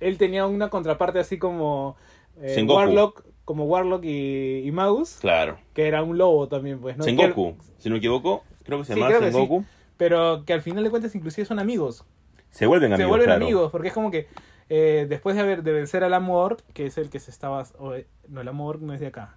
[0.01, 1.97] él tenía una contraparte así como
[2.43, 2.61] eh.
[2.67, 5.59] Warlock como Warlock y, y Magus Claro.
[5.75, 8.85] que era un lobo también pues no Sengoku, Que- si no me equivoco, creo que
[8.85, 9.65] se Sí, llama Sengoku.
[9.97, 12.05] pero que al final de cuentas inclusive son amigos
[12.51, 13.01] Se vuelven amigos.
[13.07, 13.45] se vuelven claro.
[13.45, 14.29] amigos porque es como que
[14.69, 17.65] eh, después de haber de vencer al amor que es el que se estaba
[17.97, 19.37] eh, no el amor no es de acá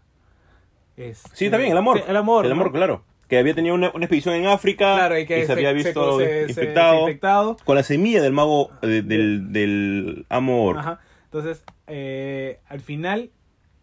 [0.95, 1.97] es Sí, también, el amor.
[1.97, 2.55] Sí, el amor El ¿no?
[2.61, 3.03] amor, claro.
[3.28, 6.45] que había tenido una, una expedición en África Claro, y que se, había visto se-
[6.49, 7.57] infectado, se- infectado.
[7.66, 10.78] con la semilla del mago de- del, del amo orc.
[10.78, 10.99] Ajá.
[11.26, 13.32] Entonces, eh, al final,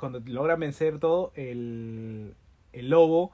[0.01, 2.34] cuando logra vencer todo, el,
[2.72, 3.30] el lobo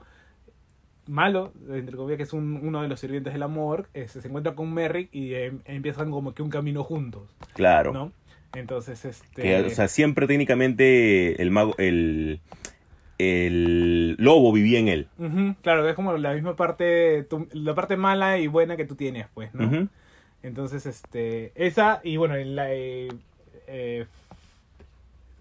[1.07, 4.53] malo, entre comillas, que es un- uno de los sirvientes del amor, eh, se encuentra
[4.55, 7.93] con Merrick y eh, empiezan como que un camino juntos, Claro.
[7.93, 8.11] ¿no?
[8.53, 9.41] Entonces, este...
[9.41, 12.39] Que, o sea, siempre técnicamente el mago, el,
[13.17, 15.07] el lobo vivía en él.
[15.61, 19.27] Claro, es como la misma parte, tu- la parte mala y buena que tú tienes,
[19.33, 19.87] pues, ¿no?
[20.43, 23.09] Entonces, este, esa y bueno, en la, eh,
[23.67, 24.05] eh,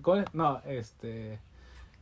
[0.06, 0.34] ¿cómo es?
[0.34, 1.38] No, este,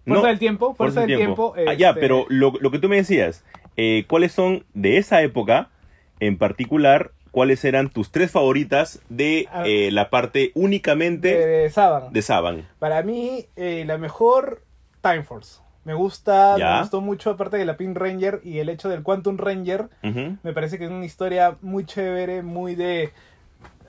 [0.05, 1.55] Fuerza No, del Tiempo, Fuerza, del Tiempo.
[1.67, 3.43] Ah, ya, este, pero lo, lo que tú me decías,
[3.77, 5.71] eh, ¿cuáles son de esa época
[6.21, 7.13] en particular?
[7.31, 9.65] ¿Cuáles eran tus tres favoritas de Ah.
[9.67, 12.13] eh, la parte únicamente de, de Saban.
[12.13, 12.69] de Saban?
[12.79, 14.63] Para mí, eh, la mejor,
[15.03, 15.61] Time Force.
[15.85, 16.75] Me gusta, Ya.
[16.75, 19.89] me gustó mucho, aparte de la Pink Ranger y el hecho del Quantum Ranger.
[20.03, 23.13] Me parece que es una historia muy chévere, muy de.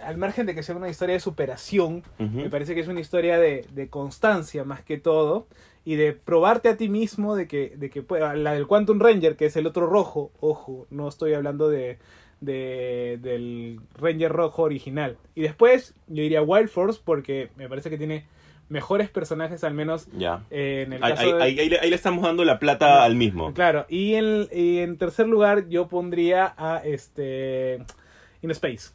[0.03, 3.37] Al margen de que sea una historia de superación, me parece que es una historia
[3.39, 5.47] de, de constancia más que todo
[5.85, 9.35] y de probarte a ti mismo de que, de que pueda- la del Quantum Ranger,
[9.35, 11.97] que es el otro rojo, ojo, no estoy hablando de,
[12.41, 15.17] de- del Ranger rojo original.
[15.35, 18.25] Y después yo diría Wild Force porque me parece que tiene
[18.67, 20.43] mejores personajes, al menos Ya.
[20.49, 21.43] eh, en el Ahí, caso de...
[21.43, 23.53] ahí- ahí le- ahí le estamos dando la plata al mismo.
[23.53, 27.83] Claro, y en, y en tercer lugar yo pondría a este
[28.41, 28.89] In Space.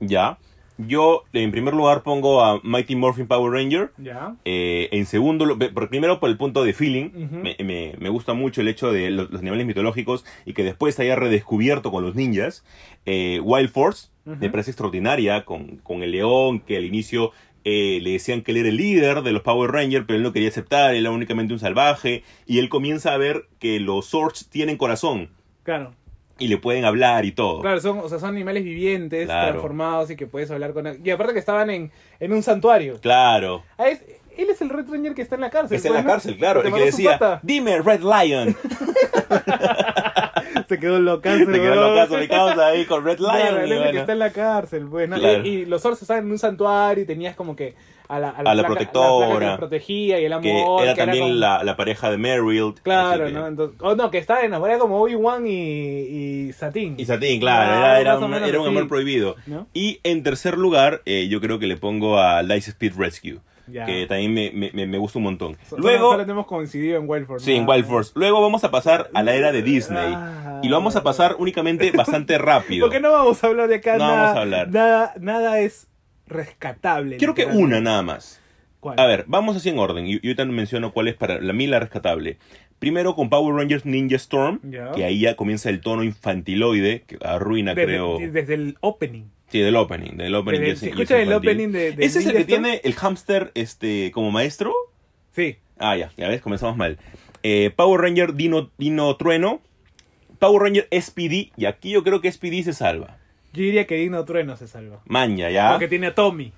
[0.00, 0.38] Ya.
[0.80, 3.90] Yo, en primer lugar, pongo a Mighty Morphin Power Ranger.
[3.98, 4.36] ¿Ya?
[4.44, 5.58] Eh, en segundo,
[5.90, 9.28] primero por el punto de feeling, me, me- me gusta mucho el hecho de los,
[9.30, 12.64] los animales mitológicos y que después se haya redescubierto con los ninjas.
[13.06, 14.36] Eh, Wild Force Ujú.
[14.40, 17.32] me parece extraordinaria con, con el león que al inicio
[17.64, 20.32] eh, le decían que él era el líder de los Power Rangers, pero él no
[20.32, 24.48] quería aceptar, él era únicamente un salvaje y él comienza a ver que los Swords
[24.48, 25.30] tienen corazón
[25.64, 25.92] Claro.
[26.38, 27.60] Y le pueden hablar y todo.
[27.60, 29.48] Claro, son, o sea, son animales vivientes, Claro.
[29.48, 30.86] transformados y que puedes hablar con.
[31.04, 33.00] Y aparte que estaban en, en un santuario.
[33.00, 33.62] Claro.
[33.76, 34.02] Ah, es-
[34.36, 35.76] él es el Red Ranger que está en la cárcel.
[35.76, 36.12] Está en la pues, ¿no?
[36.12, 36.62] cárcel, claro.
[36.62, 38.56] El que decía, dime Red Lion.
[40.68, 41.38] Se quedó locazo.
[41.46, 41.94] Te quedó weón.
[41.96, 43.30] locazo, mi causa ahí con Red Lion.
[43.30, 43.90] Claro, y bueno.
[43.92, 45.16] que está en la cárcel, pues, ¿no?
[45.18, 45.44] Claro.
[45.44, 47.74] Y, y los Zorros estaban en un santuario y tenías como que
[48.08, 49.26] a la, A la flaca- protectora.
[49.26, 50.42] flaca que los protegía y el amor.
[50.42, 52.74] que era que también como- la, la pareja de Meryl.
[52.82, 53.46] Claro, que- ¿no?
[53.46, 55.50] Entonces, oh, no, que estaba enamorada como Obi-Wan y,
[56.48, 56.94] y Satín.
[56.98, 59.36] Y Satín, claro, Ah, era, era, más o un- menos era un amor prohibido.
[59.46, 59.66] ¿no?
[59.74, 63.38] Y en tercer lugar, eh, yo creo que le pongo a Light Speed Rescue,
[63.72, 65.56] Que también me, me- me- gusta un montón.
[65.68, 67.44] So- Luego, Solo hemos coincidido en Wild Force.
[67.44, 67.84] sí, en Wild.
[67.86, 68.12] Force.
[68.14, 70.12] Luego vamos a pasar a la era de Disney.
[70.14, 70.60] Ah.
[70.62, 72.86] Y lo vamos a pasar únicamente bastante rápido.
[72.86, 74.68] Porque no vamos a hablar de acá No nada, vamos a hablar.
[74.70, 75.88] Nada, nada es
[76.26, 77.16] rescatable.
[77.16, 78.40] Quiero que una nada más.
[78.80, 78.98] ¿Cuál?
[79.00, 80.06] A ver, vamos así en orden.
[80.06, 82.38] Y y ahorita menciono cuál es para la mí la rescatable.
[82.78, 84.92] Primero con Power Rangers Ninja Storm, Ya.
[84.92, 88.18] que ahí ya comienza el tono infantiloide, que arruina, desde, creo.
[88.18, 89.24] desde el opening.
[89.50, 90.16] Sí, del opening.
[90.16, 92.26] Del opening Desde- y es- si y es escuchan el opening de, de ¿Ese es
[92.26, 94.74] el que tiene el hámster este, como maestro?
[95.34, 95.56] Sí.
[95.78, 96.98] Ah, ya, ya ves, comenzamos mal.
[97.42, 99.60] Eh, Power Ranger Dino, Dino Trueno.
[100.38, 101.50] Power Ranger SPD.
[101.56, 103.16] Y aquí yo creo que SPD se salva.
[103.54, 105.00] Yo diría que Dino Trueno se salva.
[105.06, 105.70] Maña, ya.
[105.70, 106.52] Porque tiene a Tommy.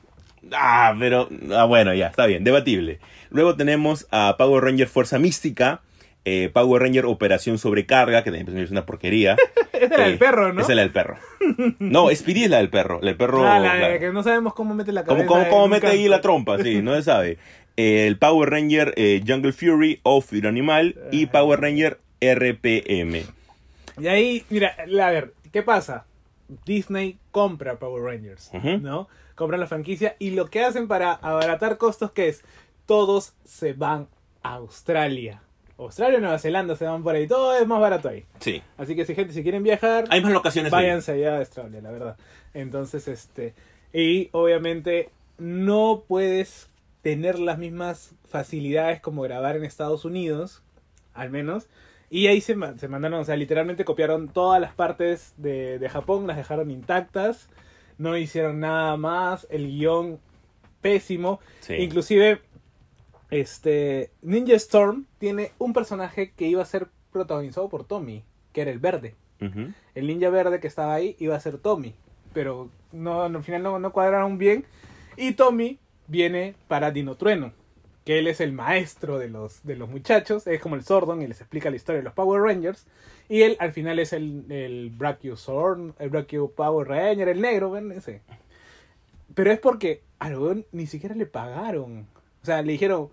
[0.53, 1.29] Ah, pero.
[1.55, 2.99] Ah, bueno, ya, está bien, debatible.
[3.31, 5.83] Luego tenemos a Power Ranger Fuerza Mística.
[6.25, 9.37] Eh, Power Ranger Operación Sobrecarga, que también es una porquería.
[9.73, 10.61] Esa era Eh, el perro, ¿no?
[10.63, 11.17] Es la del perro.
[11.79, 13.01] No, SPD es la del perro.
[13.03, 13.47] El perro.
[13.47, 13.99] Ah, la claro.
[13.99, 15.29] que no sabemos cómo mete la ¿Cómo, cabeza.
[15.29, 16.59] cómo, cómo un mete ahí la trompa?
[16.63, 17.39] Sí, no se sabe.
[17.77, 23.23] Eh, el Power Ranger eh, Jungle Fury o Fury Animal y Power Ranger RPM.
[23.99, 26.05] Y ahí, mira, a ver, ¿qué pasa?
[26.67, 28.51] Disney compra Power Rangers.
[28.83, 29.09] ¿no?
[29.35, 32.43] Compra la franquicia y lo que hacen para abaratar costos, ¿qué es?
[32.87, 34.09] Todos se van
[34.43, 35.43] a Australia.
[35.85, 37.27] Australia o Nueva Zelanda se van por ahí.
[37.27, 38.25] Todo es más barato ahí.
[38.39, 38.63] Sí.
[38.77, 40.83] Así que si gente, si quieren viajar, Hay más locaciones ahí.
[40.85, 42.17] váyanse allá a Australia, la verdad.
[42.55, 43.55] Entonces, este...
[43.93, 46.71] Y obviamente no puedes
[47.03, 50.63] tener las mismas facilidades como grabar en Estados Unidos,
[51.15, 51.69] al menos.
[52.09, 56.27] Y ahí se, se mandaron, o sea, literalmente copiaron todas las partes de, de Japón,
[56.27, 57.49] las dejaron intactas,
[57.99, 60.19] no hicieron nada más, el guion
[60.81, 61.41] pésimo.
[61.61, 61.75] Sí.
[61.75, 62.41] Inclusive,
[63.31, 68.71] este, Ninja Storm tiene un personaje que iba a ser protagonizado por Tommy, que era
[68.71, 69.15] el verde.
[69.95, 71.95] El ninja verde que estaba ahí iba a ser Tommy,
[72.35, 74.67] pero no, al final no, no cuadraron bien.
[75.17, 75.79] Y Tommy
[76.09, 77.53] viene para Dino Trueno,
[78.05, 81.27] que él es el maestro de los, de los muchachos, es como el Sordon y
[81.27, 82.87] les explica la historia de los Power Rangers.
[83.31, 87.93] Y él al final es el, el Brachiosaurus, el Brachio Power Ranger, el negro, ¿ven?
[87.93, 88.21] Ese.
[89.35, 92.07] Pero es porque a weón ni siquiera le pagaron.
[92.43, 93.11] O sea, le dijeron,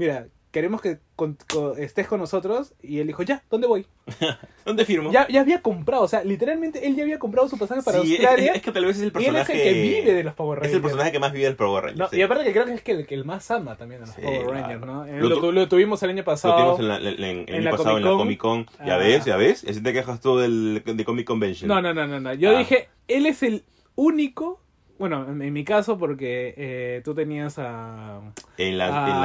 [0.00, 1.36] mira, queremos que con-
[1.78, 2.72] estés con nosotros.
[2.82, 3.86] Y él dijo, ya, ¿dónde voy?
[4.64, 5.12] ¿Dónde firmo?
[5.12, 8.14] Ya, ya había comprado, o sea, literalmente él ya había comprado su pasaje para Sí,
[8.14, 8.50] es- Australia.
[8.52, 9.52] es, es que tal vez es el y él es personaje.
[9.52, 10.74] el que vive de los Power Es Rangers.
[10.76, 11.98] el personaje que más vive del Power Rangers.
[12.00, 12.16] No, sí.
[12.16, 14.14] Y aparte que creo que es que el que el más ama también a los
[14.16, 14.52] Sí, Power claro.
[14.60, 15.06] Rangers, ¿no?
[15.06, 16.56] Eh, Lo Lo, tu- tu- lo tuvimos el año Lo pasado.
[16.56, 18.86] tuvimos en, la, en- en- el año pasado en la Comic Comic Con.
[18.86, 18.98] Ya Ah.
[18.98, 19.64] ves, ya ves.
[19.68, 21.68] Así te quejas tú del, de Comic Convention.
[21.68, 22.34] No, no, no, no, no.
[22.34, 22.58] Yo Ah.
[22.58, 23.62] dije, él es el
[23.94, 24.60] único.
[25.00, 28.20] Bueno, en, en mi caso, porque eh, tú tenías a,
[28.58, 28.84] En la.
[28.86, 29.20] a en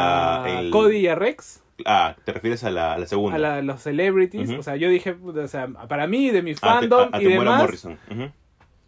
[0.56, 3.36] la en- Cody y a Rex, Ah, te refieres a la, a la segunda.
[3.36, 4.50] a la- los celebrities.
[4.52, 7.22] O sea, yo dije, o sea, para mí, de mi a, te- fandom a- a
[7.22, 8.00] y demás, Morrison.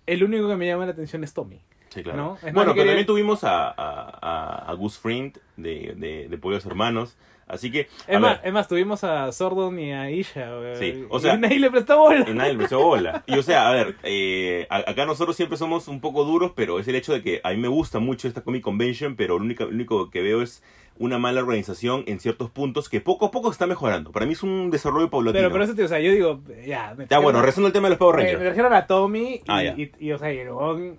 [0.05, 1.59] El único que me llama la atención es Tommy.
[1.89, 2.17] Sí, claro.
[2.17, 2.35] ¿No?
[2.37, 6.65] Es más, bueno, pero quería- también tuvimos a, a, Gus Fring de, de, de Pollos
[6.65, 7.17] Hermanos.
[7.47, 7.87] Así que.
[8.07, 10.49] Es más, es más, tuvimos a Sordon y a Isha.
[10.77, 12.25] Sí, o sea- y nadie le prestó bola.
[12.27, 13.23] En nadie le prestó bola.
[13.25, 16.87] Y o sea, a ver, eh, acá nosotros siempre somos un poco duros, pero es
[16.87, 19.63] el hecho de que a mí me gusta mucho esta Comic Convention, pero lo único,
[19.63, 20.61] lo único que veo es
[20.99, 24.11] una mala organización en ciertos puntos que poco a poco está mejorando.
[24.11, 25.39] Para mí es un desarrollo paulatino.
[25.39, 26.95] Pero por eso, tío, o sea, yo digo, ya.
[26.97, 28.45] me ya, bueno, regresando al tema de los Power me, me Rangers.
[28.49, 30.49] trajeron a Tommy y, Ah, y, y, o sea, y el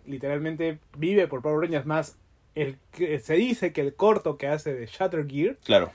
[0.06, 2.16] literalmente vive por Power Rangers más.
[2.54, 5.90] El, que- se dice que el corto que hace de Shatter Gear Claro,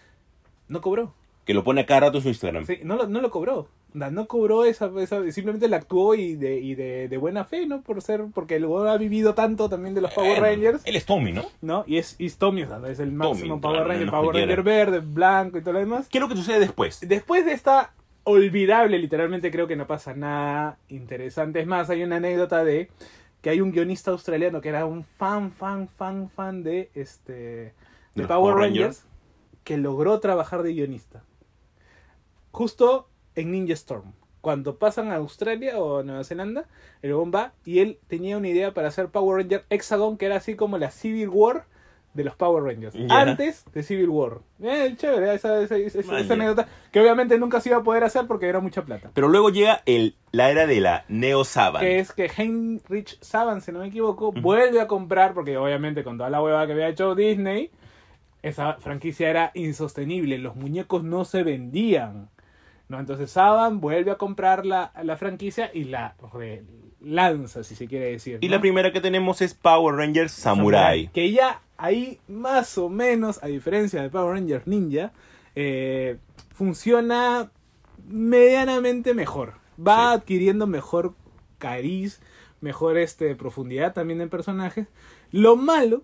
[0.68, 1.14] no cobró.
[1.45, 2.65] que lo pone a cada rato en su Instagram.
[2.65, 3.68] Sí, no, lo, no lo cobró.
[3.94, 7.44] O sea, No cobró esa, esa simplemente la actuó y de, y de, de buena
[7.44, 7.81] fe, ¿no?
[7.81, 11.31] Por ser, porque el ha vivido tanto también de los Power Rangers, Él es Tommy,
[11.31, 11.44] ¿no?
[11.61, 11.84] ¿no?
[11.85, 14.35] Y es, es Tommy, o sea, es el máximo Tommy, Power Ranger, no Power.
[14.35, 16.07] Ranger verde, blanco y todo lo demás.
[16.10, 16.99] ¿Qué es lo que sucede después?
[17.07, 21.60] Después de esta olvidable, literalmente creo que no pasa nada interesante.
[21.60, 22.90] Es más, hay una anécdota de
[23.41, 27.73] que hay un guionista australiano que era un fan, fan, fan, fan de este
[28.15, 29.06] de, Power, Power Rangers, Rangers.
[29.64, 31.23] Que logró trabajar de guionista.
[32.52, 34.14] Justo en Ninja Storm.
[34.41, 36.65] Cuando pasan a Australia o Nueva Zelanda,
[37.02, 40.56] el va y él tenía una idea para hacer Power Ranger Hexagon, que era así
[40.56, 41.65] como la Civil War
[42.14, 42.94] de los Power Rangers.
[43.10, 44.40] Antes de Civil War.
[44.61, 46.34] Eh, chévere, esa, esa- esa- esa Vaya.
[46.34, 49.10] anécdota que obviamente nunca se iba a poder hacer porque era mucha plata.
[49.14, 51.81] Pero luego llega el, la era de la Neo Saban.
[51.81, 56.18] Que es que Heinrich Saban, si no me equivoco, vuelve a comprar, porque obviamente con
[56.18, 57.72] toda la hueva que había hecho Disney,
[58.44, 62.30] esa franquicia era insostenible, los muñecos no se vendían.
[62.90, 62.99] ¿no?
[62.99, 66.15] Entonces Saban vuelve a comprar la, la franquicia y la
[67.02, 68.38] lanza, si se quiere decir.
[68.41, 71.07] Y la primera que tenemos es Power Rangers Samurai.
[71.14, 75.11] Que ya ahí, más o menos, a diferencia de Power Rangers Ninja,
[75.56, 76.18] eh,
[76.53, 77.49] funciona
[78.07, 79.53] medianamente mejor.
[79.80, 80.18] Va Sí.
[80.20, 81.14] adquiriendo mejor
[81.57, 82.22] cariz,
[82.61, 84.88] mejor este, profundidad también en personajes.
[85.32, 86.03] Lo malo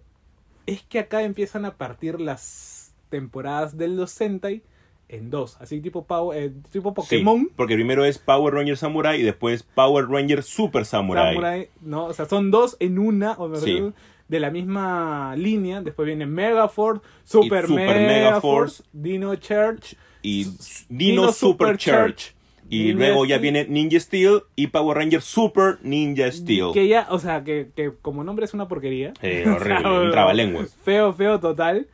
[0.73, 4.61] es que acá empiezan a partir las temporadas de los Sentai
[5.07, 7.39] en dos, así tipo, Power, eh, tipo Pokémon.
[7.39, 11.33] Sí, porque primero es Power Ranger Samurai y después Power Ranger Super Samurai.
[11.33, 12.05] Samurai, ¿no?
[12.05, 13.81] O sea, son dos en una, o mejor Sí.
[14.27, 15.81] de la misma línea.
[15.81, 19.95] Después viene Megaforce, Super, Super Megaforce, Dino Church.
[20.21, 20.55] Y Dino,
[20.89, 22.15] Dino Super, Super Church.
[22.15, 22.35] Church.
[22.69, 26.71] Y Ninja luego ya viene Ninja Steel y Power Ranger Super Ninja Steel.
[26.73, 29.13] Que ya, o sea, que, que como nombre es una porquería.
[29.21, 30.75] Eh, horrible, O sea, un trabalenguas.
[30.83, 31.87] Feo, feo total.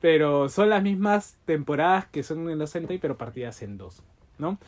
[0.00, 4.02] Pero son las mismas temporadas que son en los Sentai, pero partidas en dos,
[4.36, 4.58] ¿no?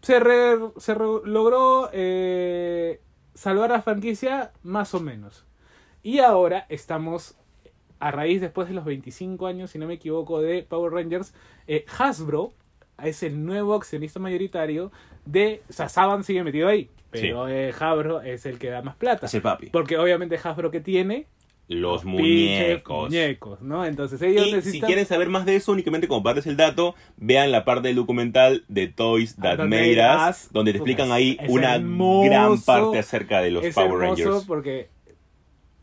[0.00, 3.00] Se, re- se re- logró eh,
[3.34, 5.44] salvar la franquicia más o menos.
[6.02, 7.36] Y ahora estamos,
[7.98, 11.34] a raíz después de los 25 años, si no me equivoco, de Power Rangers,
[11.66, 12.52] eh, Hasbro
[13.02, 14.90] es el nuevo accionista mayoritario
[15.24, 15.62] de...
[15.68, 19.26] O sea, Saban sigue metido ahí, pero eh, Hasbro es el que da más plata.
[19.26, 19.66] Es el papi.
[19.70, 21.26] Porque obviamente Hasbro que tiene
[21.68, 23.04] Los muñecos.
[23.10, 23.84] muñecos, ¿no?
[23.84, 27.52] Entonces ellos Y si quieren saber más de eso, únicamente como parte el dato, vean
[27.52, 31.74] la parte del documental de Toys That Donde Made Us, donde te explican ahí una
[31.76, 34.44] hermoso, gran parte acerca de los es Power Rangers.
[34.46, 34.88] porque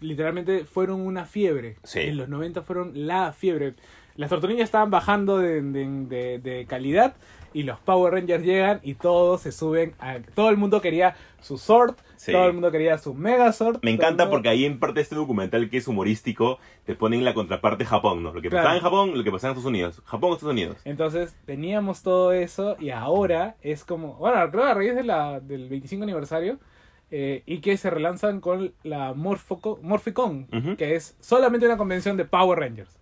[0.02, 1.78] literalmente fueron una fiebre.
[1.84, 2.00] Sí.
[2.02, 3.76] En los 90 fueron la fiebre.
[4.16, 7.16] Las tortugas estaban bajando de, de- de- de calidad
[7.54, 9.94] y los Power Rangers llegan y todos se suben.
[10.00, 12.32] A, todo el mundo quería su Sword, Sí.
[12.32, 13.80] todo el mundo quería su Mega Sword.
[13.84, 17.24] Me encanta mundo- porque ahí en parte de este documental que es humorístico, te ponen
[17.24, 18.34] la contraparte Japón, ¿no?
[18.34, 18.64] Lo que Claro.
[18.64, 20.02] pasaba en Japón, lo que pasaba en Estados Unidos.
[20.06, 20.78] Japón, Estados Unidos.
[20.86, 25.40] Entonces teníamos todo eso y ahora es como, bueno, creo que a raíz de la,
[25.40, 26.58] del 25 aniversario
[27.12, 30.48] eh, y que se relanzan con la Morphoco- Morphicon,
[30.78, 32.98] que es solamente una convención de Power Rangers,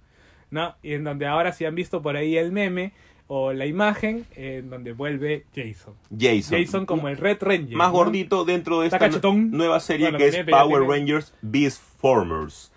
[0.54, 0.76] ¿no?
[0.84, 2.94] Y en donde ahora si han visto por ahí el meme
[3.28, 5.94] o la imagen en donde vuelve Jason.
[6.18, 6.60] Jason.
[6.64, 7.76] Jason como el Red Ranger.
[7.76, 7.94] más ¿no?
[7.94, 12.72] gordito dentro de esta nueva serie Bueno, que es Power tiene- Rangers Beast Formers.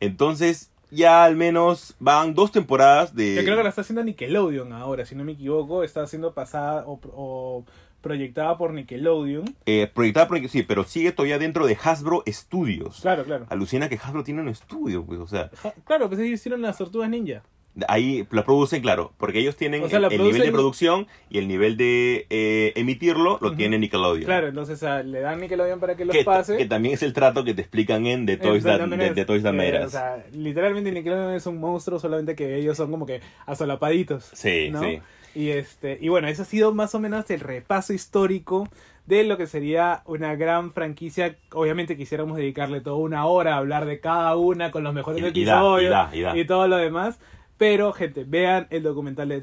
[0.00, 3.34] Entonces, ya al menos van dos temporadas de...
[3.34, 6.84] Que creo que la está haciendo Nickelodeon ahora, si no me equivoco, está siendo pasada
[6.86, 7.64] o, o
[8.00, 9.54] proyectada por Nickelodeon.
[9.66, 10.48] eh, proyectada por...
[10.48, 13.00] Sí, pero sigue todavía dentro de Hasbro Studios.
[13.00, 13.46] Claro, claro.
[13.48, 15.50] Alucina que Hasbro tiene un estudio, pues, o sea...
[15.62, 17.42] Ja- Claro, pues ellos hicieron las tortugas ninja.
[17.86, 21.46] Ahí la producen, claro, porque ellos tienen O sea, el, nivel de producción y el
[21.46, 24.24] nivel de eh, emitirlo lo tiene Nickelodeon.
[24.24, 26.56] Claro, entonces ah, le dan Nickelodeon para que los que, pase.
[26.56, 29.54] que también es el trato que te explican en The Toys That, de, Toys That
[29.54, 34.28] eh, O sea, literalmente Nickelodeon es un monstruo, solamente que ellos son como que asolapaditos.
[34.32, 34.82] Sí, ¿no?
[34.82, 34.98] sí.
[35.34, 38.68] Y, este, y bueno, eso ha sido más o menos el repaso histórico
[39.06, 41.36] de lo que sería una gran franquicia.
[41.52, 45.40] Obviamente quisiéramos dedicarle toda una hora a hablar de cada una con los mejores Y-
[45.40, 46.46] y da, episodios y da, y da.
[46.46, 47.18] todo lo demás.
[47.56, 49.40] Pero, gente, vean el documental de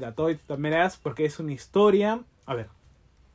[0.56, 2.20] Made Us porque es una historia.
[2.46, 2.68] A ver,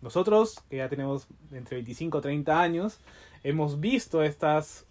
[0.02, 3.00] nosotros, que ya tenemos entre 25 y 30 años,
[3.44, 4.88] hemos visto estas.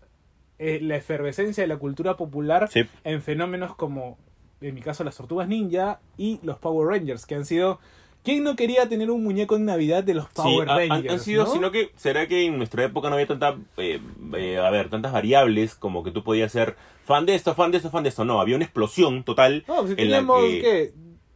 [0.62, 2.82] eh, la efervescencia de la cultura popular Sí.
[3.04, 4.18] en fenómenos como,
[4.60, 7.78] en mi caso, las Tortugas Ninja y los Power Rangers, que han sido...
[8.22, 11.14] ¿Quién no quería tener un muñeco en Navidad de los Power ha- han- Rangers?
[11.14, 11.52] han, sido, ¿no?
[11.52, 13.98] sino que será que en nuestra época no había tanta, eh,
[14.36, 16.76] eh, a ver, tantas variables como que tú podías ser
[17.06, 18.26] fan de esto, fan de esto, fan de esto.
[18.26, 19.64] No, había una explosión total.
[19.66, 20.92] No, pues si en la teníamos, que- ¿qué?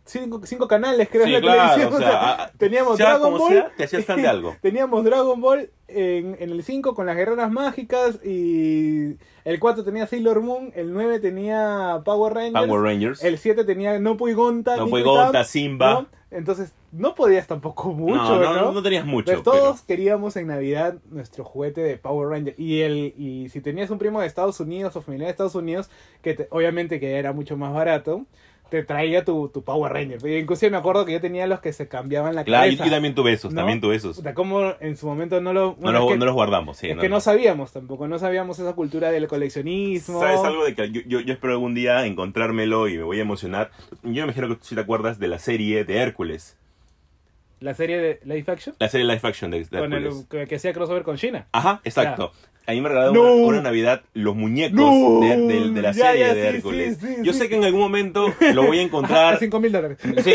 [0.07, 1.95] Cinco, cinco canales, creo, Sí, en la claro, televisión.
[1.95, 3.49] o sea, a- teníamos sea Dragon Ball.
[3.53, 4.55] sea, te hacías fan de algo.
[4.63, 10.07] teníamos Dragon Ball en, en el 5 con las guerreras mágicas y el 4 tenía
[10.07, 13.25] Sailor Moon, el 9 tenía Power Rangers, Power Rangers.
[13.25, 15.93] el 7 tenía Nopu y Gonta, No Nico fue y Gonta, Simba.
[15.93, 16.07] ¿no?
[16.31, 18.55] Entonces, no podías tampoco mucho, no, ¿no?
[18.55, 19.31] no, no, tenías mucho.
[19.31, 22.57] Pues todos queríamos en Navidad nuestro juguete de Power Ranger.
[22.59, 25.91] Y el y si tenías un primo de Estados Unidos o familiar de Estados Unidos,
[26.23, 28.27] que te- obviamente que era mucho más barato,
[28.75, 30.27] te traía tu, tu Power Ranger.
[30.39, 32.85] Inclusive me acuerdo que yo tenía los que se cambiaban la Claro, cabeza.
[32.85, 33.61] yo también tuve esos, ¿no?
[33.61, 34.17] también tuve esos.
[34.17, 35.61] Puta, como en su momento no lo...
[35.71, 36.89] No, bueno, los, que, no los guardamos, sí.
[36.89, 40.21] es no, que no sabíamos tampoco, no sabíamos esa cultura del coleccionismo.
[40.21, 43.23] ¿Sabes algo de que yo, yo, yo espero algún día encontrármelo y me voy a
[43.23, 43.71] emocionar?
[44.03, 46.57] Yo me imagino que tú sí te acuerdas de la serie de Hércules.
[47.61, 48.75] La serie de Life Action.
[48.79, 50.21] La serie live action de, de Con Hércules.
[50.21, 51.47] el, que, que hacía crossover con China.
[51.53, 52.33] Ajá, exacto.
[52.67, 53.23] A mí me regalaron No.
[53.35, 55.21] una, una Navidad los muñecos No.
[55.21, 56.99] de, de- de la Ya, serie ya, de sí, Hércules.
[56.99, 59.39] sí, sí, Yo sé que en algún momento lo voy a A encontrar.
[59.39, 59.99] 5 mil dólares.
[60.23, 60.33] Sí,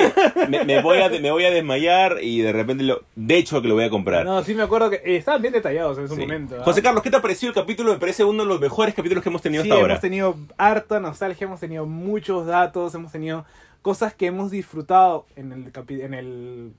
[0.48, 3.02] me, me voy a, me voy a desmayar y de repente lo.
[3.16, 4.26] De hecho, que lo voy a comprar.
[4.26, 6.58] No, sí me acuerdo que estaban bien detallados en su momento.
[6.60, 6.64] ¿ah?
[6.64, 7.94] José Carlos, ¿qué te ha parecido el capítulo?
[7.94, 9.94] Me parece uno de los mejores capítulos que hemos tenido Sí, hasta ahora.
[9.96, 13.46] hemos tenido harta nostalgia, hemos tenido muchos datos, hemos tenido
[13.82, 16.74] cosas que hemos disfrutado en el, en el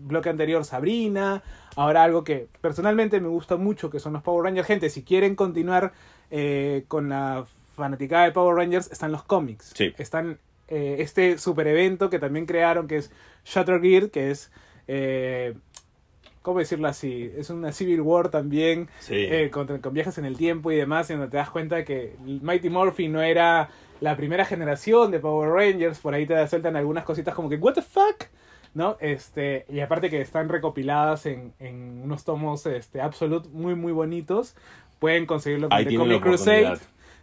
[0.00, 1.42] bloque anterior, Sabrina.
[1.76, 4.66] Ahora algo que personalmente me gusta mucho, que son los Power Rangers.
[4.66, 5.92] Gente, si quieren continuar
[6.30, 7.44] eh, con la
[7.76, 9.72] fanaticada de Power Rangers, están los cómics.
[9.74, 9.94] Sí.
[9.98, 10.38] Están
[10.68, 13.10] eh, este super evento que también crearon, que es
[13.44, 14.50] Shutter Gear, que es...
[14.88, 15.54] eh,
[16.42, 17.30] ¿Cómo decirlo así?
[17.36, 19.14] Es una Civil War también Sí.
[19.14, 22.16] eh, con, con viajes en el tiempo y demás, y donde te das cuenta que
[22.24, 23.68] Mighty Morphy no era
[24.00, 27.74] la primera generación de Power Rangers, por ahí te sueltan algunas cositas como que, ¿What
[27.74, 28.24] the fuck?
[28.72, 28.96] ¿No?
[29.00, 34.54] Este, y aparte que están recopiladas en, en unos tomos este, Absolute muy, muy bonitos.
[34.98, 36.78] Pueden conseguirlo con The Comic Crusade.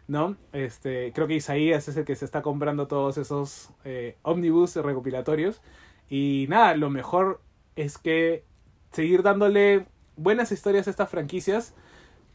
[0.08, 0.38] ¿no?
[0.54, 5.62] Este, creo que Isaías es el que se está comprando todos esos eh, omnibus recopilatorios.
[6.10, 7.42] Y nada, lo mejor
[7.76, 8.44] es que
[8.92, 11.76] seguir dándole buenas historias a estas franquicias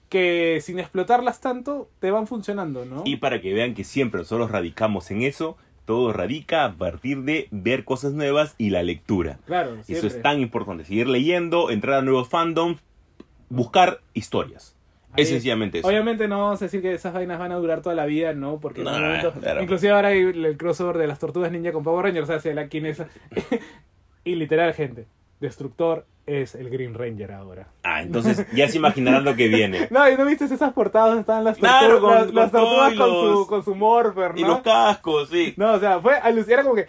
[0.08, 3.02] que sin explotarlas tanto te van funcionando, ¿no?
[3.06, 7.48] Y para que vean que siempre nosotros radicamos en eso, todo radica a partir de
[7.50, 9.38] ver cosas nuevas y la lectura.
[9.46, 10.08] claro, Eso siempre.
[10.08, 10.84] es tan importante.
[10.84, 12.80] Seguir leyendo, entrar a nuevos fandoms,
[13.48, 14.76] buscar historias.
[15.14, 15.88] Ahí- es sencillamente eso.
[15.88, 18.58] Obviamente no vamos a decir que esas vainas van a durar toda la vida, ¿no?
[18.60, 19.62] Porque en No, algún momento- claro.
[19.62, 22.68] inclusive ahora hay el crossover de las tortugas ninja con Power Rangers, o sea, la,
[22.68, 23.02] quien es...
[24.24, 25.06] y literal, gente,
[25.42, 27.66] Destructor es el Green Ranger ahora.
[27.82, 29.88] Ah, entonces ya se imaginarán lo que viene.
[29.90, 33.46] No, y no viste esas portadas, estaban las Claro, tortugas, con- las, las tortugas su,
[33.48, 34.40] con su morfer, ¿no?
[34.40, 35.52] Y los cascos, sí.
[35.56, 36.86] No, o sea, fue alucinante, como que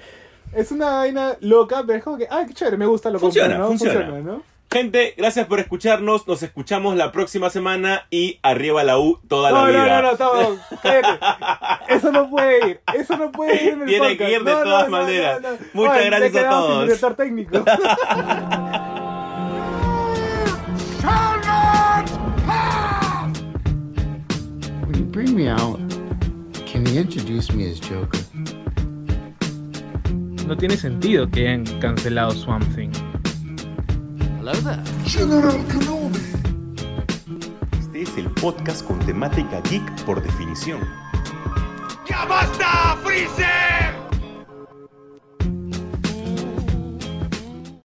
[0.56, 3.22] es una vaina loca, pero es como que, ay, qué chévere, me gusta lo que
[3.26, 3.68] Funciona, ¿no?
[3.68, 4.22] funciona.
[4.22, 4.44] ¿no?
[4.74, 6.28] Gente, gracias por escucharnos.
[6.28, 9.96] Nos escuchamos la próxima semana y arriba la U toda No, la no, vida.
[9.96, 11.20] no, no, estamos, cállate.
[11.94, 14.18] Eso no puede ir, eso no puede ir en el Tiene podcast.
[14.30, 15.42] que ir de No, no, todas no, maneras.
[15.42, 15.58] no, no.
[15.74, 16.84] Muchas Oye, gracias a quedado sin todos.
[16.86, 17.64] director técnico.
[24.86, 25.80] When you bring me out,
[26.66, 28.20] can you introduce me as Joker?
[30.46, 32.92] No tiene sentido que hayan cancelado Swamp Thing.
[34.44, 34.84] Hello there.
[35.06, 36.20] General Kenobi!
[37.80, 40.82] Este es el podcast con temática geek por definición.
[42.06, 44.03] ¡Ya basta, Freezer!